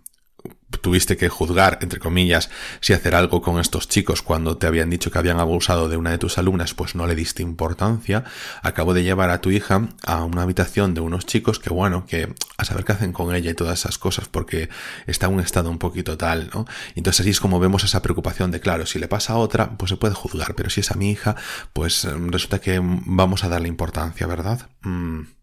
tuviste 0.80 1.16
que 1.16 1.28
juzgar, 1.28 1.78
entre 1.80 1.98
comillas, 1.98 2.50
si 2.80 2.92
hacer 2.92 3.14
algo 3.14 3.40
con 3.40 3.58
estos 3.58 3.88
chicos 3.88 4.22
cuando 4.22 4.58
te 4.58 4.66
habían 4.66 4.90
dicho 4.90 5.10
que 5.10 5.18
habían 5.18 5.40
abusado 5.40 5.88
de 5.88 5.96
una 5.96 6.10
de 6.10 6.18
tus 6.18 6.38
alumnas, 6.38 6.74
pues 6.74 6.94
no 6.94 7.06
le 7.06 7.14
diste 7.14 7.42
importancia. 7.42 8.24
Acabo 8.62 8.94
de 8.94 9.02
llevar 9.02 9.30
a 9.30 9.40
tu 9.40 9.50
hija 9.50 9.88
a 10.04 10.24
una 10.24 10.42
habitación 10.42 10.94
de 10.94 11.00
unos 11.00 11.26
chicos 11.26 11.58
que, 11.58 11.70
bueno, 11.70 12.06
que 12.06 12.34
a 12.56 12.64
saber 12.64 12.84
qué 12.84 12.92
hacen 12.92 13.12
con 13.12 13.34
ella 13.34 13.50
y 13.50 13.54
todas 13.54 13.80
esas 13.80 13.98
cosas 13.98 14.28
porque 14.28 14.68
está 15.06 15.26
en 15.26 15.34
un 15.34 15.40
estado 15.40 15.70
un 15.70 15.78
poquito 15.78 16.18
tal, 16.18 16.50
¿no? 16.52 16.66
Entonces 16.94 17.20
así 17.20 17.30
es 17.30 17.40
como 17.40 17.60
vemos 17.60 17.84
esa 17.84 18.02
preocupación 18.02 18.50
de, 18.50 18.60
claro, 18.60 18.86
si 18.86 18.98
le 18.98 19.08
pasa 19.08 19.34
a 19.34 19.36
otra, 19.36 19.76
pues 19.76 19.90
se 19.90 19.96
puede 19.96 20.14
juzgar, 20.14 20.54
pero 20.54 20.70
si 20.70 20.80
es 20.80 20.90
a 20.90 20.94
mi 20.94 21.10
hija, 21.10 21.36
pues 21.72 22.04
eh, 22.04 22.12
resulta 22.28 22.60
que 22.60 22.80
vamos 22.82 23.44
a 23.44 23.48
darle 23.48 23.68
importancia, 23.68 24.26
¿verdad? 24.26 24.68
Mm 24.82 25.37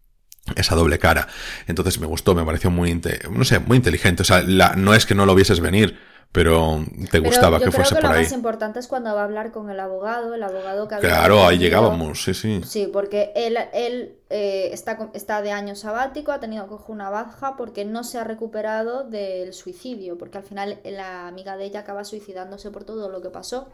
esa 0.54 0.74
doble 0.76 0.98
cara. 0.98 1.26
Entonces 1.66 1.98
me 1.98 2.06
gustó, 2.06 2.34
me 2.34 2.44
pareció 2.44 2.70
muy, 2.70 3.00
no 3.30 3.44
sé, 3.44 3.58
muy 3.58 3.76
inteligente. 3.78 4.22
O 4.22 4.24
sea, 4.24 4.42
la- 4.42 4.74
no 4.76 4.94
es 4.94 5.06
que 5.06 5.14
no 5.14 5.26
lo 5.26 5.34
vieses 5.34 5.60
venir, 5.60 5.98
pero 6.32 6.84
te 7.04 7.08
Pero 7.12 7.24
gustaba 7.24 7.58
yo 7.58 7.64
que 7.64 7.70
creo 7.70 7.76
fuese 7.84 7.94
que 7.94 8.00
por 8.02 8.10
lo 8.10 8.16
ahí. 8.16 8.24
más 8.24 8.32
importante 8.32 8.78
es 8.78 8.88
cuando 8.88 9.14
va 9.14 9.22
a 9.22 9.24
hablar 9.24 9.52
con 9.52 9.70
el 9.70 9.80
abogado, 9.80 10.34
el 10.34 10.42
abogado 10.42 10.86
que 10.86 10.96
había 10.96 11.08
Claro, 11.08 11.46
ahí 11.46 11.56
llegábamos, 11.58 12.22
sí, 12.24 12.34
sí. 12.34 12.60
Sí, 12.66 12.90
porque 12.92 13.32
él, 13.34 13.56
él 13.72 14.16
eh, 14.28 14.68
está, 14.72 15.10
está 15.14 15.40
de 15.40 15.52
año 15.52 15.74
sabático, 15.76 16.32
ha 16.32 16.40
tenido 16.40 16.64
que 16.64 16.70
coger 16.70 16.90
una 16.94 17.08
baja 17.10 17.56
porque 17.56 17.84
no 17.84 18.04
se 18.04 18.18
ha 18.18 18.24
recuperado 18.24 19.04
del 19.04 19.54
suicidio, 19.54 20.18
porque 20.18 20.38
al 20.38 20.44
final 20.44 20.78
la 20.84 21.26
amiga 21.26 21.56
de 21.56 21.64
ella 21.64 21.80
acaba 21.80 22.04
suicidándose 22.04 22.70
por 22.70 22.84
todo 22.84 23.08
lo 23.08 23.22
que 23.22 23.30
pasó. 23.30 23.68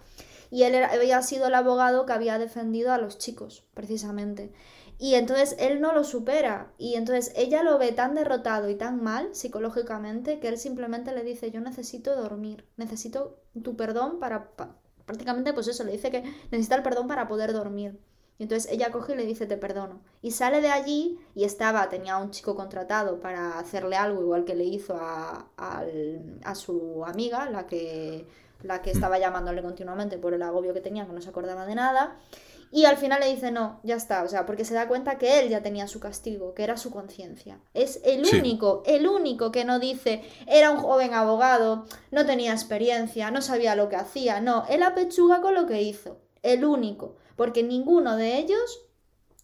Y 0.51 0.65
él 0.65 0.75
era- 0.75 0.93
había 0.93 1.21
sido 1.23 1.47
el 1.47 1.55
abogado 1.55 2.05
que 2.07 2.13
había 2.13 2.39
defendido 2.39 2.93
a 2.93 2.99
los 2.99 3.17
chicos, 3.19 3.65
precisamente. 3.75 4.53
Y 5.03 5.15
entonces 5.17 5.57
él 5.59 5.81
no 5.81 5.93
lo 5.93 6.05
supera. 6.05 6.73
Y 6.79 6.95
entonces 6.95 7.33
ella 7.37 7.63
lo 7.63 7.79
ve 7.79 7.93
tan 7.93 8.15
derrotado 8.15 8.69
y 8.71 8.77
tan 8.77 9.03
mal 9.03 9.35
psicológicamente 9.35 10.39
que 10.39 10.49
él 10.49 10.59
simplemente 10.59 11.13
le 11.13 11.25
dice, 11.25 11.51
yo 11.51 11.61
necesito 11.61 12.15
dormir, 12.17 12.67
necesito 12.77 13.39
tu 13.63 13.77
perdón 13.77 14.21
para... 14.21 14.51
pa- 14.57 14.77
prácticamente 15.07 15.53
pues 15.53 15.67
eso, 15.69 15.83
le 15.85 15.93
dice 15.93 16.11
que 16.13 16.23
necesita 16.53 16.77
el 16.77 16.83
perdón 16.85 17.09
para 17.09 17.27
poder 17.29 17.53
dormir. 17.53 17.99
Y 18.39 18.45
entonces 18.45 18.71
ella 18.73 18.91
coge 18.93 19.13
y 19.15 19.17
le 19.17 19.27
dice, 19.27 19.47
te 19.47 19.57
perdono. 19.57 20.01
Y 20.23 20.31
sale 20.31 20.61
de 20.61 20.69
allí 20.71 21.19
y 21.35 21.45
estaba, 21.45 21.89
tenía 21.89 22.17
un 22.19 22.31
chico 22.31 22.55
contratado 22.55 23.19
para 23.21 23.59
hacerle 23.59 23.97
algo, 23.97 24.23
igual 24.23 24.45
que 24.45 24.55
le 24.55 24.65
hizo 24.65 24.95
a, 24.97 25.49
al- 25.57 26.39
a 26.45 26.55
su 26.55 27.05
amiga, 27.05 27.51
la 27.51 27.67
que, 27.67 28.27
la 28.63 28.83
que 28.83 28.91
estaba 28.93 29.19
llamándole 29.19 29.63
continuamente 29.63 30.19
por 30.19 30.35
el 30.35 30.43
agobio 30.43 30.75
que 30.75 30.81
tenía, 30.81 31.07
que 31.07 31.13
no 31.13 31.21
se 31.21 31.29
acordaba 31.31 31.67
de 31.67 31.75
nada. 31.75 32.17
Y 32.75 32.87
al 32.87 32.97
final 32.97 33.21
le 33.21 33.29
dice, 33.33 33.51
no, 33.53 33.81
ya 33.85 33.97
está, 33.97 34.23
o 34.25 34.29
sea, 34.29 34.47
porque 34.47 34.65
se 34.65 34.73
da 34.73 34.89
cuenta 34.89 35.19
que 35.19 35.39
él 35.41 35.51
ya 35.51 35.63
tenía 35.63 35.87
su 35.87 36.01
castigo, 36.01 36.55
que 36.55 36.65
era 36.65 36.79
su 36.79 36.91
conciencia. 36.91 37.61
Es 37.75 38.01
el 38.03 38.25
Sí. 38.25 38.39
único, 38.39 38.83
el 38.87 39.07
único 39.07 39.53
que 39.53 39.65
no 39.67 39.79
dice, 39.79 40.23
era 40.47 40.71
un 40.71 40.79
joven 40.79 41.13
abogado, 41.13 41.85
no 42.11 42.25
tenía 42.25 42.53
experiencia, 42.53 43.31
no 43.31 43.43
sabía 43.43 43.77
lo 43.77 43.91
que 43.91 43.97
hacía, 43.97 44.41
no, 44.41 44.65
él 44.71 44.83
apechuga 44.83 45.43
con 45.43 45.55
lo 45.55 45.67
que 45.67 45.83
hizo, 45.83 46.19
el 46.43 46.65
único, 46.65 47.17
porque 47.37 47.63
ninguno 47.63 48.17
de 48.17 48.39
ellos 48.39 48.81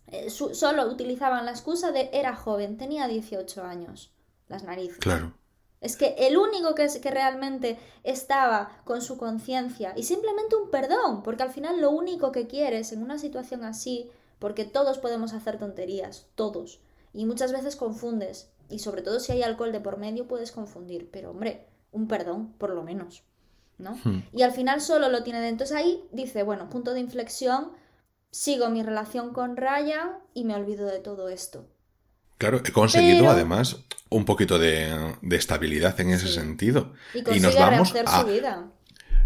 eh, 0.06 0.30
su- 0.30 0.54
solo 0.54 0.86
utilizaban 0.86 1.44
la 1.44 1.50
excusa 1.50 1.92
de 1.92 2.08
era 2.14 2.34
joven, 2.34 2.78
tenía 2.78 3.06
18 3.08 3.62
años, 3.62 4.10
las 4.48 4.62
narices. 4.64 4.96
Claro. 4.98 5.34
Es 5.80 5.96
que 5.96 6.16
el 6.18 6.36
único 6.36 6.74
que, 6.74 6.84
es, 6.84 6.98
que 6.98 7.10
realmente 7.10 7.78
estaba 8.02 8.80
con 8.84 9.00
su 9.00 9.16
conciencia 9.16 9.92
y 9.96 10.02
simplemente 10.02 10.56
un 10.56 10.70
perdón, 10.70 11.22
porque 11.22 11.44
al 11.44 11.50
final 11.50 11.80
lo 11.80 11.90
único 11.90 12.32
que 12.32 12.48
quieres 12.48 12.92
en 12.92 13.02
una 13.02 13.18
situación 13.18 13.64
así, 13.64 14.10
porque 14.38 14.64
todos 14.64 14.98
podemos 14.98 15.32
hacer 15.34 15.58
tonterías, 15.58 16.26
todos, 16.34 16.80
y 17.12 17.26
muchas 17.26 17.52
veces 17.52 17.76
confundes, 17.76 18.50
y 18.68 18.80
sobre 18.80 19.02
todo 19.02 19.20
si 19.20 19.32
hay 19.32 19.42
alcohol 19.42 19.72
de 19.72 19.80
por 19.80 19.98
medio 19.98 20.26
puedes 20.26 20.52
confundir, 20.52 21.10
pero 21.10 21.30
hombre, 21.30 21.66
un 21.92 22.08
perdón 22.08 22.52
por 22.58 22.70
lo 22.70 22.82
menos, 22.82 23.22
¿no? 23.78 23.96
Hmm. 24.04 24.24
Y 24.32 24.42
al 24.42 24.52
final 24.52 24.80
solo 24.80 25.08
lo 25.08 25.22
tiene 25.22 25.40
de 25.40 25.48
entonces 25.48 25.76
ahí 25.76 26.04
dice, 26.10 26.42
bueno, 26.42 26.68
punto 26.68 26.92
de 26.92 27.00
inflexión, 27.00 27.72
sigo 28.30 28.68
mi 28.68 28.82
relación 28.82 29.32
con 29.32 29.56
Ryan 29.56 30.18
y 30.34 30.44
me 30.44 30.54
olvido 30.54 30.86
de 30.86 30.98
todo 30.98 31.28
esto. 31.28 31.66
Claro, 32.38 32.62
he 32.64 32.72
conseguido 32.72 33.18
Pero- 33.18 33.31
además 33.33 33.77
un 34.11 34.24
poquito 34.24 34.59
de, 34.59 35.14
de 35.20 35.37
estabilidad 35.37 36.01
en 36.01 36.11
ese 36.11 36.29
Sí. 36.29 36.35
sentido. 36.35 36.94
Y 37.14 37.40
nos 37.40 37.55
vamos 37.55 37.92
a, 37.94 38.20
su 38.20 38.27
vida. 38.27 38.64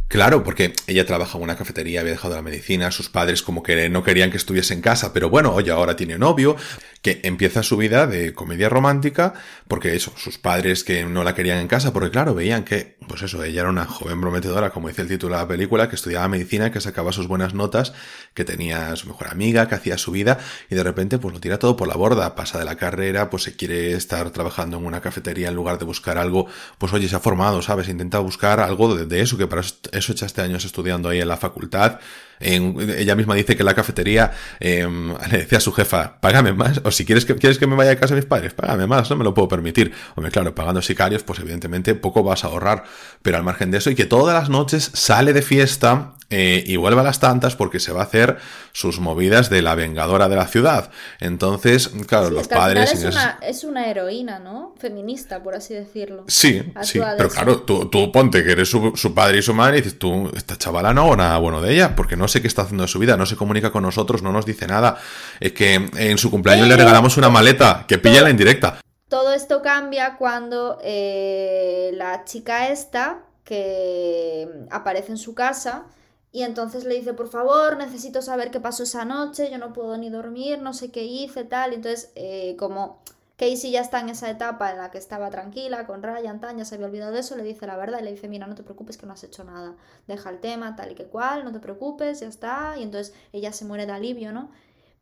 Claro, 0.08 0.42
porque 0.44 0.74
ella 0.86 1.06
trabaja 1.06 1.38
en 1.38 1.44
una 1.44 1.56
cafetería, 1.56 2.00
había 2.00 2.12
dejado 2.12 2.34
la 2.34 2.42
medicina, 2.42 2.90
sus 2.90 3.08
padres 3.08 3.42
como 3.42 3.62
que 3.62 3.88
no 3.88 4.02
querían 4.02 4.30
que 4.30 4.36
estuviese 4.36 4.74
en 4.74 4.82
casa, 4.82 5.12
pero 5.14 5.30
bueno, 5.30 5.54
oye, 5.54 5.70
ahora 5.70 5.96
tiene 5.96 6.18
novio, 6.18 6.56
que 7.02 7.20
empieza 7.24 7.64
su 7.64 7.76
vida 7.76 8.06
de 8.06 8.32
comedia 8.32 8.68
romántica, 8.68 9.34
porque 9.66 9.96
eso, 9.96 10.12
sus 10.16 10.38
padres 10.38 10.84
que 10.84 11.04
no 11.04 11.24
la 11.24 11.34
querían 11.34 11.58
en 11.58 11.66
casa, 11.66 11.92
porque 11.92 12.10
claro, 12.10 12.32
veían 12.32 12.64
que, 12.64 12.96
pues 13.08 13.22
eso, 13.22 13.42
ella 13.42 13.62
era 13.62 13.70
una 13.70 13.86
joven 13.86 14.20
prometedora, 14.20 14.70
como 14.70 14.86
dice 14.86 15.02
el 15.02 15.08
título 15.08 15.34
de 15.34 15.42
la 15.42 15.48
película, 15.48 15.88
que 15.88 15.96
estudiaba 15.96 16.28
medicina, 16.28 16.70
que 16.70 16.80
sacaba 16.80 17.12
sus 17.12 17.26
buenas 17.26 17.54
notas, 17.54 17.92
que 18.34 18.44
tenía 18.44 18.92
a 18.92 18.96
su 18.96 19.08
mejor 19.08 19.28
amiga, 19.28 19.66
que 19.66 19.74
hacía 19.74 19.98
su 19.98 20.12
vida, 20.12 20.38
y 20.70 20.76
de 20.76 20.84
repente 20.84 21.18
pues 21.18 21.34
lo 21.34 21.40
tira 21.40 21.58
todo 21.58 21.76
por 21.76 21.88
la 21.88 21.96
borda, 21.96 22.36
pasa 22.36 22.60
de 22.60 22.64
la 22.64 22.76
carrera, 22.76 23.30
pues 23.30 23.42
se 23.42 23.56
quiere 23.56 23.94
estar 23.94 24.30
trabajando 24.30 24.76
en 24.76 24.84
una 24.84 25.00
cafetería 25.00 25.48
en 25.48 25.56
lugar 25.56 25.80
de 25.80 25.84
buscar 25.84 26.18
algo, 26.18 26.46
pues 26.78 26.92
oye, 26.92 27.08
se 27.08 27.16
ha 27.16 27.20
formado, 27.20 27.62
¿sabes? 27.62 27.88
Intenta 27.88 28.20
buscar 28.20 28.60
algo 28.60 28.94
de, 28.94 29.06
de 29.06 29.20
eso, 29.22 29.36
que 29.36 29.48
para 29.48 29.62
eso 29.62 30.12
echaste 30.12 30.40
años 30.40 30.64
estudiando 30.64 31.08
ahí 31.08 31.20
en 31.20 31.28
la 31.28 31.36
facultad. 31.36 31.98
En- 32.42 32.76
ella 32.98 33.14
misma 33.14 33.34
dice 33.34 33.56
que 33.56 33.62
en 33.62 33.66
la 33.66 33.74
cafetería 33.74 34.32
eh, 34.60 34.86
le 35.30 35.38
decía 35.38 35.58
a 35.58 35.60
su 35.60 35.72
jefa, 35.72 36.20
págame 36.20 36.52
más, 36.52 36.80
o 36.84 36.90
si 36.90 37.04
quieres 37.04 37.24
que, 37.24 37.34
quieres 37.36 37.58
que 37.58 37.66
me 37.66 37.76
vaya 37.76 37.92
a 37.92 37.96
casa 37.96 38.14
de 38.14 38.20
mis 38.20 38.28
padres, 38.28 38.54
págame 38.54 38.86
más, 38.86 39.08
no 39.10 39.16
me 39.16 39.24
lo 39.24 39.34
puedo 39.34 39.48
permitir. 39.48 39.92
Hombre, 40.14 40.30
claro, 40.32 40.54
pagando 40.54 40.82
sicarios, 40.82 41.22
pues 41.22 41.38
evidentemente 41.38 41.94
poco 41.94 42.22
vas 42.22 42.44
a 42.44 42.48
ahorrar, 42.48 42.84
pero 43.22 43.36
al 43.36 43.42
margen 43.44 43.70
de 43.70 43.78
eso, 43.78 43.90
y 43.90 43.94
que 43.94 44.04
todas 44.06 44.34
las 44.34 44.48
noches 44.48 44.90
sale 44.94 45.32
de 45.32 45.42
fiesta 45.42 46.12
eh, 46.30 46.64
y 46.66 46.76
vuelve 46.76 47.00
a 47.00 47.04
las 47.04 47.20
tantas 47.20 47.56
porque 47.56 47.78
se 47.78 47.92
va 47.92 48.00
a 48.00 48.04
hacer 48.04 48.38
sus 48.72 49.00
movidas 49.00 49.50
de 49.50 49.60
la 49.60 49.74
vengadora 49.74 50.30
de 50.30 50.36
la 50.36 50.46
ciudad. 50.48 50.90
Entonces, 51.20 51.90
claro, 52.06 52.28
Sí, 52.28 52.34
los 52.34 52.48
padres... 52.48 52.92
es 52.92 53.04
una, 53.04 53.38
es 53.42 53.64
una 53.64 53.86
heroína, 53.90 54.38
¿no? 54.38 54.74
Feminista, 54.78 55.42
por 55.42 55.54
así 55.54 55.74
decirlo. 55.74 56.24
Sí, 56.28 56.58
Actúa 56.74 56.84
sí, 56.84 57.00
pero 57.16 57.26
eso. 57.28 57.34
claro, 57.36 57.60
tú, 57.62 57.90
tú 57.90 58.10
ponte 58.10 58.42
que 58.42 58.52
eres 58.52 58.68
su, 58.70 58.92
su 58.96 59.12
padre 59.14 59.38
y 59.38 59.42
su 59.42 59.52
madre 59.52 59.78
y 59.78 59.80
dices, 59.82 59.98
tú, 59.98 60.30
esta 60.34 60.56
chavala 60.56 60.94
no 60.94 61.02
hago 61.02 61.16
nada 61.16 61.36
bueno 61.38 61.60
de 61.60 61.74
ella, 61.74 61.94
porque 61.94 62.16
no 62.16 62.26
sé 62.32 62.40
qué 62.40 62.48
está 62.48 62.62
haciendo 62.62 62.82
de 62.82 62.88
su 62.88 62.98
vida, 62.98 63.16
no 63.16 63.26
se 63.26 63.36
comunica 63.36 63.70
con 63.70 63.82
nosotros, 63.82 64.22
no 64.22 64.32
nos 64.32 64.44
dice 64.46 64.66
nada. 64.66 64.98
Es 65.38 65.52
que 65.52 65.74
en 65.74 66.18
su 66.18 66.30
cumpleaños 66.30 66.66
le 66.68 66.76
regalamos 66.76 67.16
una 67.16 67.28
maleta, 67.28 67.84
que 67.86 67.98
pilla 67.98 68.22
la 68.22 68.30
indirecta. 68.30 68.80
Todo 69.08 69.32
esto 69.34 69.62
cambia 69.62 70.16
cuando 70.16 70.78
eh, 70.82 71.90
la 71.94 72.24
chica 72.24 72.68
esta, 72.68 73.20
que 73.44 74.48
aparece 74.70 75.12
en 75.12 75.18
su 75.18 75.34
casa, 75.34 75.84
y 76.32 76.44
entonces 76.44 76.84
le 76.84 76.94
dice, 76.94 77.12
por 77.12 77.28
favor, 77.28 77.76
necesito 77.76 78.22
saber 78.22 78.50
qué 78.50 78.58
pasó 78.58 78.84
esa 78.84 79.04
noche, 79.04 79.50
yo 79.50 79.58
no 79.58 79.74
puedo 79.74 79.98
ni 79.98 80.08
dormir, 80.08 80.60
no 80.62 80.72
sé 80.72 80.90
qué 80.90 81.04
hice, 81.04 81.44
tal. 81.44 81.74
Entonces, 81.74 82.10
eh, 82.14 82.56
como 82.58 83.02
Casey 83.42 83.72
ya 83.72 83.80
está 83.80 83.98
en 83.98 84.08
esa 84.08 84.30
etapa 84.30 84.70
en 84.70 84.78
la 84.78 84.92
que 84.92 84.98
estaba 84.98 85.28
tranquila 85.28 85.84
con 85.84 86.00
Ryan, 86.00 86.40
tan, 86.40 86.58
ya 86.58 86.64
se 86.64 86.76
había 86.76 86.86
olvidado 86.86 87.10
de 87.10 87.18
eso, 87.18 87.36
le 87.36 87.42
dice 87.42 87.66
la 87.66 87.76
verdad 87.76 87.98
y 87.98 88.04
le 88.04 88.12
dice, 88.12 88.28
mira, 88.28 88.46
no 88.46 88.54
te 88.54 88.62
preocupes 88.62 88.96
que 88.96 89.04
no 89.04 89.14
has 89.14 89.24
hecho 89.24 89.42
nada, 89.42 89.74
deja 90.06 90.30
el 90.30 90.38
tema 90.38 90.76
tal 90.76 90.92
y 90.92 90.94
que 90.94 91.06
cual, 91.06 91.42
no 91.42 91.50
te 91.50 91.58
preocupes, 91.58 92.20
ya 92.20 92.28
está, 92.28 92.76
y 92.78 92.84
entonces 92.84 93.12
ella 93.32 93.52
se 93.52 93.64
muere 93.64 93.84
de 93.84 93.90
alivio, 93.90 94.30
¿no? 94.30 94.52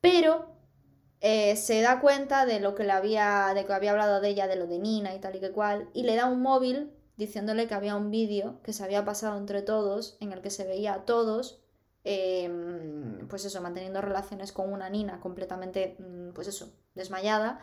Pero 0.00 0.46
eh, 1.20 1.54
se 1.56 1.82
da 1.82 2.00
cuenta 2.00 2.46
de 2.46 2.60
lo 2.60 2.74
que 2.74 2.84
le 2.84 2.92
había, 2.92 3.52
de 3.54 3.66
que 3.66 3.74
había 3.74 3.90
hablado 3.90 4.22
de 4.22 4.30
ella, 4.30 4.46
de 4.46 4.56
lo 4.56 4.66
de 4.66 4.78
Nina 4.78 5.14
y 5.14 5.18
tal 5.18 5.36
y 5.36 5.40
que 5.40 5.52
cual, 5.52 5.90
y 5.92 6.04
le 6.04 6.16
da 6.16 6.24
un 6.24 6.40
móvil 6.40 6.94
diciéndole 7.18 7.68
que 7.68 7.74
había 7.74 7.94
un 7.94 8.10
vídeo 8.10 8.62
que 8.62 8.72
se 8.72 8.82
había 8.82 9.04
pasado 9.04 9.36
entre 9.36 9.60
todos, 9.60 10.16
en 10.18 10.32
el 10.32 10.40
que 10.40 10.48
se 10.48 10.64
veía 10.64 10.94
a 10.94 11.04
todos, 11.04 11.60
em, 12.04 13.28
pues 13.28 13.44
eso, 13.44 13.60
manteniendo 13.60 14.00
relaciones 14.00 14.50
con 14.50 14.72
una 14.72 14.88
Nina 14.88 15.20
completamente, 15.20 15.96
mm, 15.98 16.32
pues 16.32 16.48
eso, 16.48 16.72
desmayada 16.94 17.60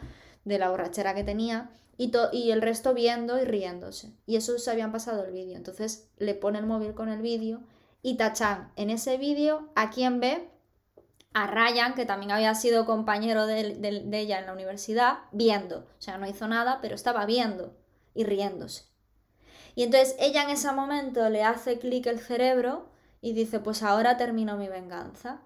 de 0.48 0.60
la 0.60 0.70
borrachera 0.70 1.14
que 1.14 1.24
tenía, 1.24 1.70
y, 1.98 2.12
y 2.32 2.52
el 2.52 2.62
resto 2.62 2.94
viendo 2.94 3.42
y 3.42 3.46
riéndose. 3.46 4.14
Y 4.26 4.36
eso 4.36 4.58
se 4.60 4.72
habían 4.72 4.92
pasado 4.92 5.26
el 5.26 5.32
vídeo. 5.32 5.58
Entonces 5.58 6.10
le 6.18 6.36
pone 6.36 6.60
el 6.60 6.66
móvil 6.66 6.94
con 6.94 7.10
el 7.10 7.22
vídeo 7.22 7.62
y 8.02 8.18
Tachan 8.18 8.72
en 8.76 8.90
ese 8.90 9.18
vídeo, 9.18 9.70
¿a 9.76 9.90
quién 9.90 10.20
ve? 10.20 10.50
A 11.34 11.48
Ryan, 11.48 11.96
que 11.96 12.06
también 12.06 12.32
había 12.32 12.54
sido 12.56 12.86
compañero 12.86 13.46
de, 13.46 13.76
de 13.76 14.20
ella 14.20 14.40
en 14.40 14.46
la 14.46 14.54
universidad, 14.54 15.20
viendo. 15.32 15.80
O 15.80 16.02
sea, 16.02 16.18
no 16.18 16.28
hizo 16.28 16.48
nada, 16.48 16.80
pero 16.82 16.96
estaba 16.96 17.26
viendo 17.26 17.76
y 18.14 18.24
riéndose. 18.24 18.86
Y 19.76 19.84
entonces 19.84 20.16
ella 20.20 20.44
en 20.44 20.50
ese 20.52 20.72
momento 20.72 21.30
le 21.30 21.44
hace 21.44 21.78
clic 21.78 22.08
el 22.08 22.20
cerebro 22.20 22.90
y 23.22 23.34
dice, 23.34 23.60
pues 23.60 23.84
ahora 23.84 24.18
termino 24.18 24.58
mi 24.58 24.68
venganza. 24.68 25.42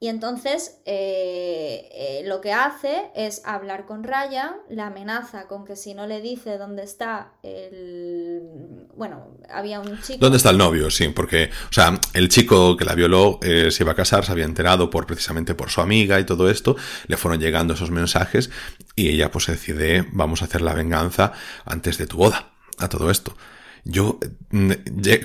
Y 0.00 0.06
entonces 0.06 0.80
eh, 0.86 1.88
eh, 1.92 2.22
lo 2.24 2.40
que 2.40 2.52
hace 2.52 3.10
es 3.16 3.42
hablar 3.44 3.84
con 3.84 4.04
Ryan, 4.04 4.54
la 4.68 4.86
amenaza 4.86 5.48
con 5.48 5.64
que 5.64 5.74
si 5.74 5.92
no 5.92 6.06
le 6.06 6.20
dice 6.20 6.56
dónde 6.56 6.84
está 6.84 7.32
el... 7.42 8.86
Bueno, 8.94 9.36
había 9.50 9.80
un 9.80 10.00
chico... 10.00 10.20
¿Dónde 10.20 10.36
está 10.36 10.50
el 10.50 10.58
novio? 10.58 10.88
Sí, 10.90 11.08
porque, 11.08 11.50
o 11.68 11.72
sea, 11.72 11.98
el 12.14 12.28
chico 12.28 12.76
que 12.76 12.84
la 12.84 12.94
violó 12.94 13.40
eh, 13.42 13.72
se 13.72 13.82
iba 13.82 13.90
a 13.90 13.96
casar, 13.96 14.24
se 14.24 14.30
había 14.30 14.44
enterado 14.44 14.88
por 14.88 15.04
precisamente 15.04 15.56
por 15.56 15.70
su 15.70 15.80
amiga 15.80 16.20
y 16.20 16.24
todo 16.24 16.48
esto, 16.48 16.76
le 17.08 17.16
fueron 17.16 17.40
llegando 17.40 17.74
esos 17.74 17.90
mensajes 17.90 18.50
y 18.94 19.08
ella 19.08 19.32
pues 19.32 19.48
decide, 19.48 20.06
vamos 20.12 20.42
a 20.42 20.44
hacer 20.44 20.60
la 20.60 20.74
venganza 20.74 21.32
antes 21.64 21.98
de 21.98 22.06
tu 22.06 22.18
boda 22.18 22.52
a 22.78 22.88
todo 22.88 23.10
esto. 23.10 23.36
Yo, 23.82 24.20
mm, 24.50 24.70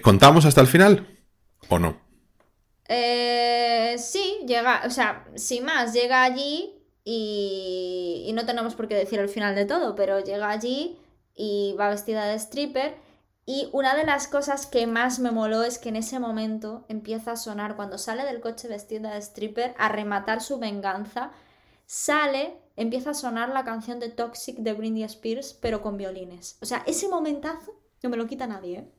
¿contamos 0.02 0.46
hasta 0.46 0.62
el 0.62 0.68
final 0.68 1.08
o 1.70 1.78
no? 1.78 2.03
Eh, 2.88 3.96
sí, 3.98 4.40
llega, 4.46 4.84
o 4.86 4.90
sea, 4.90 5.26
sin 5.36 5.66
más, 5.66 5.94
llega 5.94 6.24
allí 6.24 6.76
y, 7.04 8.26
y 8.28 8.34
no 8.34 8.46
tenemos 8.46 8.76
por 8.76 8.88
qué 8.88 8.96
decir 8.96 9.20
el 9.20 9.30
final 9.30 9.56
de 9.56 9.66
todo, 9.66 9.96
pero 9.96 10.20
llega 10.20 10.50
allí 10.50 10.98
y 11.36 11.76
va 11.80 11.90
vestida 11.90 12.26
de 12.26 12.36
stripper. 12.36 12.96
Y 13.46 13.68
una 13.74 13.96
de 13.96 14.06
las 14.06 14.28
cosas 14.28 14.68
que 14.68 14.88
más 14.88 15.20
me 15.20 15.32
moló 15.32 15.64
es 15.64 15.78
que 15.78 15.90
en 15.90 15.98
ese 15.98 16.18
momento 16.20 16.86
empieza 16.88 17.34
a 17.34 17.36
sonar, 17.36 17.76
cuando 17.76 17.98
sale 17.98 18.24
del 18.24 18.40
coche 18.40 18.70
vestida 18.70 19.14
de 19.14 19.22
stripper, 19.22 19.76
a 19.78 19.90
rematar 19.90 20.42
su 20.42 20.60
venganza, 20.60 21.32
sale, 21.86 22.58
empieza 22.78 23.10
a 23.12 23.14
sonar 23.14 23.50
la 23.50 23.66
canción 23.66 24.00
de 24.00 24.10
Toxic 24.10 24.58
de 24.58 24.74
Britney 24.74 25.04
Spears, 25.04 25.54
pero 25.56 25.82
con 25.82 25.98
violines. 25.98 26.58
O 26.62 26.66
sea, 26.66 26.84
ese 26.88 27.10
momentazo 27.10 27.74
no 28.02 28.10
me 28.10 28.18
lo 28.18 28.28
quita 28.28 28.48
nadie, 28.48 28.80
¿eh? 28.80 28.92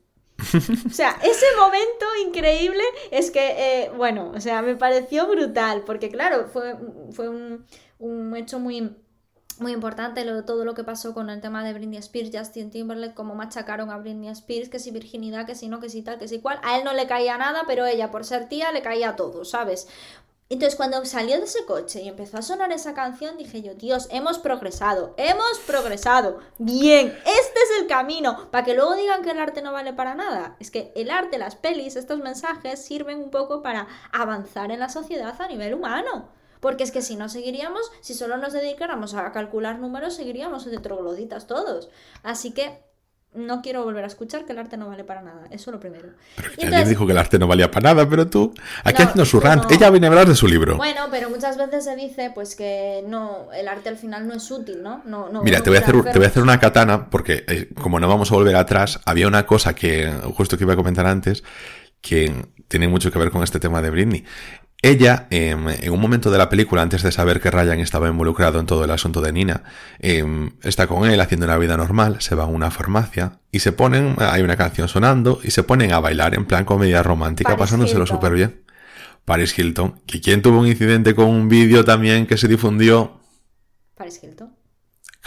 o 0.87 0.93
sea, 0.93 1.17
ese 1.23 1.45
momento 1.57 2.05
increíble 2.25 2.83
es 3.11 3.31
que, 3.31 3.83
eh, 3.83 3.91
bueno, 3.95 4.31
o 4.35 4.41
sea, 4.41 4.61
me 4.61 4.75
pareció 4.75 5.27
brutal, 5.27 5.83
porque 5.85 6.09
claro, 6.09 6.47
fue, 6.47 6.75
fue 7.11 7.29
un, 7.29 8.35
hecho 8.35 8.59
muy, 8.59 8.95
muy 9.59 9.71
importante 9.71 10.25
lo, 10.25 10.43
todo 10.45 10.65
lo 10.65 10.73
que 10.73 10.83
pasó 10.83 11.13
con 11.13 11.29
el 11.29 11.41
tema 11.41 11.63
de 11.63 11.73
Britney 11.73 11.97
Spears, 11.99 12.31
Justin 12.33 12.71
Timberlake, 12.71 13.15
como 13.15 13.35
machacaron 13.35 13.89
a 13.89 13.97
Britney 13.97 14.29
Spears, 14.29 14.69
que 14.69 14.79
si 14.79 14.91
virginidad, 14.91 15.45
que 15.45 15.55
si 15.55 15.67
no, 15.67 15.79
que 15.79 15.89
si 15.89 16.01
tal, 16.01 16.19
que 16.19 16.27
si 16.27 16.39
cual. 16.39 16.59
A 16.63 16.77
él 16.77 16.83
no 16.83 16.93
le 16.93 17.07
caía 17.07 17.37
nada, 17.37 17.63
pero 17.67 17.85
ella, 17.85 18.11
por 18.11 18.25
ser 18.25 18.49
tía, 18.49 18.71
le 18.71 18.81
caía 18.81 19.15
todo, 19.15 19.45
¿sabes? 19.45 19.87
Entonces, 20.47 20.75
cuando 20.75 21.03
salió 21.05 21.39
de 21.39 21.45
ese 21.45 21.65
coche 21.65 22.03
y 22.03 22.07
empezó 22.07 22.37
a 22.37 22.43
sonar 22.43 22.71
esa 22.71 22.93
canción, 22.93 23.35
dije 23.35 23.63
yo, 23.63 23.73
Dios, 23.73 24.07
hemos 24.11 24.37
progresado, 24.37 25.15
hemos 25.17 25.57
progresado. 25.65 26.39
Bien, 26.59 27.07
este 27.07 27.59
es 27.59 27.81
el 27.81 27.87
camino. 27.87 28.51
Para 28.51 28.63
que 28.63 28.75
luego 28.75 28.93
digan 28.93 29.23
que 29.23 29.31
el 29.31 29.39
arte 29.39 29.63
no 29.63 29.73
vale 29.73 29.93
para 29.93 30.13
nada. 30.13 30.55
Es 30.59 30.69
que 30.69 30.93
el 30.95 31.09
arte, 31.09 31.39
las 31.39 31.55
pelis, 31.55 31.95
estos 31.95 32.19
mensajes 32.19 32.79
sirven 32.79 33.23
un 33.23 33.31
poco 33.31 33.63
para 33.63 33.87
avanzar 34.11 34.71
en 34.71 34.81
la 34.81 34.89
sociedad 34.89 35.41
a 35.41 35.47
nivel 35.47 35.73
humano. 35.73 36.29
Porque 36.59 36.83
es 36.83 36.91
que 36.91 37.01
si 37.01 37.15
no 37.15 37.27
seguiríamos, 37.27 37.91
si 38.01 38.13
solo 38.13 38.37
nos 38.37 38.53
dedicáramos 38.53 39.15
a 39.15 39.31
calcular 39.31 39.79
números, 39.79 40.13
seguiríamos 40.13 40.65
de 40.65 40.77
trogloditas 40.77 41.47
todos. 41.47 41.89
Así 42.21 42.51
que 42.51 42.83
no 43.35 43.61
quiero 43.61 43.83
volver 43.83 44.03
a 44.03 44.07
escuchar 44.07 44.45
que 44.45 44.53
el 44.53 44.59
arte 44.59 44.77
no 44.77 44.87
vale 44.87 45.03
para 45.03 45.21
nada. 45.21 45.47
Eso 45.51 45.71
lo 45.71 45.79
primero. 45.79 46.09
Pero 46.35 46.67
alguien 46.67 46.89
dijo 46.89 47.05
que 47.05 47.11
el 47.11 47.17
arte 47.17 47.37
no 47.37 47.47
valía 47.47 47.69
para 47.69 47.93
nada, 47.93 48.09
pero 48.09 48.27
tú. 48.27 48.53
Aquí 48.83 49.01
haciendo 49.01 49.25
su 49.25 49.39
rant. 49.39 49.69
Ella 49.71 49.89
viene 49.89 50.07
a 50.07 50.09
hablar 50.09 50.27
de 50.27 50.35
su 50.35 50.47
libro. 50.47 50.77
Bueno, 50.77 51.07
pero 51.11 51.29
muchas 51.29 51.57
veces 51.57 51.83
se 51.83 51.95
dice 51.95 52.31
pues 52.33 52.55
que 52.55 53.03
no, 53.07 53.51
el 53.53 53.67
arte 53.67 53.89
al 53.89 53.97
final 53.97 54.27
no 54.27 54.33
es 54.33 54.49
útil, 54.49 54.81
¿no? 54.81 55.01
no, 55.05 55.29
no 55.29 55.43
Mira, 55.43 55.61
te 55.61 55.69
voy, 55.69 55.77
a 55.77 55.81
hacer, 55.81 55.95
te 56.03 56.17
voy 56.17 56.25
a 56.25 56.29
hacer 56.29 56.43
una 56.43 56.59
katana, 56.59 57.09
porque 57.09 57.43
eh, 57.47 57.69
como 57.81 57.99
no 57.99 58.07
vamos 58.07 58.31
a 58.31 58.35
volver 58.35 58.55
atrás, 58.55 58.99
había 59.05 59.27
una 59.27 59.45
cosa 59.45 59.75
que, 59.75 60.11
justo 60.35 60.57
que 60.57 60.63
iba 60.63 60.73
a 60.73 60.77
comentar 60.77 61.05
antes, 61.05 61.43
que 62.01 62.33
tiene 62.67 62.87
mucho 62.87 63.11
que 63.11 63.19
ver 63.19 63.31
con 63.31 63.43
este 63.43 63.59
tema 63.59 63.81
de 63.81 63.89
Britney. 63.89 64.25
Ella, 64.85 65.25
em, 65.31 65.67
en 65.67 65.91
un 65.91 65.99
momento 65.99 66.29
de 66.29 66.37
la 66.37 66.47
película, 66.47 66.83
antes 66.83 67.01
de 67.01 67.11
saber 67.11 67.41
que 67.41 67.49
Ryan 67.49 67.79
estaba 67.79 68.07
involucrado 68.07 68.59
en 68.59 68.67
todo 68.67 68.85
el 68.85 68.91
asunto 68.91 69.19
de 69.19 69.33
Nina, 69.33 69.63
em, 69.97 70.51
está 70.61 70.85
con 70.85 71.09
él 71.09 71.19
haciendo 71.19 71.47
una 71.47 71.57
vida 71.57 71.75
normal, 71.75 72.17
se 72.19 72.35
va 72.35 72.43
a 72.43 72.45
una 72.45 72.69
farmacia 72.69 73.39
y 73.51 73.61
se 73.61 73.71
ponen, 73.71 74.15
hay 74.19 74.43
una 74.43 74.57
canción 74.57 74.87
sonando 74.87 75.39
y 75.43 75.49
se 75.49 75.63
ponen 75.63 75.91
a 75.91 75.99
bailar 75.99 76.35
en 76.35 76.45
plan 76.45 76.65
comedia 76.65 77.01
romántica, 77.01 77.57
pasándoselo 77.57 78.05
súper 78.05 78.33
bien. 78.33 78.61
Paris 79.25 79.57
Hilton, 79.57 80.01
que 80.05 80.21
quien 80.21 80.43
tuvo 80.43 80.59
un 80.59 80.67
incidente 80.67 81.15
con 81.15 81.29
un 81.29 81.49
vídeo 81.49 81.83
también 81.83 82.27
que 82.27 82.37
se 82.37 82.47
difundió. 82.47 83.21
Paris 83.95 84.19
Hilton. 84.21 84.53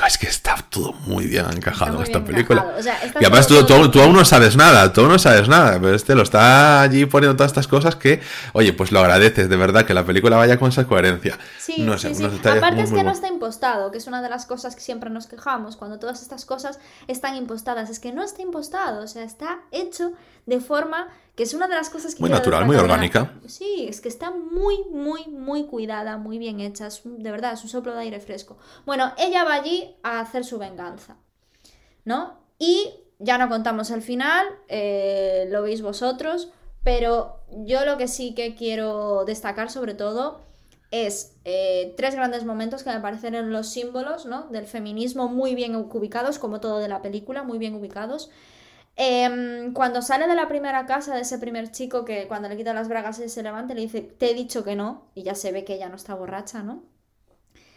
Es 0.06 0.16
que 0.16 0.28
está 0.28 0.56
todo 0.70 0.92
muy 1.06 1.26
bien 1.26 1.44
encajado 1.52 1.96
en 1.96 2.04
esta 2.04 2.24
película. 2.24 2.74
y 3.20 3.24
además 3.24 3.46
tú, 3.46 3.64
tú, 3.66 4.00
aún 4.00 4.14
no 4.14 4.24
sabes 4.24 4.56
nada, 4.56 4.92
tú 4.92 5.00
aún 5.02 5.10
no 5.10 5.18
sabes 5.18 5.48
nada, 5.48 5.78
pero 5.80 5.94
este 5.94 6.14
lo 6.14 6.22
está 6.22 6.80
allí 6.80 7.04
poniendo 7.06 7.36
todas 7.36 7.50
estas 7.50 7.66
cosas 7.66 7.96
que, 7.96 8.20
oye, 8.52 8.72
pues 8.72 8.92
lo 8.92 9.00
agradeces 9.00 9.48
de 9.48 9.56
verdad 9.56 9.84
que 9.84 9.94
la 9.94 10.04
película 10.04 10.36
vaya 10.36 10.58
con 10.58 10.70
esa 10.70 10.86
coherencia. 10.86 11.36
Sí, 11.58 11.82
no 11.82 11.98
sé, 11.98 12.14
sí, 12.14 12.24
Aparte 12.24 12.82
es 12.82 12.92
que 12.92 13.02
no 13.02 13.10
está 13.10 13.28
impostado, 13.28 13.90
que 13.90 13.98
es 13.98 14.06
una 14.06 14.22
de 14.22 14.30
las 14.30 14.46
cosas 14.46 14.76
que 14.76 14.80
siempre 14.80 15.10
nos 15.10 15.26
quejamos 15.26 15.76
cuando 15.76 15.98
todas 15.98 16.22
estas 16.22 16.44
cosas 16.44 16.78
están 17.08 17.34
impostadas. 17.34 17.90
Es 17.90 17.98
que 17.98 18.12
no 18.12 18.22
está 18.22 18.42
impostado, 18.42 19.02
o 19.02 19.06
sea, 19.08 19.24
está 19.24 19.58
hecho 19.72 20.12
de 20.46 20.60
forma 20.60 21.08
que 21.38 21.44
es 21.44 21.54
una 21.54 21.68
de 21.68 21.76
las 21.76 21.88
cosas 21.88 22.16
que... 22.16 22.20
Muy 22.20 22.30
natural, 22.30 22.66
muy 22.66 22.74
orgánica. 22.74 23.32
Sí, 23.46 23.86
es 23.88 24.00
que 24.00 24.08
está 24.08 24.32
muy, 24.32 24.82
muy, 24.90 25.28
muy 25.28 25.66
cuidada, 25.66 26.16
muy 26.16 26.36
bien 26.36 26.58
hecha, 26.58 26.88
de 27.04 27.30
verdad, 27.30 27.52
es 27.52 27.62
un 27.62 27.68
soplo 27.68 27.94
de 27.94 28.00
aire 28.00 28.18
fresco. 28.18 28.58
Bueno, 28.84 29.12
ella 29.16 29.44
va 29.44 29.54
allí 29.54 29.94
a 30.02 30.18
hacer 30.18 30.44
su 30.44 30.58
venganza, 30.58 31.18
¿no? 32.04 32.40
Y 32.58 32.90
ya 33.20 33.38
no 33.38 33.48
contamos 33.48 33.92
el 33.92 34.02
final, 34.02 34.48
eh, 34.66 35.46
lo 35.48 35.62
veis 35.62 35.80
vosotros, 35.80 36.50
pero 36.82 37.44
yo 37.50 37.84
lo 37.84 37.98
que 37.98 38.08
sí 38.08 38.34
que 38.34 38.56
quiero 38.56 39.24
destacar 39.24 39.70
sobre 39.70 39.94
todo 39.94 40.40
es 40.90 41.36
eh, 41.44 41.94
tres 41.96 42.16
grandes 42.16 42.44
momentos 42.44 42.82
que 42.82 42.90
me 42.90 42.98
parecen 42.98 43.36
en 43.36 43.52
los 43.52 43.68
símbolos 43.68 44.26
¿no? 44.26 44.48
del 44.48 44.66
feminismo 44.66 45.28
muy 45.28 45.54
bien 45.54 45.76
ubicados, 45.76 46.40
como 46.40 46.58
todo 46.58 46.80
de 46.80 46.88
la 46.88 47.00
película, 47.00 47.44
muy 47.44 47.58
bien 47.58 47.76
ubicados. 47.76 48.28
Em, 49.00 49.72
cuando 49.74 50.02
sale 50.02 50.26
de 50.26 50.34
la 50.34 50.48
primera 50.48 50.84
casa 50.84 51.14
de 51.14 51.20
ese 51.22 51.38
primer 51.38 51.70
chico 51.70 52.04
que 52.04 52.26
cuando 52.26 52.48
le 52.48 52.56
quita 52.56 52.74
las 52.74 52.88
bragas 52.88 53.18
y 53.20 53.28
se 53.28 53.42
levanta 53.44 53.72
le 53.74 53.82
dice, 53.82 54.02
te 54.02 54.30
he 54.30 54.34
dicho 54.34 54.64
que 54.64 54.74
no, 54.74 55.08
y 55.14 55.22
ya 55.22 55.34
se 55.36 55.52
ve 55.52 55.64
que 55.64 55.74
ella 55.74 55.88
no 55.88 55.94
está 55.96 56.14
borracha, 56.14 56.62
¿no? 56.64 56.82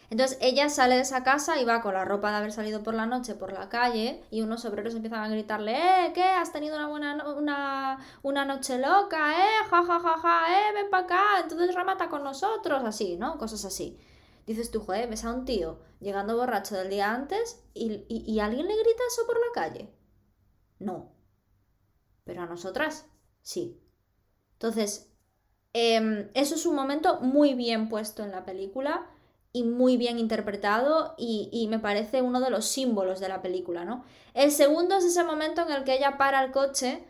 Entonces 0.09 0.37
ella 0.41 0.69
sale 0.69 0.95
de 0.95 1.01
esa 1.01 1.23
casa 1.23 1.59
y 1.61 1.65
va 1.65 1.81
con 1.81 1.93
la 1.93 2.03
ropa 2.05 2.31
de 2.31 2.37
haber 2.37 2.51
salido 2.51 2.83
por 2.83 2.93
la 2.95 3.05
noche 3.05 3.35
por 3.35 3.53
la 3.53 3.69
calle 3.69 4.23
y 4.31 4.41
unos 4.41 4.65
obreros 4.65 4.93
empiezan 4.95 5.23
a 5.23 5.29
gritarle, 5.29 6.07
eh, 6.07 6.11
¿qué? 6.13 6.23
¿Has 6.23 6.51
tenido 6.51 6.75
una 6.75 6.87
buena 6.87 7.23
una, 7.37 7.99
una 8.23 8.43
noche 8.45 8.77
loca? 8.79 9.33
¿Eh? 9.39 9.65
Ja, 9.69 9.83
ja, 9.83 9.99
ja, 9.99 10.17
ja, 10.17 10.69
eh, 10.69 10.73
ven 10.73 10.89
para 10.89 11.03
acá, 11.03 11.23
entonces 11.43 11.73
remata 11.75 12.09
con 12.09 12.23
nosotros, 12.23 12.83
así, 12.83 13.15
¿no? 13.17 13.37
Cosas 13.37 13.63
así. 13.65 13.99
Dices 14.47 14.71
tú, 14.71 14.81
joder, 14.81 15.07
ves 15.09 15.23
a 15.23 15.31
un 15.33 15.45
tío 15.45 15.79
llegando 15.99 16.35
borracho 16.35 16.75
del 16.75 16.89
día 16.89 17.13
antes 17.13 17.63
y, 17.73 18.05
y 18.09 18.39
alguien 18.39 18.67
le 18.67 18.73
grita 18.75 19.03
eso 19.07 19.25
por 19.27 19.37
la 19.37 19.51
calle. 19.53 19.89
No. 20.79 21.10
Pero 22.23 22.41
a 22.41 22.45
nosotras, 22.45 23.05
sí. 23.41 23.79
Entonces, 24.53 25.11
em, 25.73 26.29
eso 26.33 26.55
es 26.55 26.65
un 26.65 26.75
momento 26.75 27.19
muy 27.21 27.53
bien 27.53 27.89
puesto 27.89 28.23
en 28.23 28.31
la 28.31 28.45
película 28.45 29.07
y 29.53 29.63
muy 29.63 29.97
bien 29.97 30.19
interpretado 30.19 31.15
y, 31.17 31.67
me 31.69 31.79
parece 31.79 32.21
uno 32.21 32.39
de 32.39 32.49
los 32.49 32.65
símbolos 32.65 33.19
de 33.19 33.29
la 33.29 33.41
película, 33.41 33.85
¿no? 33.85 34.05
El 34.33 34.51
segundo 34.51 34.95
es 34.95 35.03
ese 35.03 35.23
momento 35.23 35.61
en 35.61 35.71
el 35.71 35.83
que 35.83 35.95
ella 35.95 36.17
para 36.17 36.43
el 36.43 36.51
coche 36.51 37.03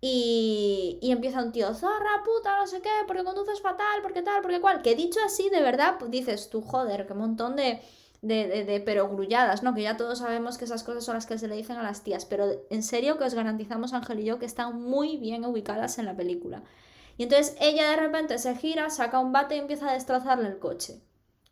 y, 0.00 0.98
y 1.02 1.10
empieza 1.10 1.42
un 1.42 1.52
tío, 1.52 1.74
zorra, 1.74 2.22
puta, 2.24 2.58
no 2.58 2.66
sé 2.66 2.80
qué, 2.80 2.90
porque 3.06 3.24
conduces 3.24 3.60
fatal, 3.60 4.02
porque 4.02 4.22
tal, 4.22 4.42
porque 4.42 4.60
cual, 4.60 4.82
que 4.82 4.94
dicho 4.94 5.20
así, 5.24 5.50
de 5.50 5.62
verdad, 5.62 5.96
pues 5.98 6.10
dices 6.10 6.48
tú, 6.48 6.62
joder, 6.62 7.06
qué 7.06 7.14
montón 7.14 7.56
de 7.56 7.82
de, 8.22 8.64
de, 8.64 8.80
pero 8.80 9.08
grulladas, 9.08 9.62
¿no? 9.62 9.74
Que 9.74 9.82
ya 9.82 9.96
todos 9.96 10.18
sabemos 10.18 10.58
que 10.58 10.64
esas 10.64 10.84
cosas 10.84 11.04
son 11.04 11.14
las 11.14 11.26
que 11.26 11.38
se 11.38 11.48
le 11.48 11.56
dicen 11.56 11.76
a 11.76 11.82
las 11.82 12.02
tías, 12.02 12.24
pero 12.24 12.46
en 12.70 12.82
serio 12.82 13.18
que 13.18 13.24
os 13.24 13.34
garantizamos, 13.34 13.92
Ángel 13.92 14.20
y 14.20 14.24
yo, 14.24 14.38
que 14.38 14.46
están 14.46 14.80
muy 14.80 15.16
bien 15.16 15.44
ubicadas 15.44 15.98
en 15.98 16.06
la 16.06 16.16
película. 16.16 16.62
Y 17.16 17.24
entonces 17.24 17.56
ella 17.60 17.90
de 17.90 17.96
repente 17.96 18.38
se 18.38 18.56
gira, 18.56 18.90
saca 18.90 19.18
un 19.18 19.32
bate 19.32 19.56
y 19.56 19.58
empieza 19.58 19.90
a 19.90 19.94
destrozarle 19.94 20.48
el 20.48 20.58
coche. 20.58 21.02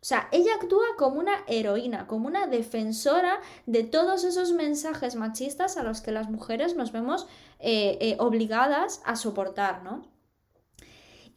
O 0.01 0.05
sea, 0.05 0.29
ella 0.31 0.55
actúa 0.55 0.85
como 0.97 1.19
una 1.19 1.43
heroína, 1.47 2.07
como 2.07 2.27
una 2.27 2.47
defensora 2.47 3.39
de 3.65 3.83
todos 3.83 4.23
esos 4.23 4.53
mensajes 4.53 5.15
machistas 5.15 5.75
a 5.75 5.83
los 5.83 5.99
que 5.99 6.11
las 6.11 6.29
mujeres 6.29 6.75
nos 6.75 6.93
vemos 6.93 7.27
eh, 7.59 7.97
eh, 7.99 8.15
obligadas 8.19 9.01
a 9.03 9.17
soportar, 9.17 9.83
¿no? 9.83 10.07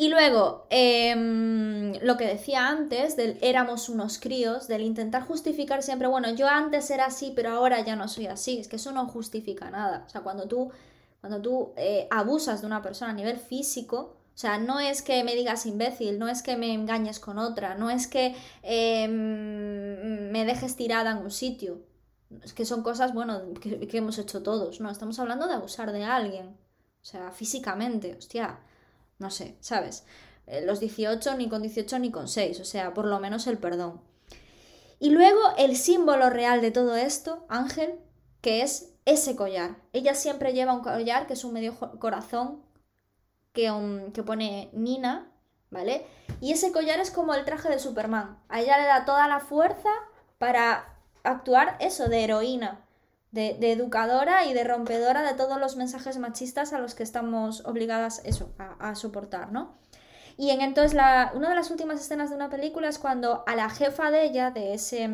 Y 0.03 0.09
luego, 0.09 0.67
em, 0.69 1.93
lo 2.03 2.17
que 2.17 2.27
decía 2.27 2.67
antes, 2.67 3.15
del 3.15 3.39
éramos 3.41 3.89
unos 3.89 4.19
críos, 4.19 4.67
del 4.67 4.83
intentar 4.83 5.23
justificar 5.23 5.81
siempre, 5.85 6.09
bueno, 6.09 6.35
yo 6.35 6.49
antes 6.49 6.91
era 6.91 7.07
así, 7.07 7.33
pero 7.37 7.51
ahora 7.51 7.85
ya 7.85 7.95
no 7.95 8.09
soy 8.09 8.27
así, 8.27 8.59
es 8.59 8.67
que 8.67 8.77
eso 8.77 8.91
no 8.91 9.07
justifica 9.07 9.71
nada. 9.71 10.03
O 10.05 10.09
sea, 10.11 10.23
cuando 10.23 10.49
tú, 10.49 10.73
cuando 11.21 11.41
tú 11.41 11.73
eh, 11.77 12.09
abusas 12.11 12.63
de 12.63 12.67
una 12.67 12.83
persona 12.83 13.13
a 13.13 13.15
nivel 13.15 13.37
físico, 13.37 14.17
o 14.35 14.37
sea, 14.37 14.59
no 14.59 14.81
es 14.81 15.03
que 15.03 15.23
me 15.23 15.37
digas 15.37 15.67
imbécil, 15.67 16.19
no 16.19 16.27
es 16.29 16.43
que 16.43 16.57
me 16.57 16.75
engañes 16.75 17.21
con 17.21 17.39
otra, 17.39 17.77
no 17.77 17.89
es 17.89 18.09
que 18.09 18.35
em, 18.65 20.33
me 20.33 20.45
dejes 20.45 20.75
tirada 20.75 21.13
en 21.13 21.19
un 21.19 21.31
sitio. 21.31 21.81
Es 22.43 22.53
que 22.53 22.65
son 22.65 22.83
cosas, 22.83 23.15
bueno, 23.15 23.55
que, 23.61 23.87
que, 23.87 23.99
hemos 23.99 24.19
hecho 24.19 24.43
todos, 24.43 24.81
¿no? 24.81 24.91
Estamos 24.91 25.21
hablando 25.21 25.47
de 25.47 25.55
abusar 25.55 25.93
de 25.93 26.03
alguien. 26.03 26.57
O 27.03 27.05
sea, 27.05 27.31
físicamente, 27.31 28.17
hostia, 28.19 28.59
no 29.23 29.31
sé, 29.31 29.57
¿sabes? 29.61 30.05
Eh, 30.47 30.63
los 30.67 30.81
18 30.81 31.37
ni 31.37 31.49
con 31.49 31.63
18 31.63 31.99
ni 31.99 32.11
con 32.11 32.29
6, 32.29 32.61
o 32.61 32.65
sea, 32.65 32.93
por 32.93 33.07
lo 33.07 33.19
menos 33.21 33.47
el 33.47 33.59
perdón. 33.59 34.01
Y 34.99 35.11
luego 35.11 35.41
el 35.57 35.77
símbolo 35.77 36.31
real 36.31 36.61
de 36.61 36.71
todo 36.71 36.95
esto, 36.95 37.47
Ángel, 37.49 37.99
que 38.41 38.63
es 38.63 38.93
ese 39.05 39.35
collar. 39.35 39.77
Ella 39.93 40.15
siempre 40.15 40.53
lleva 40.53 40.75
un 40.75 40.83
collar 40.83 41.27
que 41.27 41.33
es 41.33 41.45
un 41.45 41.55
medio 41.55 41.75
corazón 41.99 42.63
que, 43.53 43.73
que 44.15 44.23
pone 44.23 44.71
Nina, 44.73 45.33
¿vale? 45.71 46.07
Y 46.41 46.53
ese 46.53 46.73
collar 46.73 47.01
es 47.01 47.11
como 47.11 47.35
el 47.35 47.45
traje 47.45 47.69
de 47.69 47.79
Superman. 47.79 48.39
A 48.49 48.61
ella 48.61 48.79
le 48.79 48.85
da 48.85 49.05
toda 49.05 49.27
la 49.27 49.41
fuerza 49.41 49.91
para 50.39 50.99
actuar 51.25 51.77
eso, 51.81 52.09
de 52.09 52.25
heroína, 52.25 52.85
de, 53.33 53.73
educadora 53.73 54.45
y 54.45 54.53
de 54.53 54.63
rompedora 54.63 55.23
de 55.23 55.35
todos 55.35 55.59
los 55.59 55.77
mensajes 55.77 56.19
machistas 56.19 56.73
a 56.73 56.79
los 56.79 56.95
que 56.95 57.03
estamos 57.03 57.65
obligadas 57.65 58.21
eso, 58.25 58.55
a, 58.59 58.95
soportar, 58.95 59.51
¿no? 59.53 59.75
Y 60.37 60.51
en 60.51 60.61
entonces 60.61 60.95
la, 60.95 61.33
una 61.35 61.49
de 61.49 61.55
las 61.55 61.71
últimas 61.71 62.01
escenas 62.01 62.31
de 62.31 62.37
una 62.37 62.51
película 62.51 62.89
es 62.89 62.99
cuando 62.99 63.43
a 63.47 63.57
la 63.57 63.69
jefa 63.71 64.11
de 64.11 64.25
ella, 64.25 64.51
de, 64.51 64.75
ese, 64.75 65.09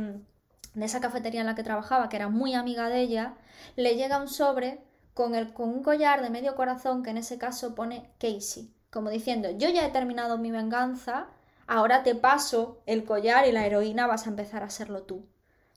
de 0.75 0.85
esa 0.85 1.01
cafetería 1.01 1.41
en 1.41 1.47
la 1.47 1.55
que 1.55 1.63
trabajaba, 1.63 2.09
que 2.09 2.17
era 2.17 2.29
muy 2.29 2.55
amiga 2.55 2.89
de 2.89 3.01
ella, 3.01 3.35
le 3.77 3.97
llega 3.97 4.21
un 4.21 4.29
sobre 4.29 4.81
con, 5.15 5.35
el, 5.35 5.53
con 5.53 5.69
un 5.69 5.83
collar 5.83 6.23
de 6.23 6.31
medio 6.31 6.57
corazón 6.57 7.03
que 7.03 7.11
en 7.11 7.19
ese 7.19 7.39
caso 7.39 7.75
pone 7.75 8.11
Casey, 8.19 8.73
como 8.91 9.11
diciendo, 9.11 9.51
yo 9.51 9.69
ya 9.69 9.87
he 9.87 9.91
terminado 9.91 10.39
mi 10.39 10.51
venganza, 10.51 11.29
ahora 11.67 12.03
te 12.03 12.15
paso 12.17 12.81
el 12.87 13.05
collar 13.05 13.47
y 13.47 13.53
la 13.53 13.67
heroína 13.67 14.07
vas 14.07 14.27
a 14.27 14.31
empezar 14.31 14.63
a 14.63 14.71
serlo 14.71 15.03
tú. 15.03 15.27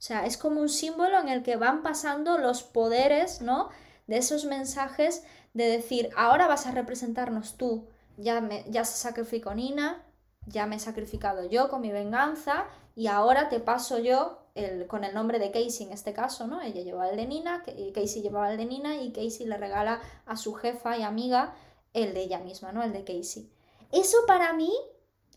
O 0.01 0.03
sea, 0.03 0.25
es 0.25 0.35
como 0.35 0.61
un 0.61 0.69
símbolo 0.69 1.19
en 1.19 1.29
el 1.29 1.43
que 1.43 1.57
van 1.57 1.83
pasando 1.83 2.39
los 2.39 2.63
poderes, 2.63 3.39
¿no? 3.41 3.69
De 4.07 4.17
esos 4.17 4.45
mensajes 4.45 5.23
de 5.53 5.65
decir, 5.65 6.09
ahora 6.17 6.47
vas 6.47 6.65
a 6.65 6.71
representarnos 6.71 7.55
tú, 7.55 7.87
ya, 8.17 8.41
me, 8.41 8.65
ya 8.67 8.83
se 8.83 8.97
sacrificó 8.97 9.53
Nina, 9.53 10.03
ya 10.47 10.65
me 10.65 10.77
he 10.77 10.79
sacrificado 10.79 11.47
yo 11.47 11.69
con 11.69 11.81
mi 11.81 11.91
venganza 11.91 12.65
y 12.95 13.05
ahora 13.05 13.49
te 13.49 13.59
paso 13.59 13.99
yo 13.99 14.39
con 14.87 15.03
el 15.03 15.13
nombre 15.13 15.37
de 15.37 15.51
Casey 15.51 15.85
en 15.85 15.93
este 15.93 16.13
caso, 16.13 16.47
¿no? 16.47 16.63
Ella 16.63 16.81
llevaba 16.81 17.11
el 17.11 17.17
de 17.17 17.27
Nina, 17.27 17.63
Casey 17.93 18.23
llevaba 18.23 18.51
el 18.51 18.57
de 18.57 18.65
Nina 18.65 18.95
y 19.03 19.11
Casey 19.11 19.45
le 19.45 19.57
regala 19.57 20.01
a 20.25 20.35
su 20.35 20.55
jefa 20.55 20.97
y 20.97 21.03
amiga 21.03 21.53
el 21.93 22.15
de 22.15 22.23
ella 22.23 22.39
misma, 22.39 22.71
¿no? 22.71 22.81
El 22.81 22.91
de 22.91 23.03
Casey. 23.03 23.51
Eso 23.91 24.17
para 24.25 24.51
mí 24.53 24.73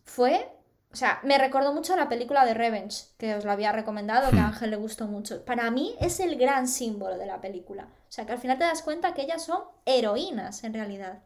fue, 0.05 0.51
o 0.95 0.97
sea, 0.97 1.19
me 1.25 1.39
recordó 1.39 1.73
mucho 1.73 1.95
a 1.95 1.97
la 1.97 2.09
película 2.09 2.47
de 2.47 2.55
Revenge, 2.55 3.07
que 3.19 3.35
os 3.35 3.45
la 3.45 3.55
había 3.55 3.73
recomendado, 3.73 4.31
que 4.31 4.39
a 4.39 4.43
hmm. 4.43 4.53
Ángel 4.53 4.71
le 4.71 4.77
gustó 4.77 5.09
mucho. 5.09 5.45
Para 5.45 5.69
mí 5.73 5.97
es 6.01 6.21
el 6.21 6.37
gran 6.37 6.69
símbolo 6.69 7.19
de 7.19 7.27
la 7.27 7.41
película. 7.41 7.89
O 8.09 8.13
sea, 8.13 8.27
que 8.27 8.31
al 8.31 8.39
final 8.39 8.59
te 8.59 8.65
das 8.65 8.83
cuenta 8.83 9.13
que 9.13 9.23
ellas 9.23 9.45
son 9.45 9.65
heroínas 9.87 10.63
en 10.63 10.73
realidad. 10.73 11.19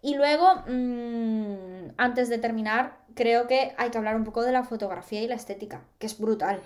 Y 0.00 0.14
luego, 0.14 0.62
mm, 0.66 1.96
antes 1.98 2.30
de 2.30 2.38
terminar, 2.38 2.96
creo 3.14 3.46
que 3.46 3.74
hay 3.76 3.90
que 3.90 3.98
hablar 3.98 4.16
un 4.16 4.24
poco 4.24 4.42
de 4.42 4.52
la 4.52 4.64
fotografía 4.64 5.20
y 5.20 5.28
la 5.28 5.34
estética, 5.34 5.82
que 5.98 6.06
es 6.06 6.18
brutal. 6.18 6.62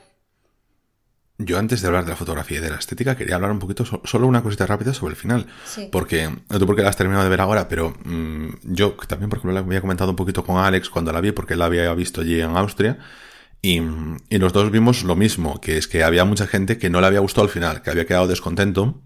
Yo 1.45 1.59
antes 1.59 1.81
de 1.81 1.89
hablar 1.89 2.05
de 2.05 2.11
la 2.11 2.17
fotografía 2.17 2.59
y 2.59 2.61
de 2.61 2.71
la 2.71 2.77
estética 2.77 3.17
quería 3.17 3.37
hablar 3.37 3.51
un 3.51 3.59
poquito, 3.59 3.85
solo 3.85 4.27
una 4.27 4.43
cosita 4.43 4.67
rápida 4.67 4.95
sobre 4.95 5.13
el 5.13 5.17
final. 5.17 5.47
Porque, 5.91 6.29
no 6.29 6.59
sé 6.59 6.67
por 6.67 6.77
qué 6.77 6.83
la 6.83 6.91
has 6.91 6.97
terminado 6.97 7.25
de 7.25 7.31
ver 7.31 7.41
ahora, 7.41 7.69
pero 7.69 7.95
mm, 8.05 8.49
yo 8.63 8.95
también, 9.07 9.31
por 9.31 9.39
ejemplo, 9.39 9.55
la 9.55 9.61
había 9.61 9.81
comentado 9.81 10.11
un 10.11 10.17
poquito 10.17 10.45
con 10.45 10.59
Alex 10.59 10.91
cuando 10.91 11.13
la 11.13 11.21
vi, 11.21 11.33
porque 11.33 11.57
la 11.57 11.67
había 11.67 11.93
visto 11.95 12.21
allí 12.21 12.41
en 12.41 12.57
Austria. 12.57 12.99
Y, 13.61 13.81
y, 14.29 14.39
los 14.39 14.53
dos 14.53 14.71
vimos 14.71 15.05
lo 15.05 15.15
mismo, 15.15 15.61
que 15.61 15.77
es 15.77 15.87
que 15.87 16.03
había 16.03 16.25
mucha 16.25 16.47
gente 16.47 16.79
que 16.79 16.91
no 16.91 17.01
le 17.01 17.07
había 17.07 17.21
gustado 17.21 17.45
al 17.45 17.51
final, 17.51 17.83
que 17.83 17.91
había 17.91 18.07
quedado 18.07 18.27
descontento. 18.27 19.01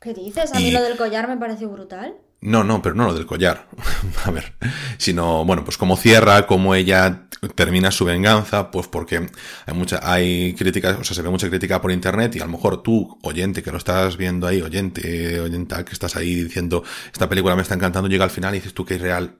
¿Qué 0.00 0.12
dices? 0.12 0.52
A 0.52 0.58
mí 0.58 0.70
lo 0.70 0.82
del 0.82 0.96
collar 0.96 1.28
me 1.28 1.36
pareció 1.36 1.70
brutal. 1.70 2.14
No, 2.42 2.64
no, 2.64 2.82
pero 2.82 2.96
no 2.96 3.06
lo 3.06 3.14
del 3.14 3.24
collar. 3.24 3.68
A 4.24 4.30
ver, 4.32 4.54
sino, 4.98 5.44
bueno, 5.44 5.64
pues 5.64 5.78
cómo 5.78 5.96
cierra, 5.96 6.46
cómo 6.46 6.74
ella 6.74 7.28
termina 7.54 7.92
su 7.92 8.04
venganza, 8.04 8.70
pues 8.72 8.88
porque 8.88 9.28
hay 9.66 9.74
mucha, 9.74 10.00
hay 10.02 10.54
críticas, 10.54 10.98
o 10.98 11.04
sea, 11.04 11.14
se 11.14 11.22
ve 11.22 11.30
mucha 11.30 11.48
crítica 11.48 11.80
por 11.80 11.92
internet 11.92 12.34
y 12.34 12.40
a 12.40 12.44
lo 12.44 12.50
mejor 12.50 12.82
tú, 12.82 13.18
oyente, 13.22 13.62
que 13.62 13.70
lo 13.70 13.78
estás 13.78 14.16
viendo 14.16 14.48
ahí, 14.48 14.60
oyente, 14.60 15.38
oyenta, 15.40 15.84
que 15.84 15.92
estás 15.92 16.16
ahí 16.16 16.34
diciendo, 16.34 16.82
esta 17.12 17.28
película 17.28 17.54
me 17.54 17.62
está 17.62 17.74
encantando, 17.74 18.08
llega 18.08 18.24
al 18.24 18.30
final 18.30 18.54
y 18.54 18.58
dices 18.58 18.74
tú 18.74 18.84
que 18.84 18.96
es 18.96 19.00
real. 19.00 19.38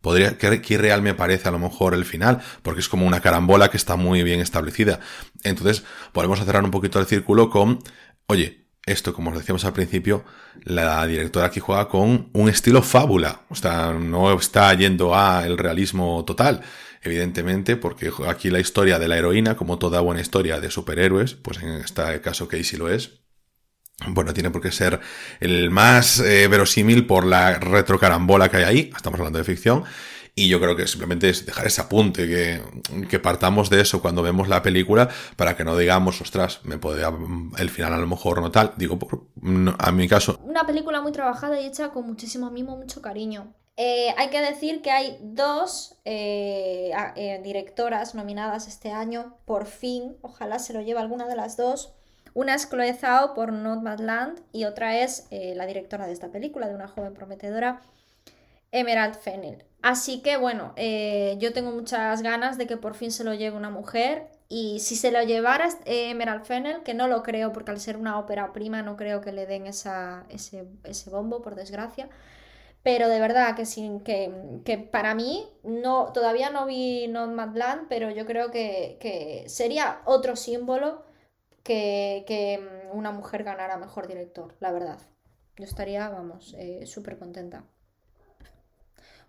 Podría, 0.00 0.36
que, 0.38 0.78
real 0.78 1.02
me 1.02 1.14
parece 1.14 1.48
a 1.48 1.50
lo 1.50 1.58
mejor 1.58 1.94
el 1.94 2.04
final, 2.04 2.40
porque 2.62 2.80
es 2.80 2.88
como 2.88 3.06
una 3.06 3.20
carambola 3.20 3.70
que 3.70 3.78
está 3.78 3.96
muy 3.96 4.22
bien 4.22 4.40
establecida. 4.40 5.00
Entonces, 5.42 5.82
podemos 6.12 6.38
cerrar 6.44 6.62
un 6.62 6.70
poquito 6.70 7.00
el 7.00 7.06
círculo 7.06 7.50
con, 7.50 7.78
oye, 8.26 8.63
esto, 8.86 9.14
como 9.14 9.30
os 9.30 9.38
decíamos 9.38 9.64
al 9.64 9.72
principio, 9.72 10.24
la 10.62 11.06
directora 11.06 11.46
aquí 11.46 11.60
juega 11.60 11.88
con 11.88 12.28
un 12.32 12.48
estilo 12.48 12.82
fábula. 12.82 13.42
O 13.48 13.54
sea, 13.54 13.92
no 13.92 14.32
está 14.38 14.72
yendo 14.74 15.14
a 15.14 15.46
el 15.46 15.56
realismo 15.56 16.24
total, 16.24 16.62
evidentemente, 17.02 17.76
porque 17.76 18.10
aquí 18.28 18.50
la 18.50 18.60
historia 18.60 18.98
de 18.98 19.08
la 19.08 19.16
heroína, 19.16 19.56
como 19.56 19.78
toda 19.78 20.00
buena 20.00 20.20
historia 20.20 20.60
de 20.60 20.70
superhéroes, 20.70 21.34
pues 21.34 21.62
en 21.62 21.70
este 21.70 22.20
caso 22.20 22.48
Casey 22.48 22.78
lo 22.78 22.90
es, 22.90 23.24
bueno, 24.08 24.34
tiene 24.34 24.50
por 24.50 24.60
qué 24.60 24.72
ser 24.72 25.00
el 25.40 25.70
más 25.70 26.18
eh, 26.20 26.48
verosímil 26.48 27.06
por 27.06 27.24
la 27.24 27.58
retrocarambola 27.58 28.50
que 28.50 28.58
hay 28.58 28.64
ahí, 28.64 28.90
estamos 28.94 29.18
hablando 29.18 29.38
de 29.38 29.44
ficción, 29.44 29.84
y 30.36 30.48
yo 30.48 30.60
creo 30.60 30.74
que 30.74 30.86
simplemente 30.88 31.28
es 31.28 31.46
dejar 31.46 31.66
ese 31.66 31.80
apunte, 31.80 32.26
que, 33.08 33.18
partamos 33.20 33.70
de 33.70 33.80
eso 33.80 34.02
cuando 34.02 34.22
vemos 34.22 34.48
la 34.48 34.62
película 34.62 35.08
para 35.36 35.56
que 35.56 35.64
no 35.64 35.76
digamos, 35.76 36.20
ostras, 36.20 36.60
me 36.64 36.76
podría 36.76 37.12
el 37.58 37.70
final 37.70 37.92
a 37.92 37.98
lo 37.98 38.06
mejor 38.06 38.42
no 38.42 38.50
tal. 38.50 38.72
Digo, 38.76 38.98
por, 38.98 39.26
a 39.78 39.92
mi 39.92 40.08
caso. 40.08 40.40
Una 40.42 40.66
película 40.66 41.00
muy 41.00 41.12
trabajada 41.12 41.60
y 41.60 41.66
hecha 41.66 41.90
con 41.90 42.06
muchísimo 42.06 42.50
mimo, 42.50 42.76
mucho 42.76 43.00
cariño. 43.00 43.54
Eh, 43.76 44.14
hay 44.16 44.30
que 44.30 44.40
decir 44.40 44.82
que 44.82 44.90
hay 44.90 45.18
dos 45.20 45.96
eh, 46.04 46.92
eh, 47.16 47.40
directoras 47.42 48.14
nominadas 48.14 48.68
este 48.68 48.92
año, 48.92 49.36
por 49.46 49.66
fin, 49.66 50.16
ojalá 50.22 50.60
se 50.60 50.72
lo 50.72 50.80
lleve 50.80 51.00
alguna 51.00 51.26
de 51.26 51.36
las 51.36 51.56
dos. 51.56 51.92
Una 52.34 52.54
es 52.54 52.68
Chloe 52.68 52.94
Zhao 52.94 53.34
por 53.34 53.52
Nomadland 53.52 54.40
y 54.52 54.64
otra 54.64 54.98
es 54.98 55.28
la 55.30 55.66
directora 55.66 56.06
de 56.06 56.12
esta 56.12 56.32
película, 56.32 56.68
de 56.68 56.74
una 56.74 56.88
joven 56.88 57.14
prometedora, 57.14 57.80
Emerald 58.72 59.14
Fennel. 59.14 59.64
Así 59.84 60.22
que 60.22 60.38
bueno, 60.38 60.72
eh, 60.76 61.36
yo 61.38 61.52
tengo 61.52 61.70
muchas 61.70 62.22
ganas 62.22 62.56
de 62.56 62.66
que 62.66 62.78
por 62.78 62.94
fin 62.94 63.12
se 63.12 63.22
lo 63.22 63.34
lleve 63.34 63.54
una 63.58 63.68
mujer. 63.68 64.30
Y 64.48 64.80
si 64.80 64.96
se 64.96 65.12
lo 65.12 65.22
llevara 65.22 65.68
eh, 65.84 66.08
Emerald 66.10 66.46
Fennel, 66.46 66.82
que 66.82 66.94
no 66.94 67.06
lo 67.06 67.22
creo, 67.22 67.52
porque 67.52 67.70
al 67.72 67.80
ser 67.80 67.98
una 67.98 68.18
ópera 68.18 68.54
prima 68.54 68.80
no 68.80 68.96
creo 68.96 69.20
que 69.20 69.30
le 69.32 69.44
den 69.46 69.66
esa, 69.66 70.24
ese, 70.30 70.64
bombo, 71.10 71.42
por 71.42 71.54
desgracia. 71.54 72.08
Pero 72.82 73.08
de 73.10 73.20
verdad 73.20 73.56
que, 73.56 73.66
sin, 73.66 74.00
que, 74.00 74.88
para 74.90 75.14
mí 75.14 75.46
no, 75.64 76.12
todavía 76.14 76.50
no 76.50 76.66
vi 76.66 77.08
Nomadland, 77.08 77.88
pero 77.88 78.10
yo 78.10 78.26
creo 78.26 78.50
que, 78.50 79.44
sería 79.48 80.00
otro 80.06 80.36
símbolo 80.36 81.04
que, 81.64 82.24
mm, 82.94 82.96
una 82.98 83.12
mujer 83.12 83.44
ganara 83.44 83.76
mejor 83.78 84.06
director, 84.08 84.56
la 84.60 84.72
verdad. 84.72 84.98
Yo 85.58 85.64
estaría, 85.64 86.08
vamos, 86.08 86.54
eh, 86.58 86.86
súper 86.86 87.18
contenta. 87.18 87.64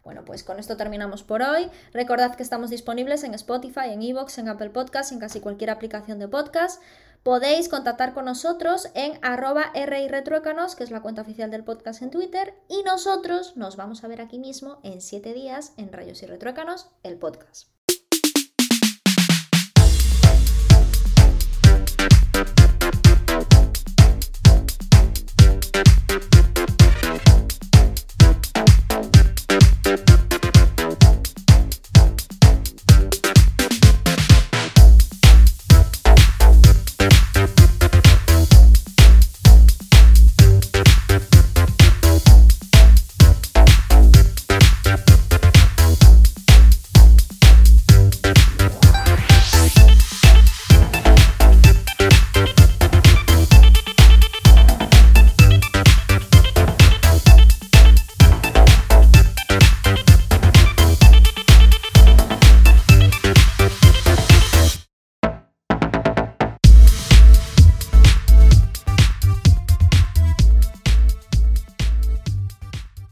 Bueno, 0.05 0.23
pues 0.23 0.43
con 0.43 0.59
esto 0.59 0.77
terminamos 0.77 1.23
por 1.23 1.41
hoy. 1.41 1.67
Recordad 1.91 2.35
que 2.35 2.43
estamos 2.43 2.69
disponibles 2.69 3.23
en 3.23 3.33
Spotify, 3.33 3.89
en 3.89 4.03
Evox, 4.03 4.37
en 4.37 4.47
Apple 4.47 4.69
Podcasts, 4.69 5.11
en 5.11 5.19
casi 5.19 5.39
cualquier 5.39 5.71
aplicación 5.71 6.19
de 6.19 6.27
podcast. 6.27 6.79
Podéis 7.23 7.69
contactar 7.69 8.13
con 8.13 8.25
nosotros 8.25 8.87
en 8.93 9.17
arroba 9.23 9.71
que 9.73 10.83
es 10.83 10.91
la 10.91 11.01
cuenta 11.01 11.23
oficial 11.23 11.49
del 11.49 11.63
podcast 11.63 12.03
en 12.03 12.11
Twitter. 12.11 12.53
Y 12.69 12.83
nosotros 12.83 13.57
nos 13.57 13.77
vamos 13.77 14.03
a 14.03 14.07
ver 14.07 14.21
aquí 14.21 14.37
mismo 14.37 14.79
en 14.83 15.01
7 15.01 15.33
días 15.33 15.73
en 15.75 15.91
Rayos 15.91 16.21
y 16.21 16.27
Retruécanos, 16.27 16.87
el 17.01 17.17
podcast. 17.17 17.74